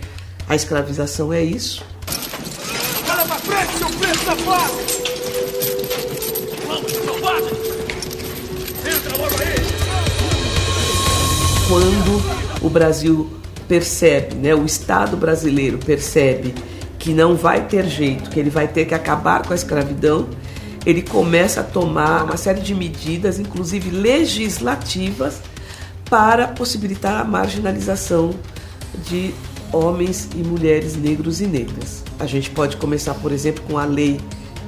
a 0.48 0.56
escravização 0.56 1.34
é 1.34 1.44
isso. 1.44 1.84
Olha 3.10 3.26
pra 3.26 3.36
frente, 3.38 3.78
seu 3.78 3.90
preto 3.90 4.20
safado! 4.20 4.74
Vamos, 6.68 6.92
selvagem! 6.92 7.54
Entra 8.86 9.18
logo 9.18 9.36
aí! 9.42 9.60
Quando 11.68 12.66
o 12.66 12.70
Brasil 12.70 13.30
percebe, 13.68 14.36
né, 14.36 14.56
o 14.56 14.66
Estado 14.66 15.16
brasileiro 15.16 15.78
percebe 15.78 16.54
que 17.10 17.14
não 17.16 17.36
vai 17.36 17.66
ter 17.66 17.88
jeito, 17.88 18.30
que 18.30 18.40
ele 18.40 18.52
vai 18.52 18.68
ter 18.68 18.86
que 18.86 18.94
acabar 18.94 19.42
com 19.42 19.52
a 19.52 19.56
escravidão, 19.56 20.30
ele 20.86 21.02
começa 21.02 21.62
a 21.62 21.64
tomar 21.64 22.24
uma 22.24 22.38
série 22.38 22.62
de 22.62 22.76
medidas, 22.76 23.40
inclusive 23.40 23.90
legislativas, 23.90 25.42
para 26.08 26.50
possibilitar 26.50 27.20
a 27.20 27.24
marginalização 27.24 28.30
de 29.08 29.34
homens 29.74 30.30
e 30.36 30.44
mulheres 30.44 30.96
negros 30.96 31.42
e 31.42 31.48
negras. 31.48 32.04
A 32.20 32.28
gente 32.28 32.52
pode 32.52 32.78
começar, 32.78 33.16
por 33.16 33.32
exemplo, 33.32 33.64
com 33.68 33.80
a 33.80 33.86
lei 33.86 34.22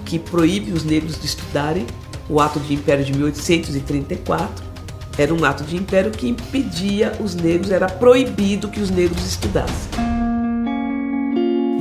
que 0.04 0.18
proíbe 0.18 0.72
os 0.72 0.84
negros 0.84 1.20
de 1.20 1.28
estudarem, 1.28 1.86
o 2.28 2.40
Ato 2.40 2.60
de 2.60 2.74
Império 2.74 3.06
de 3.06 3.14
1834. 3.14 4.66
Era 5.16 5.32
um 5.32 5.46
ato 5.46 5.64
de 5.64 5.76
império 5.76 6.10
que 6.10 6.28
impedia 6.28 7.12
os 7.20 7.36
negros, 7.36 7.70
era 7.70 7.88
proibido 7.88 8.68
que 8.68 8.80
os 8.80 8.90
negros 8.90 9.24
estudassem. 9.28 10.11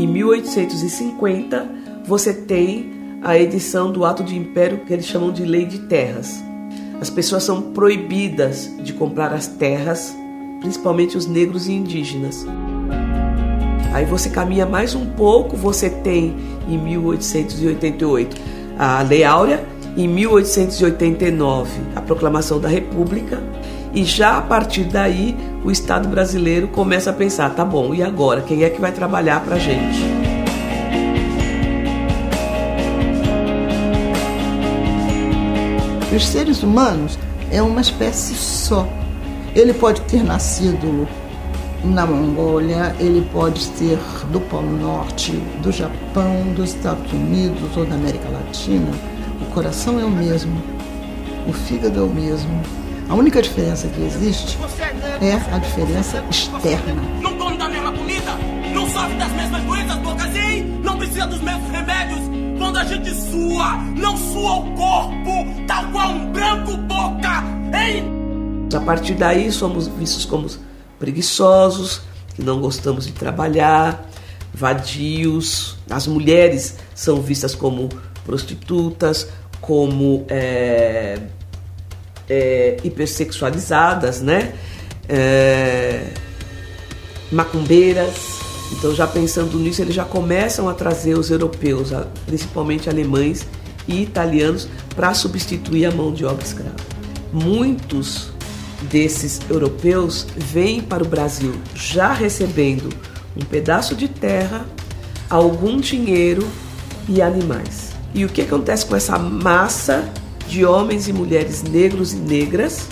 Em 0.00 0.06
1850, 0.06 1.68
você 2.06 2.32
tem 2.32 2.90
a 3.20 3.38
edição 3.38 3.92
do 3.92 4.06
Ato 4.06 4.24
de 4.24 4.34
Império 4.34 4.78
que 4.86 4.94
eles 4.94 5.04
chamam 5.04 5.30
de 5.30 5.44
Lei 5.44 5.66
de 5.66 5.80
Terras. 5.80 6.42
As 6.98 7.10
pessoas 7.10 7.42
são 7.42 7.60
proibidas 7.60 8.70
de 8.82 8.94
comprar 8.94 9.30
as 9.30 9.46
terras, 9.46 10.16
principalmente 10.60 11.18
os 11.18 11.26
negros 11.26 11.68
e 11.68 11.72
indígenas. 11.72 12.46
Aí 13.92 14.06
você 14.06 14.30
caminha 14.30 14.64
mais 14.64 14.94
um 14.94 15.04
pouco, 15.04 15.54
você 15.54 15.90
tem 15.90 16.34
em 16.66 16.78
1888 16.78 18.40
a 18.78 19.02
Lei 19.02 19.22
Áurea, 19.22 19.62
em 19.98 20.08
1889 20.08 21.78
a 21.94 22.00
Proclamação 22.00 22.58
da 22.58 22.70
República, 22.70 23.38
e 23.92 24.04
já 24.04 24.38
a 24.38 24.42
partir 24.42 24.84
daí 24.84 25.36
o 25.64 25.70
Estado 25.70 26.08
brasileiro 26.08 26.68
começa 26.68 27.10
a 27.10 27.12
pensar: 27.12 27.50
tá 27.50 27.64
bom, 27.64 27.94
e 27.94 28.02
agora? 28.02 28.40
Quem 28.40 28.62
é 28.62 28.70
que 28.70 28.80
vai 28.80 28.92
trabalhar 28.92 29.40
para 29.40 29.56
a 29.56 29.58
gente? 29.58 30.20
Os 36.14 36.26
seres 36.26 36.62
humanos 36.62 37.18
é 37.50 37.62
uma 37.62 37.80
espécie 37.80 38.34
só. 38.34 38.86
Ele 39.54 39.72
pode 39.72 40.00
ter 40.02 40.22
nascido 40.22 41.08
na 41.84 42.06
Mongólia, 42.06 42.94
ele 42.98 43.26
pode 43.32 43.60
ser 43.60 43.98
do 44.30 44.40
Polo 44.40 44.76
Norte, 44.76 45.32
do 45.62 45.72
Japão, 45.72 46.52
dos 46.54 46.70
Estados 46.74 47.10
Unidos 47.12 47.76
ou 47.76 47.84
da 47.84 47.94
América 47.94 48.28
Latina. 48.28 48.90
O 49.40 49.46
coração 49.46 49.98
é 49.98 50.04
o 50.04 50.10
mesmo, 50.10 50.60
o 51.48 51.52
fígado 51.52 52.00
é 52.00 52.02
o 52.02 52.08
mesmo. 52.08 52.79
A 53.10 53.14
única 53.14 53.42
diferença 53.42 53.88
que 53.88 54.02
existe 54.02 54.56
é 55.20 55.34
a 55.52 55.58
diferença 55.58 56.24
externa. 56.30 57.02
Não 57.20 57.36
come 57.36 57.56
da 57.56 57.68
mesma 57.68 57.92
comida, 57.92 58.30
não 58.72 58.88
sofre 58.88 59.16
das 59.16 59.32
mesmas 59.32 59.62
doenças, 59.64 59.96
boca 59.96 60.24
assim, 60.26 60.62
não 60.84 60.96
precisa 60.96 61.26
dos 61.26 61.40
mesmos 61.40 61.68
remédios. 61.72 62.20
Quando 62.56 62.78
a 62.78 62.84
gente 62.84 63.12
sua, 63.12 63.78
não 63.96 64.16
sua 64.16 64.60
o 64.60 64.74
corpo, 64.76 65.66
tal 65.66 65.90
qual 65.90 66.10
um 66.12 66.30
branco 66.30 66.76
boca, 66.76 67.42
hein? 67.76 68.04
A 68.72 68.80
partir 68.80 69.14
daí 69.14 69.50
somos 69.50 69.88
vistos 69.88 70.24
como 70.24 70.48
preguiçosos, 70.96 72.02
que 72.36 72.44
não 72.44 72.60
gostamos 72.60 73.06
de 73.06 73.12
trabalhar, 73.12 74.08
vadios. 74.54 75.76
As 75.90 76.06
mulheres 76.06 76.76
são 76.94 77.20
vistas 77.20 77.56
como 77.56 77.88
prostitutas, 78.24 79.26
como 79.60 80.24
é, 80.28 81.18
é, 82.30 82.76
hipersexualizadas, 82.84 84.22
né? 84.22 84.52
É, 85.08 86.06
macumbeiras. 87.32 88.38
Então, 88.72 88.94
já 88.94 89.06
pensando 89.06 89.58
nisso, 89.58 89.82
eles 89.82 89.94
já 89.94 90.04
começam 90.04 90.68
a 90.68 90.74
trazer 90.74 91.18
os 91.18 91.28
europeus, 91.28 91.90
principalmente 92.24 92.88
alemães 92.88 93.44
e 93.88 94.00
italianos, 94.02 94.68
para 94.94 95.12
substituir 95.12 95.86
a 95.86 95.90
mão 95.90 96.12
de 96.12 96.24
obra 96.24 96.44
escrava. 96.44 96.76
Muitos 97.32 98.30
desses 98.82 99.40
europeus 99.50 100.26
vêm 100.36 100.80
para 100.80 101.02
o 101.02 101.06
Brasil 101.06 101.52
já 101.74 102.12
recebendo 102.12 102.88
um 103.36 103.44
pedaço 103.44 103.96
de 103.96 104.08
terra, 104.08 104.64
algum 105.28 105.80
dinheiro 105.80 106.46
e 107.08 107.20
animais. 107.20 107.90
E 108.14 108.24
o 108.24 108.28
que 108.28 108.42
acontece 108.42 108.86
com 108.86 108.94
essa 108.94 109.18
massa 109.18 110.08
de 110.50 110.64
homens 110.64 111.08
e 111.08 111.12
mulheres 111.12 111.62
negros 111.62 112.12
e 112.12 112.16
negras 112.16 112.88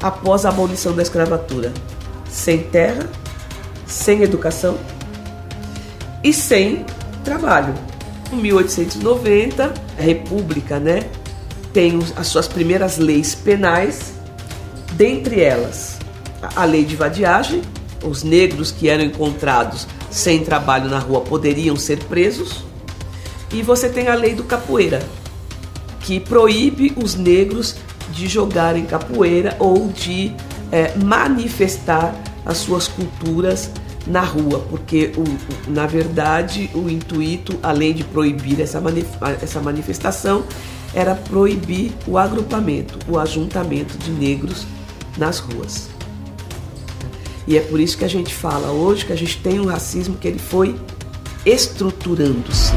após 0.00 0.44
a 0.44 0.50
abolição 0.50 0.94
da 0.94 1.02
escravatura? 1.02 1.72
Sem 2.28 2.58
terra, 2.58 3.08
sem 3.86 4.22
educação 4.22 4.78
e 6.22 6.32
sem 6.32 6.84
trabalho. 7.24 7.74
Em 8.32 8.36
1890, 8.36 9.74
a 9.98 10.02
República, 10.02 10.78
né, 10.78 11.08
tem 11.72 11.98
as 12.16 12.28
suas 12.28 12.46
primeiras 12.46 12.98
leis 12.98 13.34
penais 13.34 14.20
Dentre 15.00 15.40
elas, 15.40 15.98
a 16.54 16.64
lei 16.64 16.84
de 16.84 16.96
vadiagem, 16.96 17.62
os 18.04 18.22
negros 18.22 18.70
que 18.70 18.88
eram 18.88 19.04
encontrados 19.04 19.86
sem 20.10 20.44
trabalho 20.44 20.90
na 20.90 20.98
rua 20.98 21.20
poderiam 21.20 21.76
ser 21.76 22.04
presos, 22.04 22.64
e 23.52 23.62
você 23.62 23.88
tem 23.88 24.08
a 24.08 24.14
lei 24.14 24.34
do 24.34 24.44
capoeira, 24.44 25.02
que 26.10 26.18
proíbe 26.18 26.92
os 26.96 27.14
negros 27.14 27.76
de 28.12 28.26
jogarem 28.26 28.84
capoeira 28.84 29.54
ou 29.60 29.86
de 29.86 30.34
é, 30.72 30.92
manifestar 30.98 32.12
as 32.44 32.56
suas 32.56 32.88
culturas 32.88 33.70
na 34.08 34.20
rua, 34.20 34.58
porque 34.68 35.12
o, 35.16 35.70
na 35.70 35.86
verdade 35.86 36.68
o 36.74 36.90
intuito, 36.90 37.56
além 37.62 37.94
de 37.94 38.02
proibir 38.02 38.60
essa, 38.60 38.80
manif 38.80 39.06
essa 39.40 39.60
manifestação, 39.60 40.42
era 40.92 41.14
proibir 41.14 41.92
o 42.08 42.18
agrupamento, 42.18 42.98
o 43.08 43.16
ajuntamento 43.16 43.96
de 43.96 44.10
negros 44.10 44.66
nas 45.16 45.38
ruas. 45.38 45.90
E 47.46 47.56
é 47.56 47.60
por 47.60 47.78
isso 47.78 47.96
que 47.96 48.04
a 48.04 48.10
gente 48.10 48.34
fala 48.34 48.72
hoje 48.72 49.06
que 49.06 49.12
a 49.12 49.16
gente 49.16 49.38
tem 49.40 49.60
um 49.60 49.66
racismo 49.66 50.16
que 50.16 50.26
ele 50.26 50.40
foi 50.40 50.74
estruturando-se. 51.46 52.72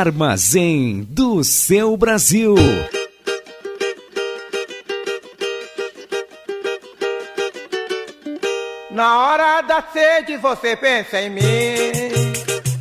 Armazém 0.00 1.06
do 1.10 1.44
seu 1.44 1.94
Brasil. 1.94 2.54
Na 8.90 9.18
hora 9.18 9.60
da 9.60 9.82
sede 9.92 10.38
você 10.38 10.74
pensa 10.74 11.20
em 11.20 11.28
mim. 11.28 11.42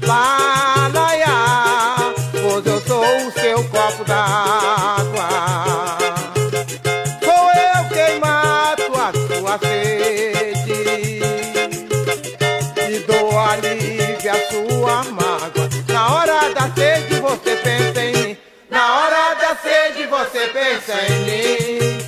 Balaiá, 0.07 1.97
pois 2.41 2.65
eu 2.65 2.81
sou 2.87 3.27
o 3.27 3.31
seu 3.33 3.63
copo 3.67 4.05
d'água. 4.05 4.68
se 20.39 20.47
pesa 20.53 21.05
en 21.07 21.25
mí. 21.25 21.98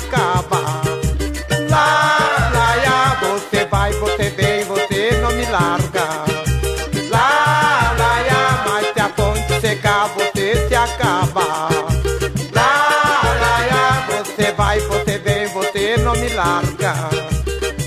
acaba. 0.00 0.82
Lá, 1.68 3.18
você 3.20 3.64
vai, 3.66 3.92
você 3.92 4.30
vem, 4.30 4.64
você 4.64 5.18
não 5.20 5.32
me 5.32 5.44
larga. 5.46 6.06
Lá, 7.10 7.94
lá, 7.98 8.64
mas 8.66 8.92
se 8.92 9.00
a 9.00 9.08
ponte 9.08 9.60
secar, 9.60 10.08
você 10.08 10.68
se 10.68 10.74
acaba. 10.74 11.68
Lá, 12.52 14.06
você 14.08 14.52
vai, 14.52 14.80
você 14.80 15.18
vem, 15.18 15.46
você 15.48 15.96
não 15.98 16.12
me 16.14 16.28
larga. 16.30 16.94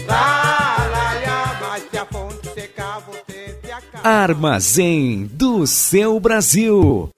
Lá, 0.08 0.78
lá, 0.92 1.60
mas 1.62 1.84
se 1.90 1.98
a 1.98 2.06
ponte 2.06 2.50
secar, 2.54 3.02
você 3.02 3.58
se 3.64 3.72
acaba. 3.72 4.08
Armazém 4.08 5.30
do 5.32 5.66
seu 5.66 6.20
Brasil. 6.20 7.13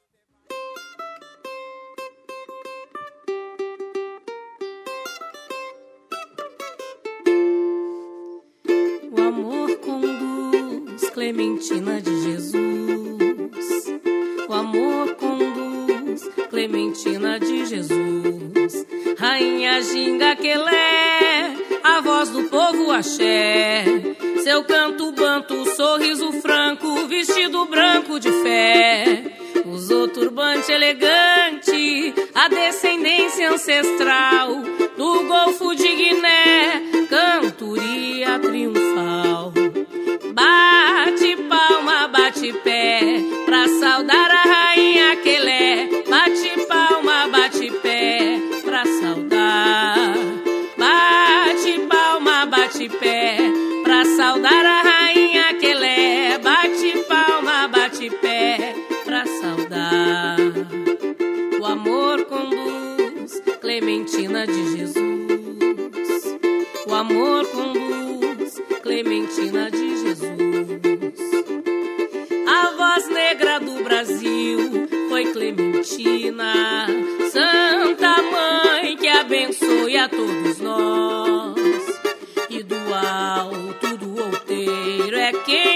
tudo 83.79 84.23
outeiro. 84.23 85.17
É 85.17 85.31
quem 85.45 85.74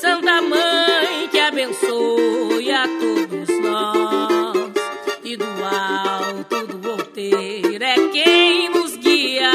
Santa 0.00 0.42
Mãe 0.42 1.28
que 1.30 1.38
abençoe 1.38 2.70
a 2.70 2.84
todos 2.86 3.48
nós. 3.60 4.72
E 5.24 5.36
do 5.36 5.44
alto 5.44 6.66
do 6.66 6.78
volteiro 6.78 7.82
é 7.82 7.94
quem 8.10 8.68
nos 8.70 8.96
guia, 8.96 9.50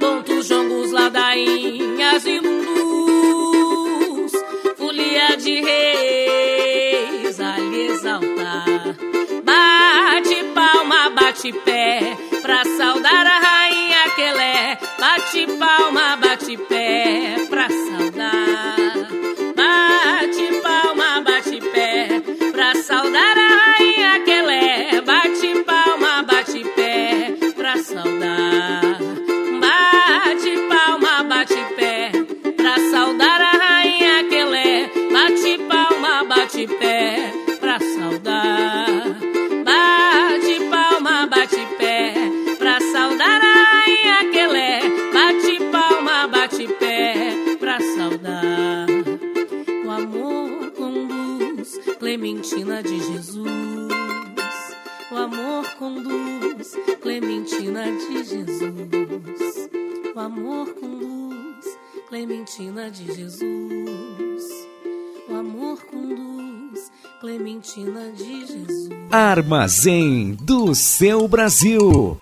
pontos, 0.00 0.46
jongos, 0.46 0.92
ladainhas 0.92 2.24
e 2.26 2.40
mundus, 2.40 4.32
folia 4.76 5.36
de 5.36 5.60
reis 5.60 7.40
a 7.40 7.58
lhe 7.58 7.88
exaltar. 7.88 8.96
Bate 9.44 10.44
palma, 10.54 11.10
bate 11.10 11.52
pé, 11.52 12.16
pra 12.42 12.64
saudar 12.76 13.26
a 13.26 13.38
rainha 13.38 14.10
que 14.16 14.22
ela 14.22 14.42
é. 14.42 14.78
Bate 14.98 15.46
palma, 15.58 16.15
Armazém 69.16 70.34
do 70.42 70.74
seu 70.74 71.26
Brasil. 71.26 72.18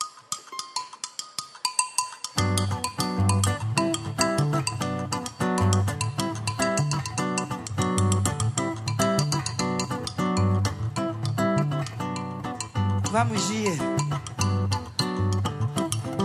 Vamos 13.10 13.48
dia, 13.48 13.72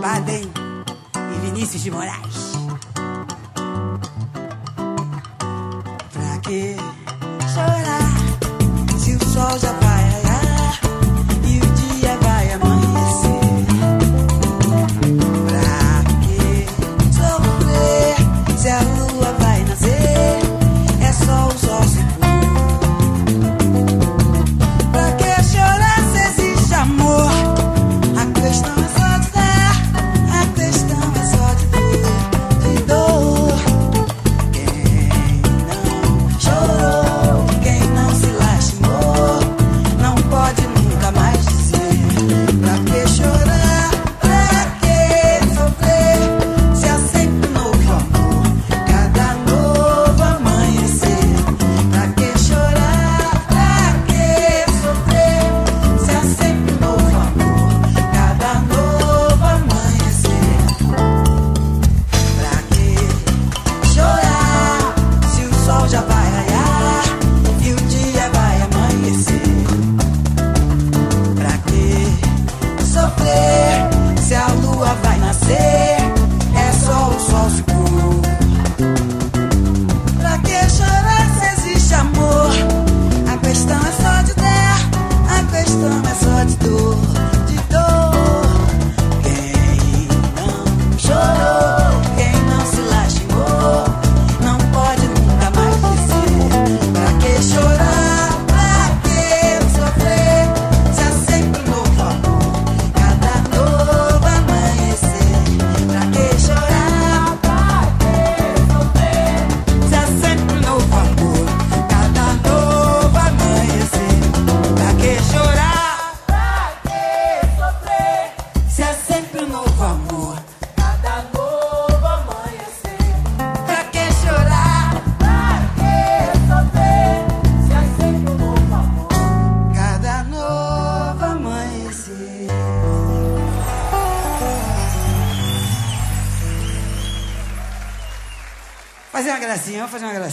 Baden 0.00 0.48
e 1.16 1.40
Vinícius 1.46 1.82
de 1.82 1.90
Moraes. 1.90 2.29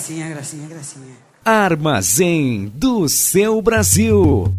gracinha, 0.08 0.30
gracinha, 0.30 0.68
gracinha. 0.68 1.16
Armazém 1.44 2.72
do 2.74 3.08
seu 3.10 3.62
Brasil. 3.62 4.54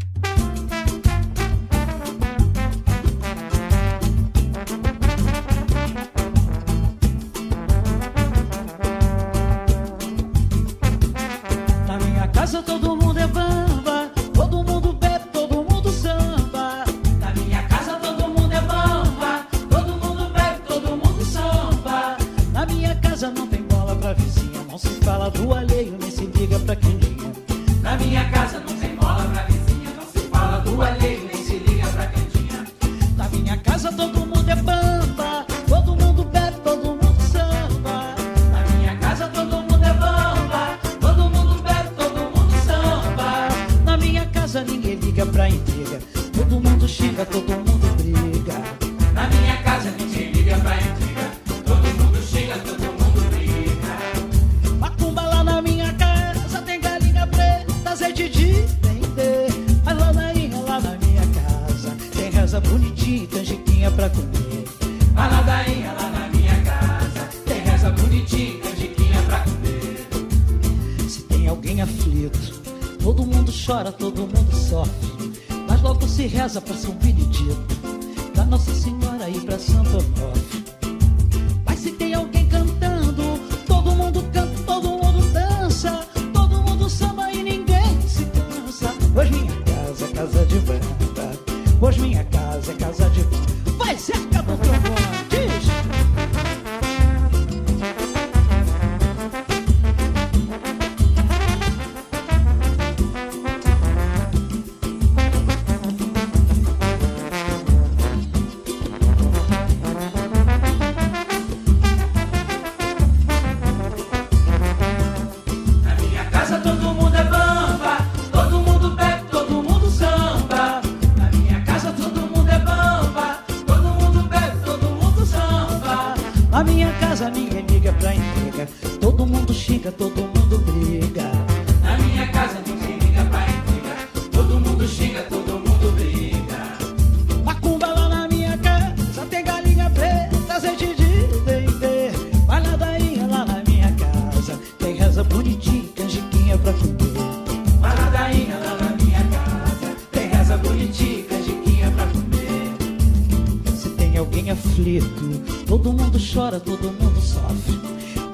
chora, 156.32 156.60
todo 156.60 156.92
mundo 156.92 157.20
sofre. 157.20 157.78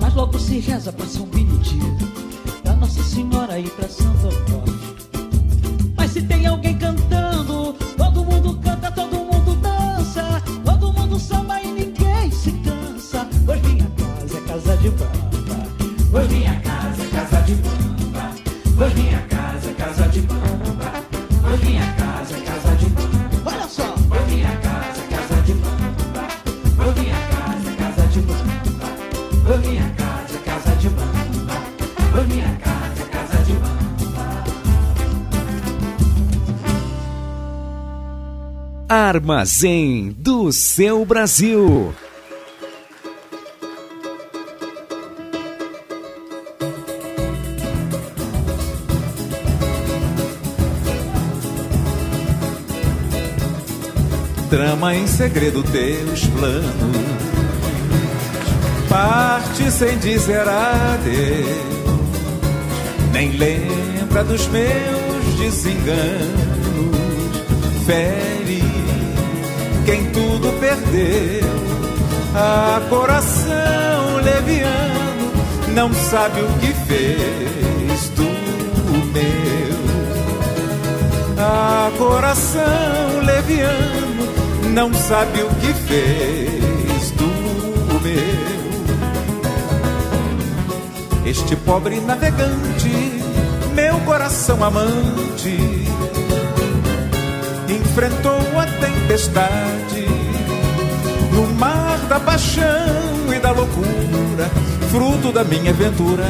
Mas 0.00 0.14
logo 0.14 0.38
se 0.38 0.60
reza 0.60 0.92
casa 30.54 30.76
de 30.76 30.88
bamba. 30.88 31.54
Foi 32.12 32.24
minha 32.26 32.56
casa, 32.62 33.02
é 33.02 33.06
casa 33.06 33.38
de 33.42 33.52
bamba. 33.54 34.44
Armazém 38.88 40.14
do 40.16 40.52
seu 40.52 41.04
Brasil. 41.04 41.92
Trama 54.48 54.94
em 54.94 55.06
segredo 55.08 55.64
teus 55.64 56.26
planos 56.26 57.33
parte 58.94 59.68
sem 59.72 59.98
dizer 59.98 60.46
adeus. 60.48 61.74
Nem 63.12 63.32
lembra 63.32 64.22
dos 64.22 64.46
meus 64.46 65.34
desenganos. 65.36 66.94
Fere 67.86 68.62
quem 69.84 70.06
tudo 70.12 70.52
perdeu. 70.60 71.64
A 72.36 72.80
coração 72.88 74.16
leviano 74.22 75.32
não 75.74 75.92
sabe 75.92 76.40
o 76.40 76.48
que 76.60 76.72
fez 76.86 78.08
do 78.10 78.22
meu. 79.12 79.74
A 81.36 81.90
coração 81.98 83.20
leviano 83.24 84.72
não 84.72 84.94
sabe 84.94 85.42
o 85.42 85.48
que 85.56 85.74
fez 85.88 87.10
do 87.12 87.26
meu 88.00 88.53
este 91.26 91.56
pobre 91.56 92.00
navegante, 92.00 93.22
meu 93.74 93.98
coração 94.00 94.62
amante, 94.62 95.56
enfrentou 97.68 98.60
a 98.60 98.66
tempestade 98.66 100.06
no 101.32 101.46
mar 101.54 101.98
da 102.08 102.20
paixão 102.20 103.34
e 103.34 103.38
da 103.38 103.52
loucura, 103.52 104.50
fruto 104.90 105.32
da 105.32 105.42
minha 105.44 105.70
aventura 105.70 106.26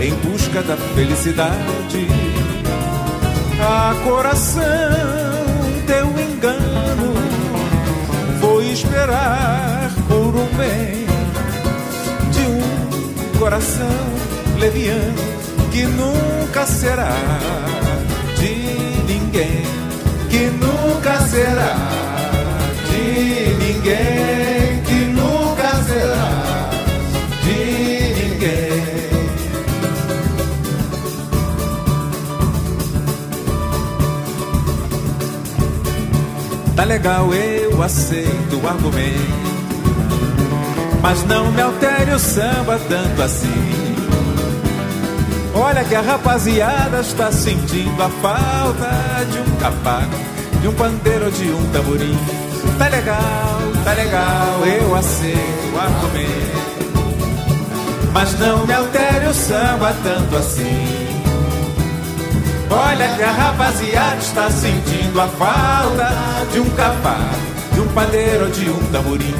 em 0.00 0.12
busca 0.14 0.62
da 0.62 0.76
felicidade. 0.76 2.06
Ah, 3.60 3.94
coração, 4.04 4.62
teu 5.86 6.06
engano 6.06 7.14
foi 8.40 8.68
esperar 8.68 9.90
por 10.06 10.36
um 10.36 10.46
bem 10.56 11.06
de 12.30 12.40
um 12.46 13.38
coração 13.38 14.17
leviano 14.58 15.14
que 15.70 15.82
nunca 15.84 16.66
será 16.66 17.14
de 18.36 18.54
ninguém, 19.06 19.62
que 20.28 20.50
nunca 20.58 21.20
será 21.26 21.76
de 22.90 23.54
ninguém, 23.64 24.82
que 24.84 25.04
nunca 25.12 25.70
será 25.84 26.70
de 27.42 27.58
ninguém. 28.22 28.98
Tá 36.74 36.84
legal, 36.84 37.32
eu 37.34 37.82
aceito 37.82 38.60
o 38.62 38.68
argumento. 38.68 39.38
Mas 41.00 41.24
não 41.24 41.52
me 41.52 41.60
altere 41.60 42.12
o 42.12 42.18
samba 42.18 42.80
tanto 42.88 43.22
assim. 43.22 43.67
Olha 45.78 45.86
que 45.86 45.94
a 45.94 46.00
rapaziada 46.00 47.00
está 47.00 47.30
sentindo 47.30 48.02
a 48.02 48.08
falta 48.08 49.24
de 49.30 49.38
um 49.38 49.56
cavaco, 49.60 50.18
de 50.60 50.66
um 50.66 50.74
pandeiro, 50.74 51.30
de 51.30 51.52
um 51.52 51.70
tamborim. 51.70 52.18
Tá 52.76 52.88
legal, 52.88 53.60
tá 53.84 53.92
legal, 53.92 54.66
eu 54.66 54.96
aceito 54.96 55.72
o 55.72 55.78
argumento. 55.78 56.98
Mas 58.12 58.36
não 58.40 58.66
me 58.66 58.72
altere 58.72 59.26
o 59.26 59.32
samba 59.32 59.94
tanto 60.02 60.36
assim. 60.36 61.14
Olha 62.68 63.14
que 63.14 63.22
a 63.22 63.30
rapaziada 63.30 64.16
está 64.16 64.50
sentindo 64.50 65.20
a 65.20 65.28
falta 65.28 66.12
de 66.52 66.58
um 66.58 66.70
cavaco, 66.70 67.36
de 67.72 67.80
um 67.80 67.88
pandeiro, 67.90 68.50
de 68.50 68.68
um 68.68 68.82
tamborim. 68.90 69.36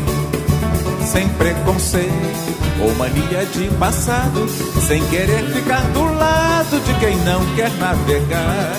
Sem 1.04 1.28
preconceito 1.30 2.47
ou 2.80 2.94
mania 2.94 3.44
de 3.52 3.68
passado, 3.78 4.48
sem 4.86 5.04
querer 5.08 5.44
ficar 5.52 5.82
do 5.92 6.04
lado 6.14 6.80
de 6.80 6.94
quem 6.94 7.16
não 7.18 7.44
quer 7.56 7.70
navegar. 7.72 8.72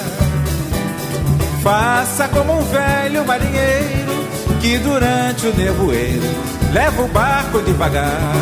Faça 1.61 2.27
como 2.29 2.59
um 2.59 2.63
velho 2.63 3.25
marinheiro 3.25 4.27
que 4.61 4.77
durante 4.77 5.47
o 5.47 5.55
nevoeiro 5.55 6.27
leva 6.71 7.01
o 7.01 7.07
barco 7.07 7.59
devagar. 7.61 8.33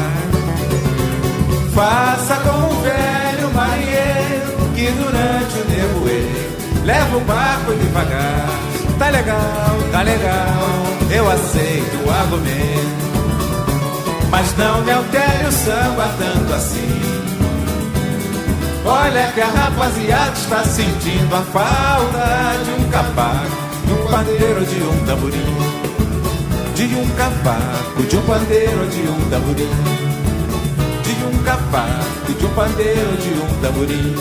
Faça 1.73 2.35
como 2.37 2.71
um 2.71 2.81
velho 2.81 3.53
marinheiro 3.53 4.57
que 4.75 4.91
durante 4.91 5.59
o 5.59 5.69
nevoeiro 5.69 6.57
leva 6.85 7.17
o 7.17 7.21
barco 7.21 7.73
devagar. 7.73 8.47
Tá 8.99 9.09
legal, 9.09 9.77
tá 9.91 10.01
legal, 10.01 10.87
eu 11.11 11.31
aceito 11.31 12.05
o 12.05 12.11
argumento. 12.11 13.06
Mas 14.39 14.55
não 14.55 14.83
me 14.83 14.91
altere 14.91 15.47
o 15.47 15.51
samba 15.51 16.13
tanto 16.19 16.53
assim. 16.53 17.01
Olha 18.85 19.31
que 19.33 19.41
a 19.41 19.47
rapaziada 19.47 20.31
está 20.31 20.63
sentindo 20.63 21.35
a 21.35 21.41
falta 21.41 22.53
de 22.63 22.71
um 22.79 22.89
cavaco, 22.91 23.47
de 23.83 23.93
um 23.93 24.05
pandeiro, 24.05 24.63
de 24.63 24.83
um 24.83 25.05
tamborim. 25.07 25.57
De 26.75 26.83
um 26.83 27.09
cavaco, 27.15 28.03
de 28.03 28.15
um 28.15 28.21
pandeiro, 28.21 28.85
de 28.85 29.01
um 29.09 29.29
tamborim. 29.31 29.69
De 31.01 31.25
um 31.25 31.43
cavaco, 31.43 32.33
de 32.37 32.45
um 32.45 32.53
pandeiro, 32.53 33.17
de 33.17 33.29
um 33.41 33.61
tamborim. 33.61 34.15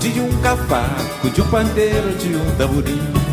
De 0.00 0.20
um 0.20 0.40
cavaco, 0.40 1.28
de 1.28 1.42
um 1.42 1.46
pandeiro, 1.48 2.14
de 2.16 2.36
um 2.36 2.56
tamborim. 2.56 3.23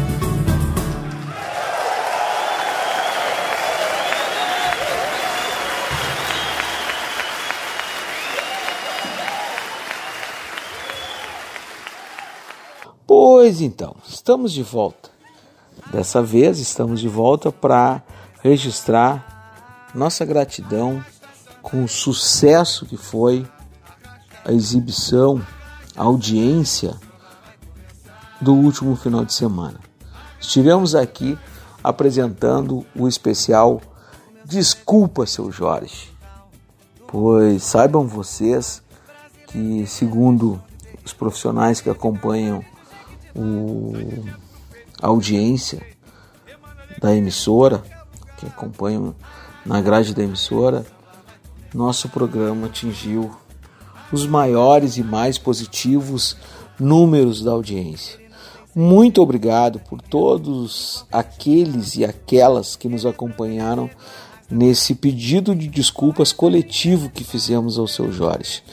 Então, 13.64 13.96
estamos 14.08 14.52
de 14.52 14.64
volta. 14.64 15.12
Dessa 15.92 16.20
vez 16.20 16.58
estamos 16.58 17.00
de 17.00 17.08
volta 17.08 17.52
para 17.52 18.02
registrar 18.42 19.92
nossa 19.94 20.26
gratidão 20.26 21.06
com 21.62 21.84
o 21.84 21.88
sucesso 21.88 22.88
que 22.88 22.98
foi 22.98 23.48
a 24.44 24.52
exibição, 24.52 25.40
a 25.96 26.02
audiência 26.02 27.00
do 28.42 28.56
último 28.56 28.96
final 28.96 29.24
de 29.24 29.34
semana. 29.36 29.80
Estivemos 30.40 30.96
aqui 30.96 31.38
apresentando 31.84 32.84
o 32.96 33.08
especial 33.08 33.80
Desculpa, 34.44 35.28
seu 35.28 35.52
Jorge. 35.52 36.12
Pois 37.08 37.62
saibam 37.62 38.08
vocês 38.08 38.82
que, 39.46 39.86
segundo 39.86 40.60
os 41.06 41.14
profissionais 41.14 41.80
que 41.80 41.92
acompanham 41.92 42.66
o, 43.36 43.94
a 45.02 45.08
audiência 45.08 45.82
da 47.00 47.16
emissora, 47.16 47.84
que 48.38 48.46
acompanham 48.46 49.16
na 49.66 49.82
grade 49.82 50.14
da 50.14 50.24
emissora, 50.24 50.86
nosso 51.74 52.10
programa 52.10 52.68
atingiu 52.68 53.32
os 54.12 54.26
maiores 54.26 54.98
e 54.98 55.04
mais 55.04 55.38
positivos 55.38 56.36
números 56.80 57.42
da 57.42 57.52
audiência. 57.52 58.20
Muito 58.76 59.22
obrigado 59.22 59.80
por 59.80 60.02
todos 60.02 61.06
aqueles 61.12 61.96
e 61.96 62.06
aquelas 62.06 62.76
que 62.76 62.88
nos 62.88 63.06
acompanharam 63.06 63.90
nesse 64.50 64.96
pedido 64.96 65.56
de 65.56 65.68
desculpas 65.68 66.32
coletivo 66.32 67.10
que 67.10 67.24
fizemos 67.24 67.78
ao 67.78 67.88
seu 67.88 68.12
Jorge. 68.12 68.64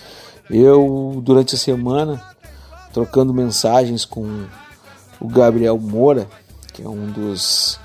Eu, 0.51 1.20
durante 1.22 1.55
a 1.55 1.59
semana, 1.59 2.22
trocando 2.98 3.32
mensagens 3.32 4.04
com 4.04 4.44
o 5.20 5.28
Gabriel 5.28 5.78
Moura, 5.78 6.28
que 6.72 6.82
é 6.82 6.88
um 6.88 7.06
dos 7.12 7.78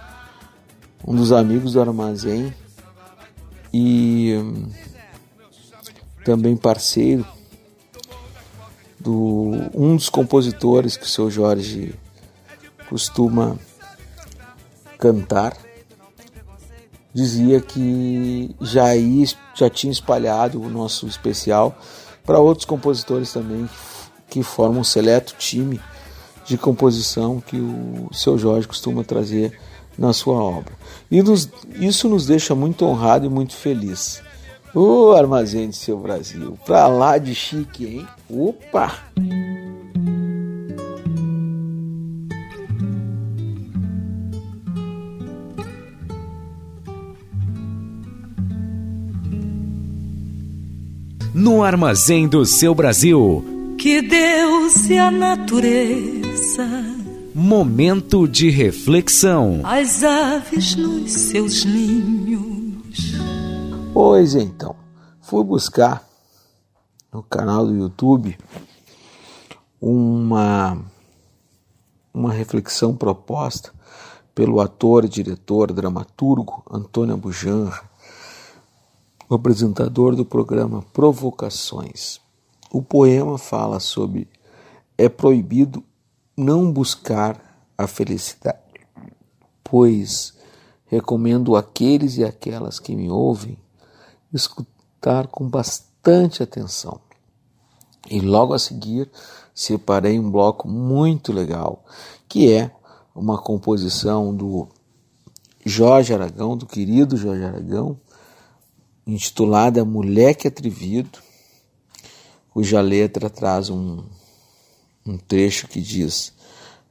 um 1.06 1.16
dos 1.16 1.32
amigos 1.32 1.74
do 1.74 1.82
armazém. 1.82 2.52
E 3.72 4.36
hum, 4.36 4.72
também 6.26 6.58
parceiro 6.58 7.24
do 9.00 9.52
um 9.76 9.96
dos 9.96 10.10
compositores 10.10 10.98
que 10.98 11.06
o 11.06 11.10
seu 11.10 11.30
Jorge 11.30 11.94
costuma 12.90 13.56
cantar. 14.98 15.56
Dizia 17.14 17.62
que 17.62 18.56
já, 18.60 18.96
ia, 18.96 19.28
já 19.54 19.70
tinha 19.70 19.94
espalhado 19.94 20.60
o 20.60 20.70
nosso 20.72 21.06
especial 21.06 21.78
para 22.26 22.40
outros 22.40 22.66
compositores 22.66 23.32
também 23.32 23.70
que 24.34 24.42
formam 24.42 24.82
um 24.82 24.84
seleto 24.84 25.36
time 25.38 25.80
de 26.44 26.58
composição 26.58 27.40
que 27.40 27.56
o 27.56 28.10
seu 28.12 28.36
Jorge 28.36 28.68
costuma 28.68 29.04
trazer 29.04 29.56
na 29.96 30.12
sua 30.12 30.42
obra. 30.42 30.74
E 31.12 31.22
nos, 31.22 31.48
isso 31.76 32.10
nos 32.10 32.26
deixa 32.26 32.56
muito 32.56 32.84
honrado 32.84 33.28
e 33.28 33.30
muito 33.30 33.54
feliz. 33.54 34.24
O 34.74 35.12
Armazém 35.12 35.70
de 35.70 35.76
Seu 35.76 36.00
Brasil, 36.00 36.58
pra 36.66 36.88
lá 36.88 37.20
de 37.20 37.36
chique, 37.36 37.86
hein? 37.86 38.08
Opa! 38.28 38.92
No 51.36 51.64
Armazém 51.64 52.28
do 52.28 52.44
Seu 52.48 52.74
Brasil, 52.74 53.53
Que 53.84 54.02
Deus 54.02 54.90
e 54.90 54.98
a 54.98 55.12
natureza, 55.12 56.66
momento 57.36 58.26
de 58.26 58.50
reflexão. 58.50 59.60
as 59.66 60.06
aves 60.06 60.74
nos 60.78 61.12
seus 61.12 61.66
ninhos. 61.66 63.12
Pois 63.94 64.36
então, 64.36 64.74
fui 65.20 65.44
buscar 65.44 66.02
no 67.12 67.22
canal 67.24 67.66
do 67.68 67.76
YouTube 67.76 68.38
uma, 69.82 70.82
uma 72.14 72.32
reflexão 72.32 72.96
proposta 72.96 73.74
pelo 74.34 74.62
ator, 74.62 75.10
diretor, 75.10 75.74
dramaturgo 75.74 76.64
Antônio 76.72 77.18
Bujanra, 77.18 77.82
apresentador 79.30 80.16
do 80.16 80.24
programa 80.24 80.82
Provocações. 80.94 82.23
O 82.74 82.82
poema 82.82 83.38
fala 83.38 83.80
sobre 83.80 84.28
é 84.98 85.08
proibido 85.08 85.84
não 86.36 86.72
buscar 86.72 87.70
a 87.78 87.86
felicidade, 87.86 88.58
pois 89.64 90.34
recomendo 90.88 91.56
àqueles 91.56 92.18
e 92.18 92.24
aquelas 92.24 92.80
que 92.80 92.96
me 92.96 93.12
ouvem 93.12 93.60
escutar 94.34 95.28
com 95.28 95.48
bastante 95.48 96.42
atenção. 96.42 97.00
E 98.10 98.20
logo 98.20 98.56
a 98.56 98.60
seguir 98.60 99.08
separei 99.54 100.18
um 100.18 100.32
bloco 100.32 100.68
muito 100.68 101.32
legal, 101.32 101.86
que 102.28 102.52
é 102.52 102.72
uma 103.14 103.38
composição 103.38 104.36
do 104.36 104.68
Jorge 105.64 106.12
Aragão, 106.12 106.58
do 106.58 106.66
querido 106.66 107.18
Jorge 107.18 107.44
Aragão, 107.44 108.00
intitulada 109.06 109.86
Moleque 109.86 110.48
Atrevido, 110.48 111.20
cuja 112.54 112.80
letra 112.82 113.30
traz 113.30 113.70
um, 113.70 114.04
um 115.06 115.18
trecho 115.18 115.68
que 115.68 115.82
diz: 115.82 116.34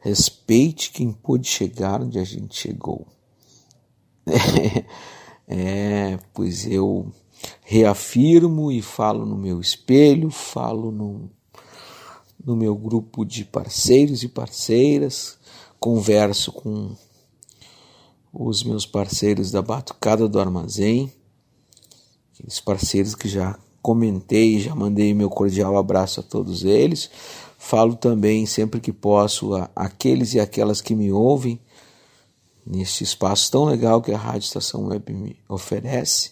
Respeite 0.01 0.91
quem 0.91 1.13
pôde 1.13 1.49
chegar 1.49 2.03
onde 2.03 2.19
a 2.19 2.25
gente 2.25 2.57
chegou. 2.57 3.07
É, 5.55 6.19
pois 6.33 6.65
eu 6.67 7.13
reafirmo 7.63 8.71
e 8.73 8.81
falo 8.81 9.27
no 9.27 9.37
meu 9.37 9.61
espelho, 9.61 10.31
falo 10.31 10.91
no, 10.91 11.29
no 12.43 12.57
meu 12.57 12.75
grupo 12.75 13.23
de 13.23 13.45
parceiros 13.45 14.23
e 14.23 14.29
parceiras, 14.29 15.37
converso 15.79 16.53
com, 16.53 16.97
os 18.33 18.63
meus 18.63 18.87
parceiros 18.87 19.51
da 19.51 19.61
Batucada 19.61 20.27
do 20.27 20.41
Armazém, 20.41 21.13
aqueles 22.33 22.59
parceiros 22.61 23.15
que 23.15 23.29
já 23.29 23.59
comentei, 23.83 24.61
já 24.61 24.75
mandei 24.75 25.13
meu 25.13 25.29
cordial 25.29 25.77
abraço 25.77 26.21
a 26.21 26.23
todos 26.23 26.65
eles. 26.65 27.11
Falo 27.59 27.97
também 27.97 28.47
sempre 28.47 28.81
que 28.81 28.93
posso 28.93 29.55
a 29.55 29.69
aqueles 29.75 30.35
e 30.35 30.41
aquelas 30.41 30.81
que 30.81 30.95
me 30.95 31.13
ouvem 31.13 31.61
neste 32.65 33.03
espaço 33.03 33.51
tão 33.51 33.65
legal 33.65 34.01
que 34.01 34.13
a 34.13 34.19
Rádio 34.19 34.47
Estação 34.47 34.87
Web 34.87 35.13
me 35.13 35.37
oferece. 35.49 36.31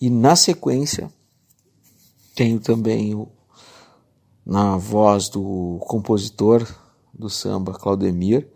E 0.00 0.08
na 0.10 0.34
sequência, 0.34 1.12
tenho 2.34 2.58
também 2.58 3.14
o, 3.14 3.28
na 4.44 4.76
voz 4.76 5.28
do 5.28 5.78
compositor 5.82 6.66
do 7.12 7.30
samba 7.30 7.72
Claudemir, 7.72 8.48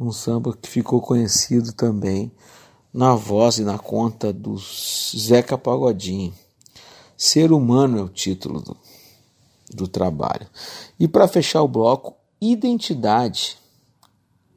um 0.00 0.10
samba 0.10 0.56
que 0.56 0.68
ficou 0.68 1.00
conhecido 1.00 1.72
também 1.72 2.32
na 2.92 3.14
voz 3.14 3.58
e 3.58 3.64
na 3.64 3.78
conta 3.78 4.32
do 4.32 4.56
Zeca 4.58 5.56
Pagodinho. 5.56 6.34
Ser 7.24 7.52
humano 7.52 7.98
é 8.00 8.02
o 8.02 8.08
título 8.08 8.60
do, 8.60 8.76
do 9.72 9.86
trabalho. 9.86 10.44
E 10.98 11.06
para 11.06 11.28
fechar 11.28 11.62
o 11.62 11.68
bloco, 11.68 12.16
Identidade 12.40 13.56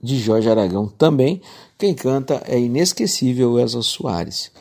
de 0.01 0.17
Jorge 0.17 0.49
Aragão 0.49 0.87
também. 0.87 1.43
Quem 1.77 1.93
canta 1.93 2.41
é 2.47 2.59
inesquecível 2.59 3.53
Wesley 3.53 3.83
Soares. 3.83 4.51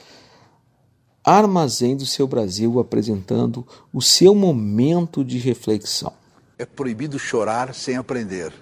Armazém 1.25 1.97
do 1.97 2.05
seu 2.05 2.27
Brasil 2.27 2.79
apresentando 2.79 3.67
o 3.91 4.03
seu 4.03 4.35
momento 4.35 5.25
de 5.25 5.39
reflexão. 5.39 6.13
É 6.59 6.67
proibido 6.67 7.19
chorar 7.19 7.75
sem 7.75 7.97
aprender, 7.97 8.53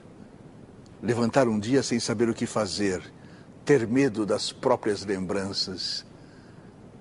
levantar 1.02 1.48
um 1.48 1.59
dia 1.59 1.82
sem 1.82 1.98
saber 1.98 2.28
o 2.28 2.35
que 2.35 2.47
fazer, 2.47 3.02
ter 3.64 3.89
medo 3.89 4.24
das 4.24 4.52
próprias 4.52 5.05
lembranças. 5.05 6.06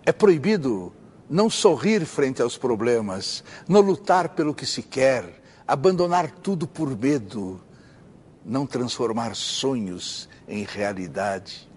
É 0.04 0.12
proibido 0.12 0.92
não 1.32 1.49
sorrir 1.49 2.06
frente 2.06 2.41
aos 2.41 2.58
problemas, 2.58 3.41
não 3.66 3.80
lutar 3.80 4.30
pelo 4.30 4.53
que 4.53 4.66
se 4.66 4.84
quer, 4.84 5.41
abandonar 5.66 6.30
tudo 6.30 6.68
por 6.68 6.95
medo, 6.95 7.62
não 8.45 8.66
transformar 8.66 9.34
sonhos 9.34 10.28
em 10.45 10.66
realidade. 10.66 11.70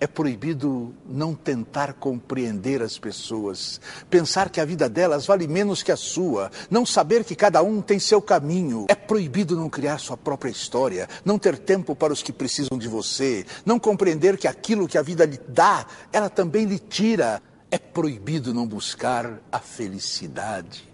É 0.00 0.06
proibido 0.06 0.94
não 1.06 1.34
tentar 1.34 1.92
compreender 1.92 2.80
as 2.80 2.96
pessoas, 2.96 3.80
pensar 4.08 4.48
que 4.48 4.60
a 4.60 4.64
vida 4.64 4.88
delas 4.88 5.26
vale 5.26 5.46
menos 5.46 5.82
que 5.82 5.92
a 5.92 5.96
sua, 5.96 6.50
não 6.70 6.86
saber 6.86 7.24
que 7.24 7.34
cada 7.34 7.60
um 7.62 7.82
tem 7.82 7.98
seu 7.98 8.22
caminho. 8.22 8.86
É 8.88 8.94
proibido 8.94 9.56
não 9.56 9.68
criar 9.68 9.98
sua 9.98 10.16
própria 10.16 10.50
história, 10.50 11.06
não 11.22 11.38
ter 11.38 11.58
tempo 11.58 11.94
para 11.94 12.14
os 12.14 12.22
que 12.22 12.32
precisam 12.32 12.78
de 12.78 12.88
você, 12.88 13.44
não 13.66 13.78
compreender 13.78 14.38
que 14.38 14.48
aquilo 14.48 14.88
que 14.88 14.96
a 14.96 15.02
vida 15.02 15.26
lhe 15.26 15.38
dá, 15.48 15.84
ela 16.10 16.30
também 16.30 16.64
lhe 16.64 16.78
tira. 16.78 17.42
É 17.70 17.78
proibido 17.78 18.54
não 18.54 18.66
buscar 18.66 19.40
a 19.52 19.58
felicidade, 19.58 20.88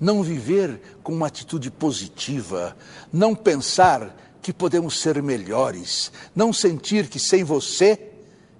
não 0.00 0.22
viver 0.22 0.80
com 1.02 1.12
uma 1.12 1.26
atitude 1.26 1.70
positiva, 1.70 2.76
não 3.12 3.34
pensar 3.34 4.16
que 4.40 4.52
podemos 4.52 5.00
ser 5.00 5.22
melhores, 5.22 6.12
não 6.34 6.52
sentir 6.52 7.08
que 7.08 7.18
sem 7.18 7.42
você 7.44 8.10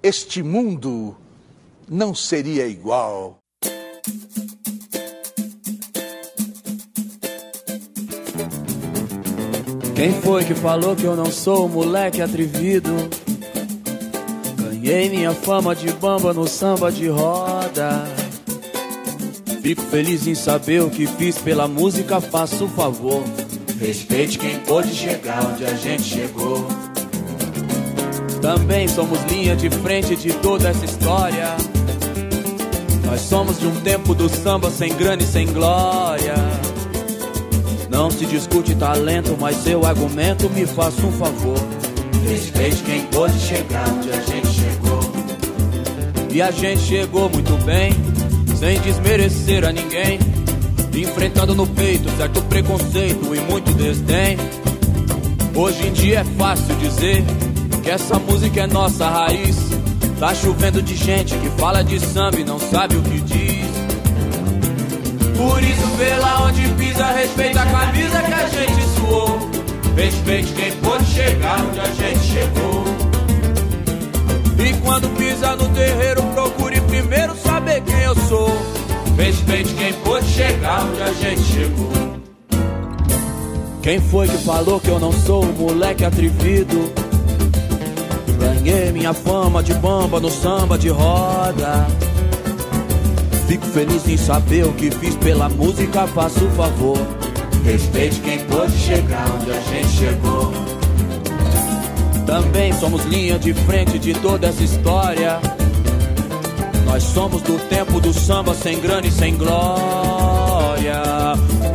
este 0.02 0.42
mundo 0.42 1.16
não 1.88 2.14
seria 2.14 2.66
igual. 2.66 3.38
Quem 9.94 10.12
foi 10.22 10.44
que 10.46 10.54
falou 10.54 10.96
que 10.96 11.04
eu 11.04 11.14
não 11.14 11.26
sou 11.26 11.66
um 11.66 11.68
moleque 11.68 12.22
atrevido? 12.22 12.90
Ganhei 14.56 15.10
minha 15.10 15.34
fama 15.34 15.76
de 15.76 15.92
bamba 15.92 16.32
no 16.32 16.48
samba 16.48 16.90
de 16.90 17.06
roda. 17.08 17.59
Fico 19.62 19.82
feliz 19.82 20.26
em 20.26 20.34
saber 20.34 20.82
o 20.82 20.90
que 20.90 21.06
fiz 21.06 21.38
pela 21.38 21.68
música, 21.68 22.20
faço 22.20 22.64
o 22.64 22.68
favor. 22.68 23.22
Respeite 23.78 24.38
quem 24.38 24.58
pôde 24.60 24.92
chegar 24.94 25.44
onde 25.46 25.64
a 25.64 25.74
gente 25.74 26.02
chegou. 26.02 26.66
Também 28.40 28.88
somos 28.88 29.22
linha 29.24 29.54
de 29.54 29.70
frente 29.70 30.16
de 30.16 30.32
toda 30.34 30.68
essa 30.68 30.84
história. 30.84 31.56
Nós 33.04 33.20
somos 33.20 33.58
de 33.58 33.66
um 33.66 33.80
tempo 33.82 34.14
do 34.14 34.28
samba 34.28 34.70
sem 34.70 34.94
grana 34.94 35.22
e 35.22 35.26
sem 35.26 35.46
glória. 35.46 36.34
Não 37.90 38.10
se 38.10 38.24
discute 38.24 38.74
talento, 38.74 39.36
mas 39.38 39.56
seu 39.56 39.84
argumento 39.84 40.48
me 40.50 40.64
faça 40.64 41.04
um 41.04 41.12
favor. 41.12 41.58
Respeite 42.28 42.82
quem 42.82 43.02
pôde 43.06 43.38
chegar 43.38 43.88
onde 43.88 44.10
a 44.10 44.20
gente. 44.20 44.39
E 46.32 46.40
a 46.40 46.50
gente 46.50 46.80
chegou 46.82 47.28
muito 47.28 47.56
bem, 47.64 47.92
sem 48.56 48.80
desmerecer 48.80 49.64
a 49.64 49.72
ninguém. 49.72 50.18
Enfrentando 50.94 51.54
no 51.54 51.66
peito 51.66 52.10
certo 52.16 52.42
preconceito 52.42 53.34
e 53.34 53.40
muito 53.40 53.72
desdém. 53.74 54.36
Hoje 55.54 55.88
em 55.88 55.92
dia 55.92 56.20
é 56.20 56.24
fácil 56.38 56.74
dizer 56.76 57.24
que 57.82 57.90
essa 57.90 58.18
música 58.18 58.60
é 58.60 58.66
nossa 58.66 59.08
raiz. 59.08 59.56
Tá 60.18 60.34
chovendo 60.34 60.82
de 60.82 60.94
gente 60.94 61.34
que 61.36 61.48
fala 61.60 61.82
de 61.82 61.98
samba 61.98 62.38
e 62.38 62.44
não 62.44 62.58
sabe 62.58 62.96
o 62.96 63.02
que 63.02 63.20
diz. 63.20 63.70
Por 65.36 65.62
isso, 65.62 66.20
lá 66.20 66.46
onde 66.46 66.68
pisa, 66.74 67.06
respeita 67.12 67.62
a 67.62 67.66
camisa 67.66 68.22
que 68.22 68.32
a 68.34 68.48
gente 68.48 68.82
suou. 68.94 69.50
Respeite 69.96 70.52
quem 70.52 70.72
pôde 70.76 71.04
chegar 71.06 71.60
onde 71.60 71.80
a 71.80 71.86
gente 71.86 72.20
chegou. 72.20 72.89
E 74.64 74.74
quando 74.82 75.08
pisa 75.16 75.56
no 75.56 75.68
terreiro, 75.70 76.22
procure 76.34 76.80
primeiro 76.82 77.34
saber 77.36 77.82
quem 77.82 78.02
eu 78.02 78.14
sou. 78.28 78.50
Respeite 79.16 79.72
quem 79.74 79.92
pôde 79.94 80.26
chegar 80.26 80.84
onde 80.84 81.02
a 81.02 81.12
gente 81.12 81.42
chegou. 81.42 81.90
Quem 83.82 83.98
foi 83.98 84.28
que 84.28 84.36
falou 84.44 84.78
que 84.78 84.88
eu 84.88 85.00
não 85.00 85.12
sou 85.12 85.44
um 85.44 85.52
moleque 85.52 86.04
atrevido? 86.04 86.92
Ganhei 88.38 88.92
minha 88.92 89.14
fama 89.14 89.62
de 89.62 89.72
bamba 89.74 90.20
no 90.20 90.30
samba 90.30 90.76
de 90.76 90.90
roda. 90.90 91.86
Fico 93.46 93.66
feliz 93.66 94.06
em 94.06 94.16
saber 94.16 94.66
o 94.66 94.72
que 94.74 94.90
fiz 94.90 95.16
pela 95.16 95.48
música, 95.48 96.06
faço 96.06 96.44
o 96.44 96.50
favor. 96.50 96.98
Respeite 97.64 98.20
quem 98.20 98.38
pôde 98.44 98.76
chegar 98.78 99.26
onde 99.34 99.50
a 99.50 99.60
gente 99.60 99.88
chegou. 99.88 100.69
Também 102.30 102.72
somos 102.72 103.04
linha 103.06 103.36
de 103.40 103.52
frente 103.52 103.98
de 103.98 104.14
toda 104.14 104.46
essa 104.46 104.62
história. 104.62 105.40
Nós 106.86 107.02
somos 107.02 107.42
do 107.42 107.58
tempo 107.68 108.00
do 108.00 108.12
samba 108.12 108.54
sem 108.54 108.78
grana 108.78 109.04
e 109.04 109.10
sem 109.10 109.36
glória. 109.36 111.02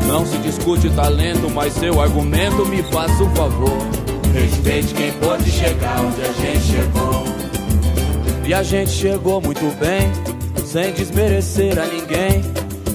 Não 0.07 0.25
se 0.25 0.37
discute 0.37 0.89
talento, 0.91 1.51
mas 1.53 1.73
seu 1.73 1.99
argumento 1.99 2.65
me 2.67 2.81
faça 2.83 3.21
o 3.21 3.29
favor. 3.35 3.77
Respeite 4.33 4.93
quem 4.93 5.11
pôde 5.11 5.51
chegar 5.51 5.99
onde 5.99 6.21
a 6.21 6.31
gente 6.31 6.65
chegou. 6.67 7.25
E 8.47 8.53
a 8.53 8.63
gente 8.63 8.91
chegou 8.91 9.41
muito 9.41 9.77
bem, 9.77 10.09
sem 10.65 10.93
desmerecer 10.93 11.77
a 11.77 11.85
ninguém. 11.85 12.41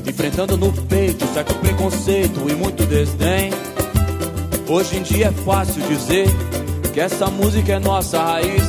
Enfrentando 0.07 0.57
no 0.57 0.73
peito 0.73 1.27
certo 1.35 1.55
preconceito 1.57 2.41
e 2.49 2.55
muito 2.55 2.87
desdém. 2.87 3.51
Hoje 4.67 4.97
em 4.97 5.03
dia 5.03 5.27
é 5.27 5.45
fácil 5.45 5.83
dizer 5.83 6.27
que 6.93 7.01
essa 7.01 7.27
música 7.27 7.75
é 7.75 7.79
nossa 7.79 8.21
raiz. 8.23 8.63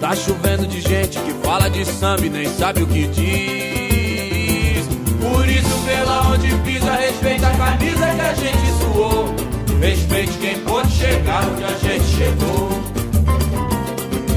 Tá 0.00 0.16
chovendo 0.16 0.66
de 0.66 0.80
gente 0.80 1.18
que 1.18 1.32
fala 1.44 1.68
de 1.68 1.84
samba 1.84 2.24
e 2.24 2.30
nem 2.30 2.48
sabe 2.48 2.82
o 2.82 2.86
que 2.86 3.06
diz. 3.08 4.86
Por 5.20 5.48
isso, 5.48 5.80
lá 6.06 6.32
onde 6.32 6.54
pisa, 6.64 6.92
respeita 6.92 7.48
a 7.48 7.56
camisa 7.56 8.06
que 8.14 8.20
a 8.20 8.34
gente 8.34 8.72
suou. 8.80 9.34
Respeite 9.80 10.32
quem 10.38 10.58
pôde 10.60 10.90
chegar 10.90 11.44
onde 11.48 11.64
a 11.64 11.78
gente 11.78 12.04
chegou. 12.04 12.70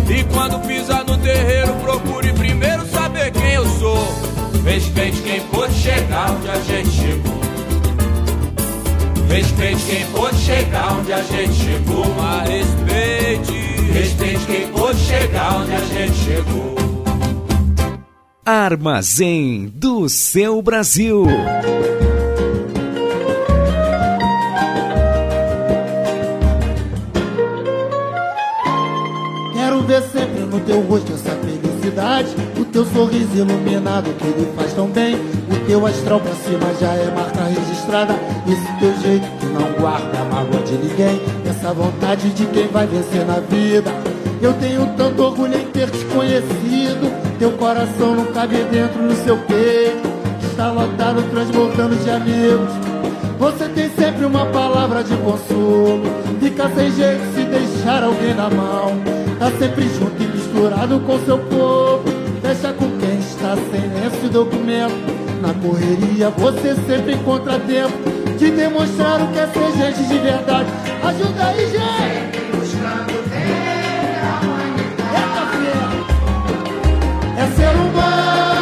E 0.10 0.24
quando 0.34 0.60
pisar 0.68 1.04
no 1.06 1.18
terreiro, 1.18 1.74
procure 1.82 2.34
primeiro 2.34 2.86
saber 2.88 3.32
quem 3.32 3.54
eu 3.54 3.66
sou. 3.80 4.08
Respeite 4.66 5.22
quem 5.22 5.42
pôde 5.48 5.74
chegar 5.74 6.32
onde 6.32 6.50
a 6.50 6.60
gente 6.60 6.92
chegou. 6.92 7.43
Respeite 9.34 9.84
quem 9.86 10.06
pôde 10.12 10.38
chegar 10.38 10.94
onde 10.94 11.12
a 11.12 11.24
gente 11.24 11.54
chegou. 11.54 12.06
Mas 12.16 12.50
respeite. 12.50 13.52
Respeite 13.92 14.46
quem 14.46 14.68
pôde 14.68 15.00
chegar 15.00 15.58
onde 15.58 15.74
a 15.74 15.80
gente 15.80 16.14
chegou. 16.14 16.76
Armazém 18.46 19.74
do 19.74 20.08
seu 20.08 20.62
Brasil. 20.62 21.26
Quero 29.56 29.82
ver 29.82 30.02
sempre 30.04 30.42
no 30.42 30.60
teu 30.60 30.80
rosto 30.82 31.12
essa 31.12 31.32
felicidade. 31.32 32.36
O 32.60 32.66
teu 32.66 32.86
sorriso 32.86 33.36
iluminado 33.36 34.14
que 34.14 34.28
lhe 34.28 34.54
faz 34.56 34.74
tão 34.74 34.90
bem. 34.90 35.16
Teu 35.66 35.86
astral 35.86 36.20
pra 36.20 36.34
cima 36.34 36.74
já 36.80 36.94
é 36.94 37.10
marca 37.16 37.44
registrada. 37.46 38.16
Esse 38.46 38.80
teu 38.80 38.94
jeito 39.02 39.26
que 39.40 39.46
não 39.46 39.72
guarda 39.80 40.24
mágoa 40.26 40.62
de 40.62 40.74
ninguém. 40.74 41.22
Essa 41.46 41.74
vontade 41.74 42.30
de 42.32 42.46
quem 42.48 42.68
vai 42.68 42.86
vencer 42.86 43.26
na 43.26 43.40
vida. 43.40 43.92
Eu 44.42 44.54
tenho 44.56 44.86
tanto 44.98 45.24
orgulho 45.24 45.58
em 45.58 45.66
ter 45.68 45.90
te 45.90 46.04
conhecido. 46.06 47.12
Teu 47.40 47.52
coração 47.54 48.16
não 48.16 48.26
cabe 48.26 48.58
dentro 48.72 49.08
do 49.08 49.16
seu 49.24 49.38
peito. 49.38 50.12
Está 50.44 50.70
lotado, 50.70 51.24
transbordando 51.32 51.96
de 51.96 52.10
amigos. 52.10 52.70
Você 53.40 53.68
tem 53.70 53.90
sempre 53.90 54.26
uma 54.26 54.46
palavra 54.48 55.02
de 55.04 55.16
consolo. 55.18 56.04
Fica 56.42 56.70
sem 56.76 56.92
jeito 56.92 57.24
se 57.34 57.44
deixar 57.46 58.04
alguém 58.04 58.34
na 58.34 58.50
mão. 58.50 59.02
Tá 59.40 59.50
sempre 59.58 59.88
junto 59.90 60.22
e 60.22 60.28
misturado 60.28 61.00
com 61.00 61.20
seu 61.26 61.38
povo. 61.38 62.13
Sem 63.56 63.82
lenço 63.94 64.30
documento. 64.30 64.96
Na 65.42 65.54
correria 65.54 66.30
você 66.30 66.74
sempre 66.88 67.14
encontra 67.14 67.60
tempo 67.60 67.94
de 68.38 68.50
demonstrar 68.52 69.22
o 69.22 69.28
que 69.28 69.40
é 69.40 69.48
ser 69.48 69.72
gente 69.78 70.08
de 70.08 70.18
verdade. 70.20 70.70
Ajuda 71.04 71.46
aí, 71.48 71.66
gente! 71.68 72.44
Eita, 75.14 75.44
fera! 75.60 75.92
É 77.38 77.46
ser 77.56 77.76
humano, 77.76 78.53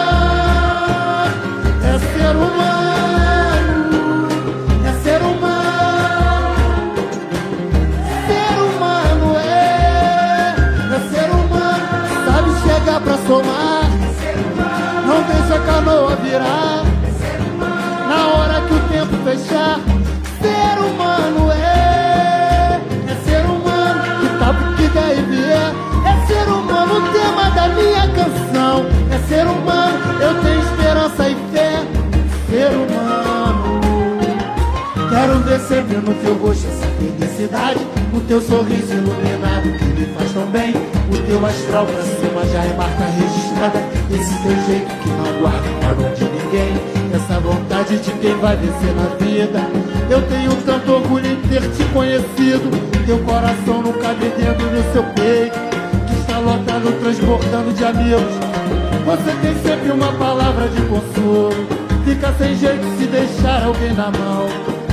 canoa 15.72 16.16
virar, 16.18 16.84
na 18.10 18.28
hora 18.28 18.62
que 18.68 18.74
o 18.74 18.80
tempo 18.90 19.16
fechar, 19.24 19.80
ser 20.42 20.76
humano 20.80 21.50
é, 21.52 22.82
é 23.08 23.16
ser 23.24 23.46
humano, 23.46 24.02
que 24.20 24.28
tá 24.38 24.76
que 24.76 24.88
der 24.90 25.18
e 25.18 25.22
vier, 25.22 25.74
é 26.12 26.28
ser 26.28 26.50
humano 26.52 26.98
o 26.98 27.14
tema 27.14 27.50
da 27.52 27.70
minha 27.70 28.06
canção, 28.10 28.86
é 29.12 29.18
ser 29.30 29.48
humano, 29.48 29.98
eu 30.20 30.42
tenho 30.44 30.60
esperança 30.60 31.30
e 31.30 31.36
fé, 31.54 31.86
ser 32.50 32.72
humano. 32.72 33.82
Quero 35.10 35.40
ver 35.40 35.60
sempre 35.62 35.98
no 35.98 36.14
teu 36.16 36.36
rosto 36.36 36.68
essa 36.68 36.88
felicidade, 37.00 37.80
o 38.14 38.20
teu 38.22 38.42
sorriso 38.42 38.94
iluminado. 38.94 39.78
que 39.78 40.01
tão 40.34 40.46
bem, 40.48 40.74
o 40.74 41.18
teu 41.28 41.46
astral 41.46 41.86
pra 41.86 42.04
cima 42.04 42.46
já 42.52 42.64
é 42.64 42.74
marca 42.78 43.06
registrada, 43.06 43.80
esse 44.10 44.34
teu 44.42 44.56
jeito 44.66 44.96
que 45.02 45.10
não 45.10 45.42
guarda 45.42 45.70
mágoa 45.84 46.10
de 46.16 46.24
ninguém, 46.24 46.74
essa 47.14 47.40
vontade 47.40 47.98
de 47.98 48.12
quem 48.12 48.36
vai 48.40 48.56
vencer 48.56 48.96
na 48.96 49.16
vida. 49.16 49.60
Eu 50.10 50.22
tenho 50.28 50.56
tanto 50.66 50.92
orgulho 50.92 51.26
em 51.26 51.36
ter 51.48 51.62
te 51.72 51.84
conhecido, 51.94 52.70
teu 53.06 53.20
coração 53.20 53.82
não 53.82 53.94
cabe 53.94 54.30
dentro 54.38 54.68
do 54.70 54.94
seu 54.94 55.04
peito, 55.04 55.60
que 56.08 56.14
está 56.22 56.40
lotado, 56.40 57.00
transbordando 57.02 57.74
de 57.74 57.84
amigos. 57.84 58.52
Você 59.06 59.32
tem 59.42 59.56
sempre 59.62 59.92
uma 59.92 60.14
palavra 60.14 60.68
de 60.70 60.82
consolo, 60.84 61.68
fica 62.06 62.34
sem 62.38 62.56
jeito 62.56 62.86
se 62.98 63.06
deixar 63.06 63.64
alguém 63.64 63.94
na 63.94 64.12
mão. 64.12 64.48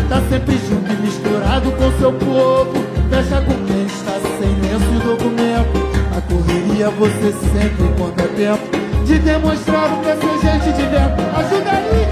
Tá 0.08 0.22
sempre 0.30 0.58
junto 0.66 0.90
e 0.90 0.96
misturado 0.96 1.70
com 1.72 1.92
seu 1.98 2.12
povo. 2.12 2.72
Fecha 3.10 3.42
com 3.42 3.54
quem 3.66 3.84
está 3.84 4.17
sem 4.38 4.54
lenço 4.60 4.94
e 4.94 4.98
documento. 5.00 5.88
Na 6.14 6.20
correria 6.22 6.90
você 6.90 7.32
sempre 7.52 7.84
encontra 7.84 8.28
tempo 8.28 8.68
de 9.04 9.18
demonstrar 9.18 9.92
o 9.92 10.00
que 10.00 10.08
é 10.08 10.16
ser 10.16 10.38
gente 10.40 10.72
de 10.76 10.82
dentro. 10.86 11.24
Ajuda 11.36 11.70
aí! 11.70 12.06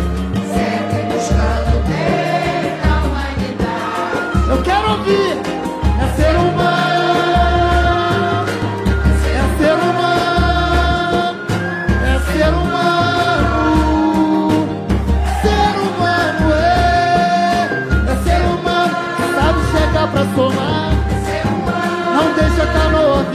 Sempre 0.53 1.15
buscando 1.15 1.75
bem 1.87 2.77
da 2.83 2.95
humanidade. 3.07 4.51
Eu 4.51 4.63
quero 4.63 4.91
ouvir! 4.91 5.39
É 6.03 6.17
ser 6.17 6.37
humano! 6.37 6.76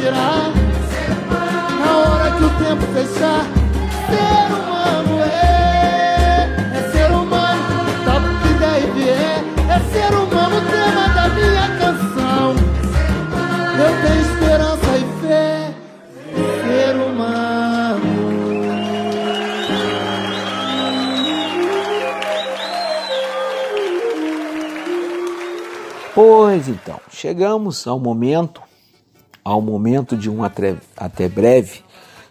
Virar! 0.02 0.52
Na 1.80 1.98
hora 1.98 2.32
que 2.32 2.44
o 2.44 2.50
tempo 2.58 2.82
fechar! 2.94 3.46
Ser 4.10 4.48
humano 4.58 5.14
é! 5.22 6.50
É 6.74 6.92
ser 6.92 7.12
humano! 7.12 7.62
O 8.12 8.42
que 8.42 8.54
der 8.56 8.78
e 8.82 8.92
vier! 8.92 9.40
É 9.70 9.80
ser 9.94 10.12
humano 10.16 10.58
o 10.58 10.62
tema 10.72 11.04
da 11.16 11.30
minha 11.30 11.68
canção! 11.80 12.56
Eu 13.78 13.92
tenho 14.02 14.22
esperança 14.22 14.92
e 14.98 15.06
fé! 15.22 15.74
Ser 16.64 16.96
humano! 16.96 18.10
Pois 26.14 26.68
então, 26.68 27.00
chegamos 27.10 27.88
ao 27.88 28.00
momento, 28.00 28.62
ao 29.52 29.62
momento 29.62 30.16
de 30.16 30.30
um 30.30 30.44
até, 30.44 30.78
até 30.96 31.28
breve, 31.28 31.82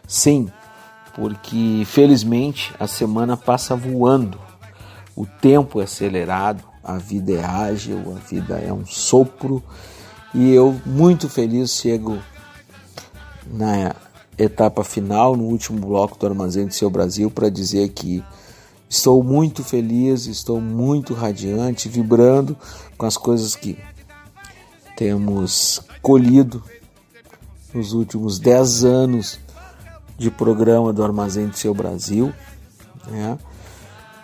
sim, 0.06 0.48
porque 1.14 1.82
felizmente 1.84 2.72
a 2.80 2.86
semana 2.86 3.36
passa 3.36 3.76
voando, 3.76 4.38
o 5.14 5.26
tempo 5.26 5.80
é 5.80 5.84
acelerado, 5.84 6.64
a 6.82 6.97
vida 6.97 7.32
é 7.32 7.44
ágil, 7.44 8.16
a 8.16 8.26
vida 8.26 8.59
é 8.59 8.72
um 8.72 8.86
sopro 8.86 9.62
e 10.34 10.51
eu 10.51 10.80
muito 10.86 11.28
feliz 11.28 11.72
chego 11.72 12.18
na 13.47 13.94
etapa 14.38 14.82
final, 14.82 15.36
no 15.36 15.44
último 15.44 15.78
bloco 15.78 16.18
do 16.18 16.26
Armazém 16.26 16.66
do 16.66 16.72
Seu 16.72 16.88
Brasil, 16.88 17.30
para 17.30 17.51
dizer 17.51 17.90
que 17.90 18.24
estou 18.88 19.22
muito 19.22 19.62
feliz, 19.62 20.26
estou 20.26 20.59
muito 20.59 21.12
radiante, 21.12 21.88
vibrando 21.88 22.56
com 22.97 23.05
as 23.05 23.18
coisas 23.18 23.55
que 23.55 23.76
temos 24.97 25.82
colhido 26.01 26.62
nos 27.72 27.92
últimos 27.92 28.38
10 28.38 28.84
anos 28.84 29.38
de 30.18 30.30
programa 30.30 30.92
do 30.92 31.02
Armazém 31.02 31.48
do 31.48 31.56
Seu 31.56 31.72
Brasil. 31.72 32.32
Né? 33.06 33.38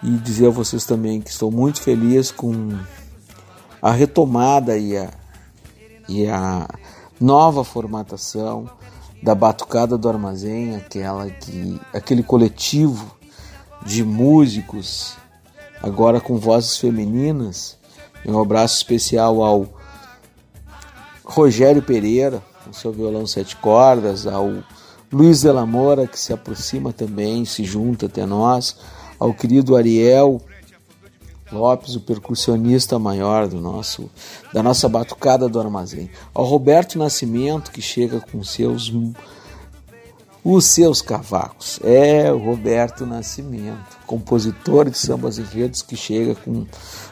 E 0.02 0.10
dizer 0.18 0.48
a 0.48 0.51
vocês 0.51 0.85
também 0.85 1.20
que 1.20 1.31
estou 1.31 1.51
muito 1.51 1.81
feliz 1.81 2.31
com 2.31 2.78
a 3.81 3.90
retomada 3.93 4.77
e 4.77 4.97
a, 4.97 5.10
e 6.09 6.27
a 6.27 6.68
nova 7.20 7.64
formatação 7.64 8.68
da 9.23 9.35
Batucada 9.35 9.97
do 9.97 10.09
Armazém, 10.09 10.77
aquela 10.77 11.31
que, 11.31 11.81
aquele 11.93 12.23
coletivo 12.23 13.16
de 13.85 14.05
músicos, 14.05 15.16
agora 15.82 16.20
com 16.20 16.36
vozes 16.36 16.77
femininas. 16.77 17.78
Um 18.24 18.40
abraço 18.40 18.77
especial 18.77 19.43
ao 19.43 19.66
Rogério 21.24 21.82
Pereira, 21.82 22.43
com 22.67 22.73
seu 22.73 22.93
violão 22.93 23.27
sete 23.27 23.55
cordas, 23.57 24.27
ao 24.27 24.53
Luiz 25.13 25.43
de 25.43 25.53
la 25.53 25.65
Mora, 25.65 26.07
que 26.07 26.19
se 26.19 26.33
aproxima 26.33 26.93
também, 26.93 27.45
se 27.45 27.65
junta 27.65 28.07
até 28.07 28.27
nós, 28.27 28.77
ao 29.21 29.33
querido 29.33 29.77
Ariel 29.77 30.41
Lopes, 31.53 31.95
o 31.95 32.01
percussionista 32.01 32.99
maior 32.99 33.47
do 33.47 33.61
nosso, 33.61 34.11
da 34.53 34.65
nossa 34.65 34.89
batucada 34.89 35.49
do 35.49 35.61
armazém, 35.61 36.11
ao 36.35 36.45
Roberto 36.45 36.99
Nascimento, 36.99 37.71
que 37.71 37.81
chega 37.81 38.21
com 38.21 38.43
seus 38.43 38.93
os 40.48 40.64
seus 40.66 41.02
cavacos. 41.02 41.81
É 41.82 42.32
o 42.32 42.39
Roberto 42.39 43.05
Nascimento, 43.05 43.98
compositor 44.06 44.89
de 44.89 44.97
sambas 44.97 45.39
enredos 45.39 45.82
que 45.82 45.97
chega 45.97 46.36
com 46.36 46.64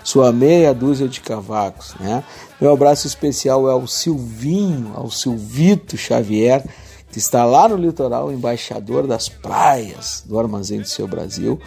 sua 0.04 0.30
meia 0.30 0.72
dúzia 0.72 1.08
de 1.08 1.20
cavacos. 1.20 1.96
Né? 1.98 2.22
Meu 2.60 2.72
abraço 2.72 3.08
especial 3.08 3.68
é 3.68 3.72
ao 3.72 3.88
Silvinho, 3.88 4.92
ao 4.94 5.10
Silvito 5.10 5.96
Xavier, 5.96 6.64
que 7.10 7.18
está 7.18 7.44
lá 7.44 7.68
no 7.68 7.76
litoral, 7.76 8.30
embaixador 8.30 9.04
das 9.04 9.28
praias 9.28 10.22
do 10.24 10.38
Armazém 10.38 10.80
do 10.80 10.88
Seu 10.88 11.08
Brasil. 11.08 11.60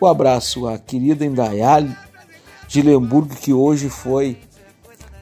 O 0.00 0.08
abraço 0.08 0.66
à 0.66 0.76
querida 0.76 1.24
Indaial 1.24 1.84
de 2.66 2.82
Lemburgo, 2.82 3.36
que 3.36 3.52
hoje 3.52 3.88
foi, 3.88 4.38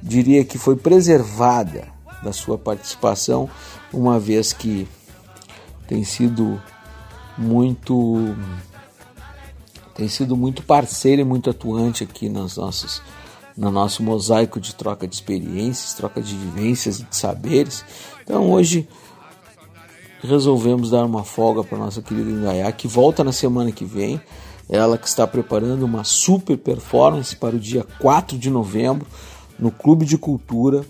diria 0.03 0.47
que 0.47 0.57
foi 0.57 0.77
preservada 0.77 1.89
da 2.23 2.33
sua 2.33 2.57
participação, 2.57 3.51
uma 3.93 4.19
vez 4.19 4.55
que 4.55 4.89
tem 5.91 6.05
sido 6.05 6.63
muito 7.37 8.37
tem 9.93 10.07
sido 10.09 10.37
muito 10.37 10.63
parceira 10.63 11.21
e 11.21 11.25
muito 11.25 11.51
atuante 11.51 12.05
aqui 12.05 12.29
nas 12.29 12.57
nossas 12.57 13.03
no 13.57 13.73
nosso 13.73 14.01
mosaico 14.01 14.61
de 14.61 14.73
troca 14.73 15.07
de 15.09 15.17
experiências, 15.17 15.93
troca 15.95 16.23
de 16.23 16.37
vivências 16.37 17.01
e 17.01 17.03
de 17.03 17.17
saberes. 17.17 17.85
Então 18.23 18.53
hoje 18.53 18.89
resolvemos 20.23 20.91
dar 20.91 21.05
uma 21.05 21.25
folga 21.25 21.65
para 21.65 21.77
nossa 21.77 22.01
querida 22.01 22.31
Indaiá, 22.31 22.71
que 22.71 22.87
volta 22.87 23.25
na 23.25 23.33
semana 23.33 23.73
que 23.73 23.85
vem. 23.85 24.21
Ela 24.69 24.97
que 24.97 25.09
está 25.09 25.27
preparando 25.27 25.83
uma 25.83 26.05
super 26.05 26.57
performance 26.57 27.35
para 27.35 27.57
o 27.57 27.59
dia 27.59 27.85
4 27.99 28.39
de 28.39 28.49
novembro 28.49 29.05
no 29.59 29.73
Clube 29.73 30.07
de 30.07 30.17
Cultura, 30.17 30.85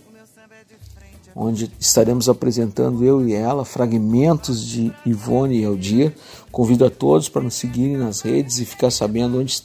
onde 1.42 1.72
estaremos 1.80 2.28
apresentando 2.28 3.02
eu 3.02 3.26
e 3.26 3.32
ela 3.32 3.64
fragmentos 3.64 4.62
de 4.62 4.92
Ivone 5.06 5.56
e 5.56 5.62
Eldir. 5.62 6.12
Convido 6.52 6.84
a 6.84 6.90
todos 6.90 7.30
para 7.30 7.40
nos 7.40 7.54
seguirem 7.54 7.96
nas 7.96 8.20
redes 8.20 8.58
e 8.58 8.66
ficar 8.66 8.90
sabendo 8.90 9.40
onde, 9.40 9.62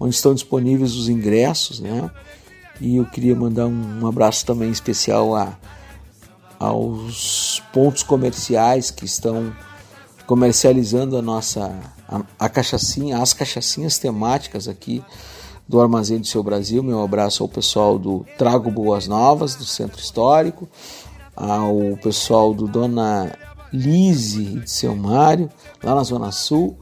onde 0.00 0.12
estão 0.12 0.34
disponíveis 0.34 0.96
os 0.96 1.08
ingressos, 1.08 1.78
né? 1.78 2.10
E 2.80 2.96
eu 2.96 3.04
queria 3.04 3.36
mandar 3.36 3.66
um, 3.66 4.00
um 4.02 4.06
abraço 4.08 4.44
também 4.44 4.70
especial 4.70 5.36
a, 5.36 5.56
aos 6.58 7.62
pontos 7.72 8.02
comerciais 8.02 8.90
que 8.90 9.04
estão 9.04 9.54
comercializando 10.26 11.16
a 11.16 11.22
nossa 11.22 11.72
a, 12.08 12.22
a 12.40 12.48
cachaçinha, 12.48 13.18
as 13.18 13.32
cachaçinhas 13.32 13.98
temáticas 13.98 14.66
aqui 14.66 15.04
do 15.68 15.80
Armazém 15.80 16.18
do 16.18 16.26
Seu 16.26 16.42
Brasil. 16.42 16.82
Meu 16.82 17.02
abraço 17.02 17.42
ao 17.42 17.48
pessoal 17.48 17.98
do 17.98 18.24
Trago 18.38 18.70
Boas 18.70 19.06
Novas, 19.06 19.54
do 19.54 19.64
Centro 19.64 20.00
Histórico, 20.00 20.68
ao 21.36 21.96
pessoal 22.02 22.54
do 22.54 22.66
Dona 22.66 23.36
Lise 23.72 24.60
de 24.60 24.70
Seu 24.70 24.96
Mário, 24.96 25.50
lá 25.82 25.94
na 25.94 26.02
Zona 26.02 26.32
Sul, 26.32 26.76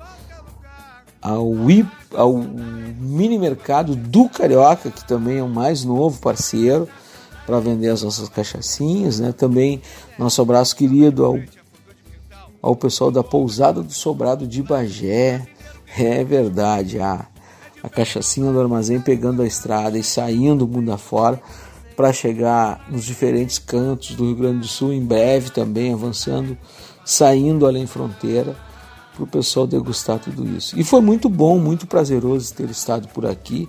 ao, 1.20 1.68
I, 1.68 1.84
ao 2.14 2.32
Mini 2.34 3.38
Mercado 3.38 3.96
do 3.96 4.28
Carioca, 4.28 4.90
que 4.90 5.04
também 5.04 5.38
é 5.38 5.42
o 5.42 5.48
mais 5.48 5.84
novo 5.84 6.20
parceiro 6.20 6.88
para 7.44 7.58
vender 7.58 7.88
as 7.88 8.02
nossas 8.02 8.28
cachaçinhas, 8.28 9.18
né? 9.18 9.32
Também 9.32 9.82
nosso 10.16 10.40
abraço 10.40 10.76
querido 10.76 11.24
ao, 11.24 11.38
ao 12.62 12.76
pessoal 12.76 13.10
da 13.10 13.24
Pousada 13.24 13.82
do 13.82 13.92
Sobrado 13.92 14.46
de 14.46 14.62
Bagé. 14.62 15.46
É 15.98 16.22
verdade, 16.24 17.00
a, 17.00 17.26
a 17.86 17.88
cachaçinha 17.88 18.50
do 18.50 18.60
armazém 18.60 19.00
pegando 19.00 19.42
a 19.42 19.46
estrada 19.46 19.96
e 19.96 20.02
saindo 20.02 20.66
mundo 20.66 20.90
afora 20.90 21.40
para 21.96 22.12
chegar 22.12 22.84
nos 22.90 23.04
diferentes 23.04 23.60
cantos 23.60 24.16
do 24.16 24.24
Rio 24.24 24.34
Grande 24.34 24.58
do 24.58 24.66
Sul, 24.66 24.92
em 24.92 25.00
breve 25.00 25.50
também 25.50 25.92
avançando, 25.92 26.58
saindo 27.04 27.64
além 27.64 27.86
fronteira, 27.86 28.56
para 29.14 29.22
o 29.22 29.26
pessoal 29.26 29.68
degustar 29.68 30.18
tudo 30.18 30.44
isso. 30.56 30.76
E 30.78 30.82
foi 30.82 31.00
muito 31.00 31.28
bom, 31.28 31.60
muito 31.60 31.86
prazeroso 31.86 32.52
ter 32.52 32.68
estado 32.68 33.06
por 33.08 33.24
aqui, 33.24 33.68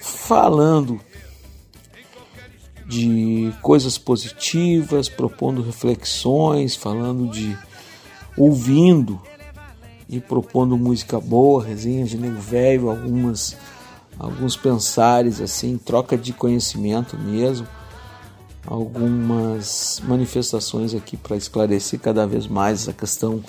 falando 0.00 0.98
de 2.86 3.52
coisas 3.60 3.98
positivas, 3.98 5.10
propondo 5.10 5.62
reflexões, 5.62 6.74
falando 6.74 7.28
de 7.28 7.56
ouvindo 8.36 9.20
e 10.08 10.20
propondo 10.20 10.76
música 10.76 11.20
boa, 11.20 11.64
resenhas 11.64 12.10
de 12.10 12.16
nego 12.16 12.40
velho, 12.40 12.90
algumas 12.90 13.56
alguns 14.18 14.56
pensares 14.56 15.40
assim, 15.40 15.76
troca 15.76 16.16
de 16.16 16.32
conhecimento 16.32 17.18
mesmo, 17.18 17.66
algumas 18.66 20.00
manifestações 20.04 20.94
aqui 20.94 21.16
para 21.16 21.36
esclarecer 21.36 22.00
cada 22.00 22.26
vez 22.26 22.46
mais 22.46 22.88
a 22.88 22.92
questão 22.92 23.44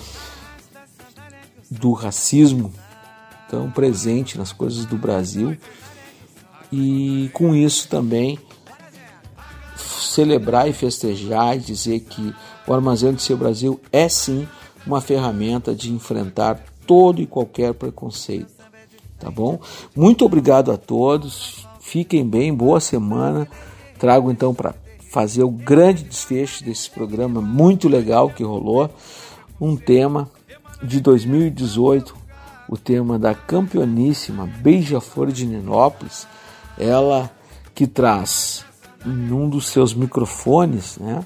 do 1.70 1.92
racismo 1.92 2.72
tão 3.48 3.70
presente 3.70 4.36
nas 4.36 4.52
coisas 4.52 4.84
do 4.84 4.96
Brasil. 4.96 5.56
E 6.70 7.30
com 7.32 7.54
isso 7.54 7.88
também 7.88 8.38
celebrar 9.76 10.68
e 10.68 10.72
festejar 10.72 11.56
e 11.56 11.60
dizer 11.60 12.00
que 12.00 12.34
o 12.66 12.74
Armazém 12.74 13.12
do 13.12 13.20
Seu 13.20 13.36
Brasil 13.36 13.80
é 13.90 14.08
sim 14.08 14.46
uma 14.88 15.02
ferramenta 15.02 15.74
de 15.74 15.92
enfrentar 15.92 16.58
todo 16.86 17.20
e 17.20 17.26
qualquer 17.26 17.74
preconceito, 17.74 18.50
tá 19.20 19.30
bom? 19.30 19.60
Muito 19.94 20.24
obrigado 20.24 20.72
a 20.72 20.78
todos, 20.78 21.66
fiquem 21.78 22.26
bem, 22.26 22.54
boa 22.54 22.80
semana. 22.80 23.46
Trago 23.98 24.30
então 24.30 24.54
para 24.54 24.74
fazer 25.10 25.42
o 25.42 25.50
grande 25.50 26.04
desfecho 26.04 26.64
desse 26.64 26.88
programa 26.88 27.42
muito 27.42 27.86
legal 27.86 28.30
que 28.30 28.42
rolou, 28.42 28.90
um 29.60 29.76
tema 29.76 30.30
de 30.82 31.00
2018, 31.00 32.16
o 32.66 32.76
tema 32.78 33.18
da 33.18 33.34
campeoníssima 33.34 34.46
Beija-Flor 34.46 35.30
de 35.30 35.44
Ninópolis, 35.44 36.26
ela 36.78 37.30
que 37.74 37.86
traz 37.86 38.64
num 39.04 39.50
dos 39.50 39.66
seus 39.66 39.92
microfones, 39.92 40.96
né, 40.96 41.24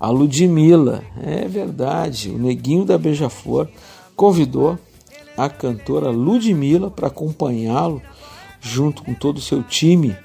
a 0.00 0.10
Ludmilla, 0.10 1.02
é 1.20 1.48
verdade, 1.48 2.30
o 2.30 2.38
neguinho 2.38 2.84
da 2.84 2.96
Beija-Flor 2.96 3.68
convidou 4.14 4.78
a 5.36 5.48
cantora 5.48 6.10
Ludmilla 6.10 6.90
para 6.90 7.08
acompanhá-lo 7.08 8.02
junto 8.60 9.02
com 9.02 9.14
todo 9.14 9.38
o 9.38 9.42
seu 9.42 9.62
time 9.62 10.16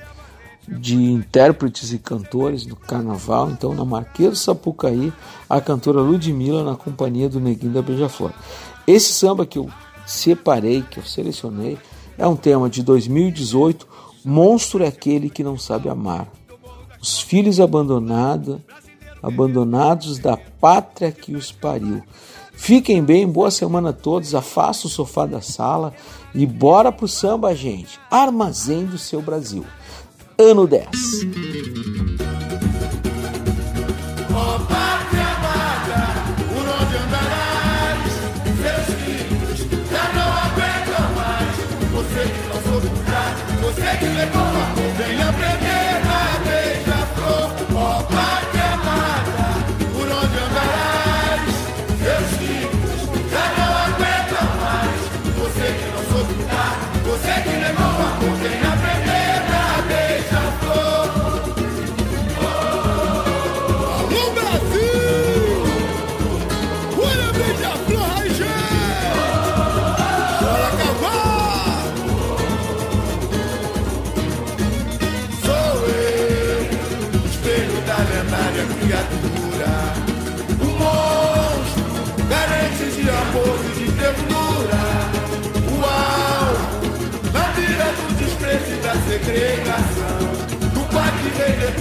de 0.67 0.95
intérpretes 0.95 1.91
e 1.91 1.97
cantores 1.97 2.65
do 2.65 2.75
carnaval. 2.75 3.51
Então, 3.51 3.73
na 3.73 3.83
Marquês 3.83 4.39
Sapucaí, 4.39 5.11
a 5.49 5.59
cantora 5.59 6.01
Ludmilla 6.01 6.63
na 6.63 6.75
companhia 6.75 7.27
do 7.27 7.39
Neguinho 7.39 7.73
da 7.73 7.81
Beija-Flor. 7.81 8.31
Esse 8.87 9.13
samba 9.13 9.45
que 9.45 9.57
eu 9.57 9.69
separei, 10.05 10.81
que 10.81 10.99
eu 10.99 11.03
selecionei, 11.03 11.77
é 12.17 12.27
um 12.27 12.35
tema 12.35 12.69
de 12.69 12.83
2018. 12.83 13.87
Monstro 14.23 14.83
é 14.83 14.87
aquele 14.87 15.29
que 15.29 15.43
não 15.43 15.57
sabe 15.57 15.89
amar. 15.89 16.27
Os 17.01 17.19
filhos 17.19 17.59
abandonados 17.59 18.59
abandonados 19.23 20.19
da 20.19 20.35
pátria 20.35 21.11
que 21.11 21.33
os 21.33 21.51
pariu. 21.51 22.03
Fiquem 22.53 23.01
bem, 23.01 23.27
boa 23.27 23.49
semana 23.49 23.89
a 23.89 23.93
todos. 23.93 24.35
Afasta 24.35 24.87
o 24.87 24.89
sofá 24.89 25.25
da 25.25 25.41
sala 25.41 25.93
e 26.35 26.45
bora 26.45 26.91
pro 26.91 27.07
samba, 27.07 27.55
gente. 27.55 27.99
Armazém 28.11 28.85
do 28.85 28.97
seu 28.97 29.21
Brasil. 29.21 29.65
Ano 30.37 30.67
10. 30.67 30.89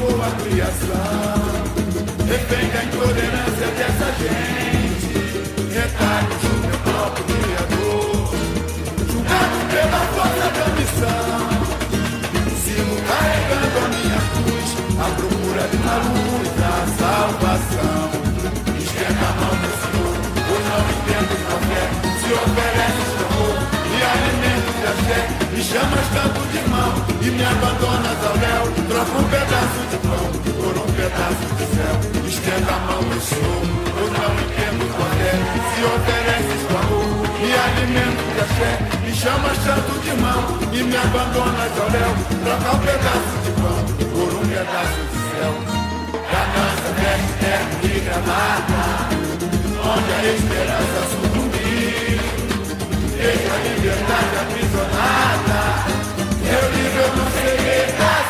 A 0.02 0.30
criação, 0.42 1.38
refém 2.26 2.66
da 2.70 2.84
intolerância 2.84 3.68
dessa 3.78 4.08
gente, 4.18 5.10
retalhos 5.72 6.42
do 6.42 6.54
meu 6.66 6.78
próprio 6.78 7.24
criador, 7.24 8.34
julgado 9.10 9.58
pela 9.70 10.00
força 10.12 10.46
da 10.58 10.66
missão. 10.78 11.32
Sigo 12.64 12.96
carregando 13.06 13.76
a 13.78 13.88
minha 13.94 14.20
cruz, 14.34 14.68
à 14.98 15.06
procura 15.14 15.62
de 15.68 15.76
uma 15.76 15.96
luz 16.08 16.48
da 16.58 16.74
salvação. 16.98 18.02
Esquenta 18.78 19.24
a 19.24 19.32
mão, 19.38 19.54
meu 19.62 19.74
Senhor, 19.82 20.14
pois 20.48 20.64
não 20.68 20.82
entendo 20.90 21.34
não 21.48 21.60
quer. 21.68 21.88
Se 22.20 22.28
oferece 22.32 23.01
me 25.92 25.98
chamas 25.98 26.08
tanto 26.14 26.40
de 26.48 26.58
irmão 26.58 26.92
e 27.20 27.30
me 27.30 27.44
abandonas 27.44 28.20
ao 28.24 28.34
léu. 28.36 28.64
Troca 28.88 29.18
um 29.18 29.24
pedaço 29.24 29.80
de 29.90 29.96
pão 29.98 30.24
por 30.56 30.74
um 30.78 30.88
pedaço 30.92 31.46
de 31.58 31.64
céu. 31.74 31.94
Esquenta 32.26 32.72
a 32.72 32.78
mão, 32.78 33.02
meu 33.02 33.20
Senhor, 33.20 33.62
pois 33.94 34.12
não 34.12 34.32
entendo 34.40 34.84
qual 34.96 35.12
é. 35.12 35.34
Se 35.72 35.80
oferece 35.84 36.54
seu 36.66 36.78
amor 36.78 37.26
e 37.40 37.52
alimento 37.52 38.24
da 38.36 38.44
fé, 38.56 38.72
me 39.04 39.12
chamas 39.14 39.58
tanto 39.64 39.92
de 40.00 40.08
irmão 40.08 40.42
e 40.72 40.82
me 40.82 40.96
abandonas 40.96 41.72
ao 41.80 41.88
léu. 41.90 42.12
Troca 42.44 42.70
um 42.72 42.80
pedaço 42.80 43.34
de 43.44 43.50
pão 43.60 43.80
por 44.12 44.30
um 44.34 44.44
pedaço 44.48 45.00
de 45.12 45.18
céu. 45.28 45.52
Ganância, 46.32 46.90
veste, 46.98 47.32
terra 47.40 47.68
e 47.82 48.00
gramada, 48.00 48.82
onde 49.84 50.10
a 50.12 50.32
esperança 50.32 51.00
sucumbir. 51.10 52.20
Deixa 53.22 53.50
a 53.52 53.58
liberdade 53.62 54.34
aprisionada, 54.40 54.91
eu 56.94 57.06
livre 57.06 57.08
eu 57.08 57.16
não 57.16 58.21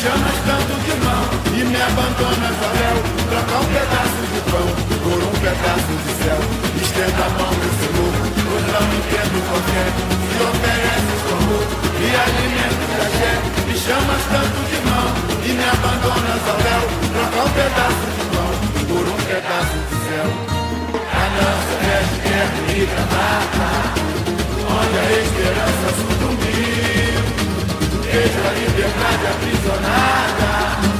chamas 0.00 0.38
tanto 0.48 0.72
de 0.80 0.94
mão 1.04 1.24
e 1.52 1.60
me 1.62 1.76
abandonas 1.76 2.56
ao 2.64 2.72
léu. 2.80 2.96
Troca 3.28 3.56
um 3.60 3.68
pedaço 3.68 4.22
de 4.32 4.40
pão 4.48 4.66
por 5.04 5.20
um 5.28 5.34
pedaço 5.44 5.92
de 6.00 6.12
céu. 6.24 6.40
Estenda 6.80 7.20
a 7.20 7.30
mão, 7.36 7.52
meu 7.60 7.72
senhor, 7.80 8.12
pois 8.48 8.64
não 8.72 8.86
entendo 8.96 9.36
qualquer. 9.44 9.90
Se 10.24 10.38
ofereces 10.48 11.22
amor 11.36 11.64
e 12.00 12.08
alimento 12.16 12.84
da 12.96 13.08
fé. 13.18 13.32
Me 13.68 13.74
chamas 13.76 14.24
tanto 14.32 14.58
de 14.72 14.78
mão 14.88 15.08
e 15.44 15.50
me 15.52 15.66
abandonas 15.68 16.44
ao 16.48 16.58
léu. 16.64 16.84
Troca 17.12 17.40
um 17.44 17.52
pedaço 17.60 18.06
de 18.16 18.24
pão 18.32 18.50
por 18.88 19.04
um 19.04 19.20
pedaço 19.28 19.78
de 19.84 19.96
céu. 20.08 20.28
A 21.12 21.24
nossa 21.36 21.74
veste 21.84 22.18
guerra 22.24 22.60
e 22.72 22.88
granada, 22.88 23.68
onde 24.64 24.96
a 24.96 25.08
esperança 25.20 25.88
sucumbiu. 25.92 26.99
Vejo 28.12 28.40
a 28.44 28.52
liberdade 28.52 29.26
aprisionada. 29.28 30.99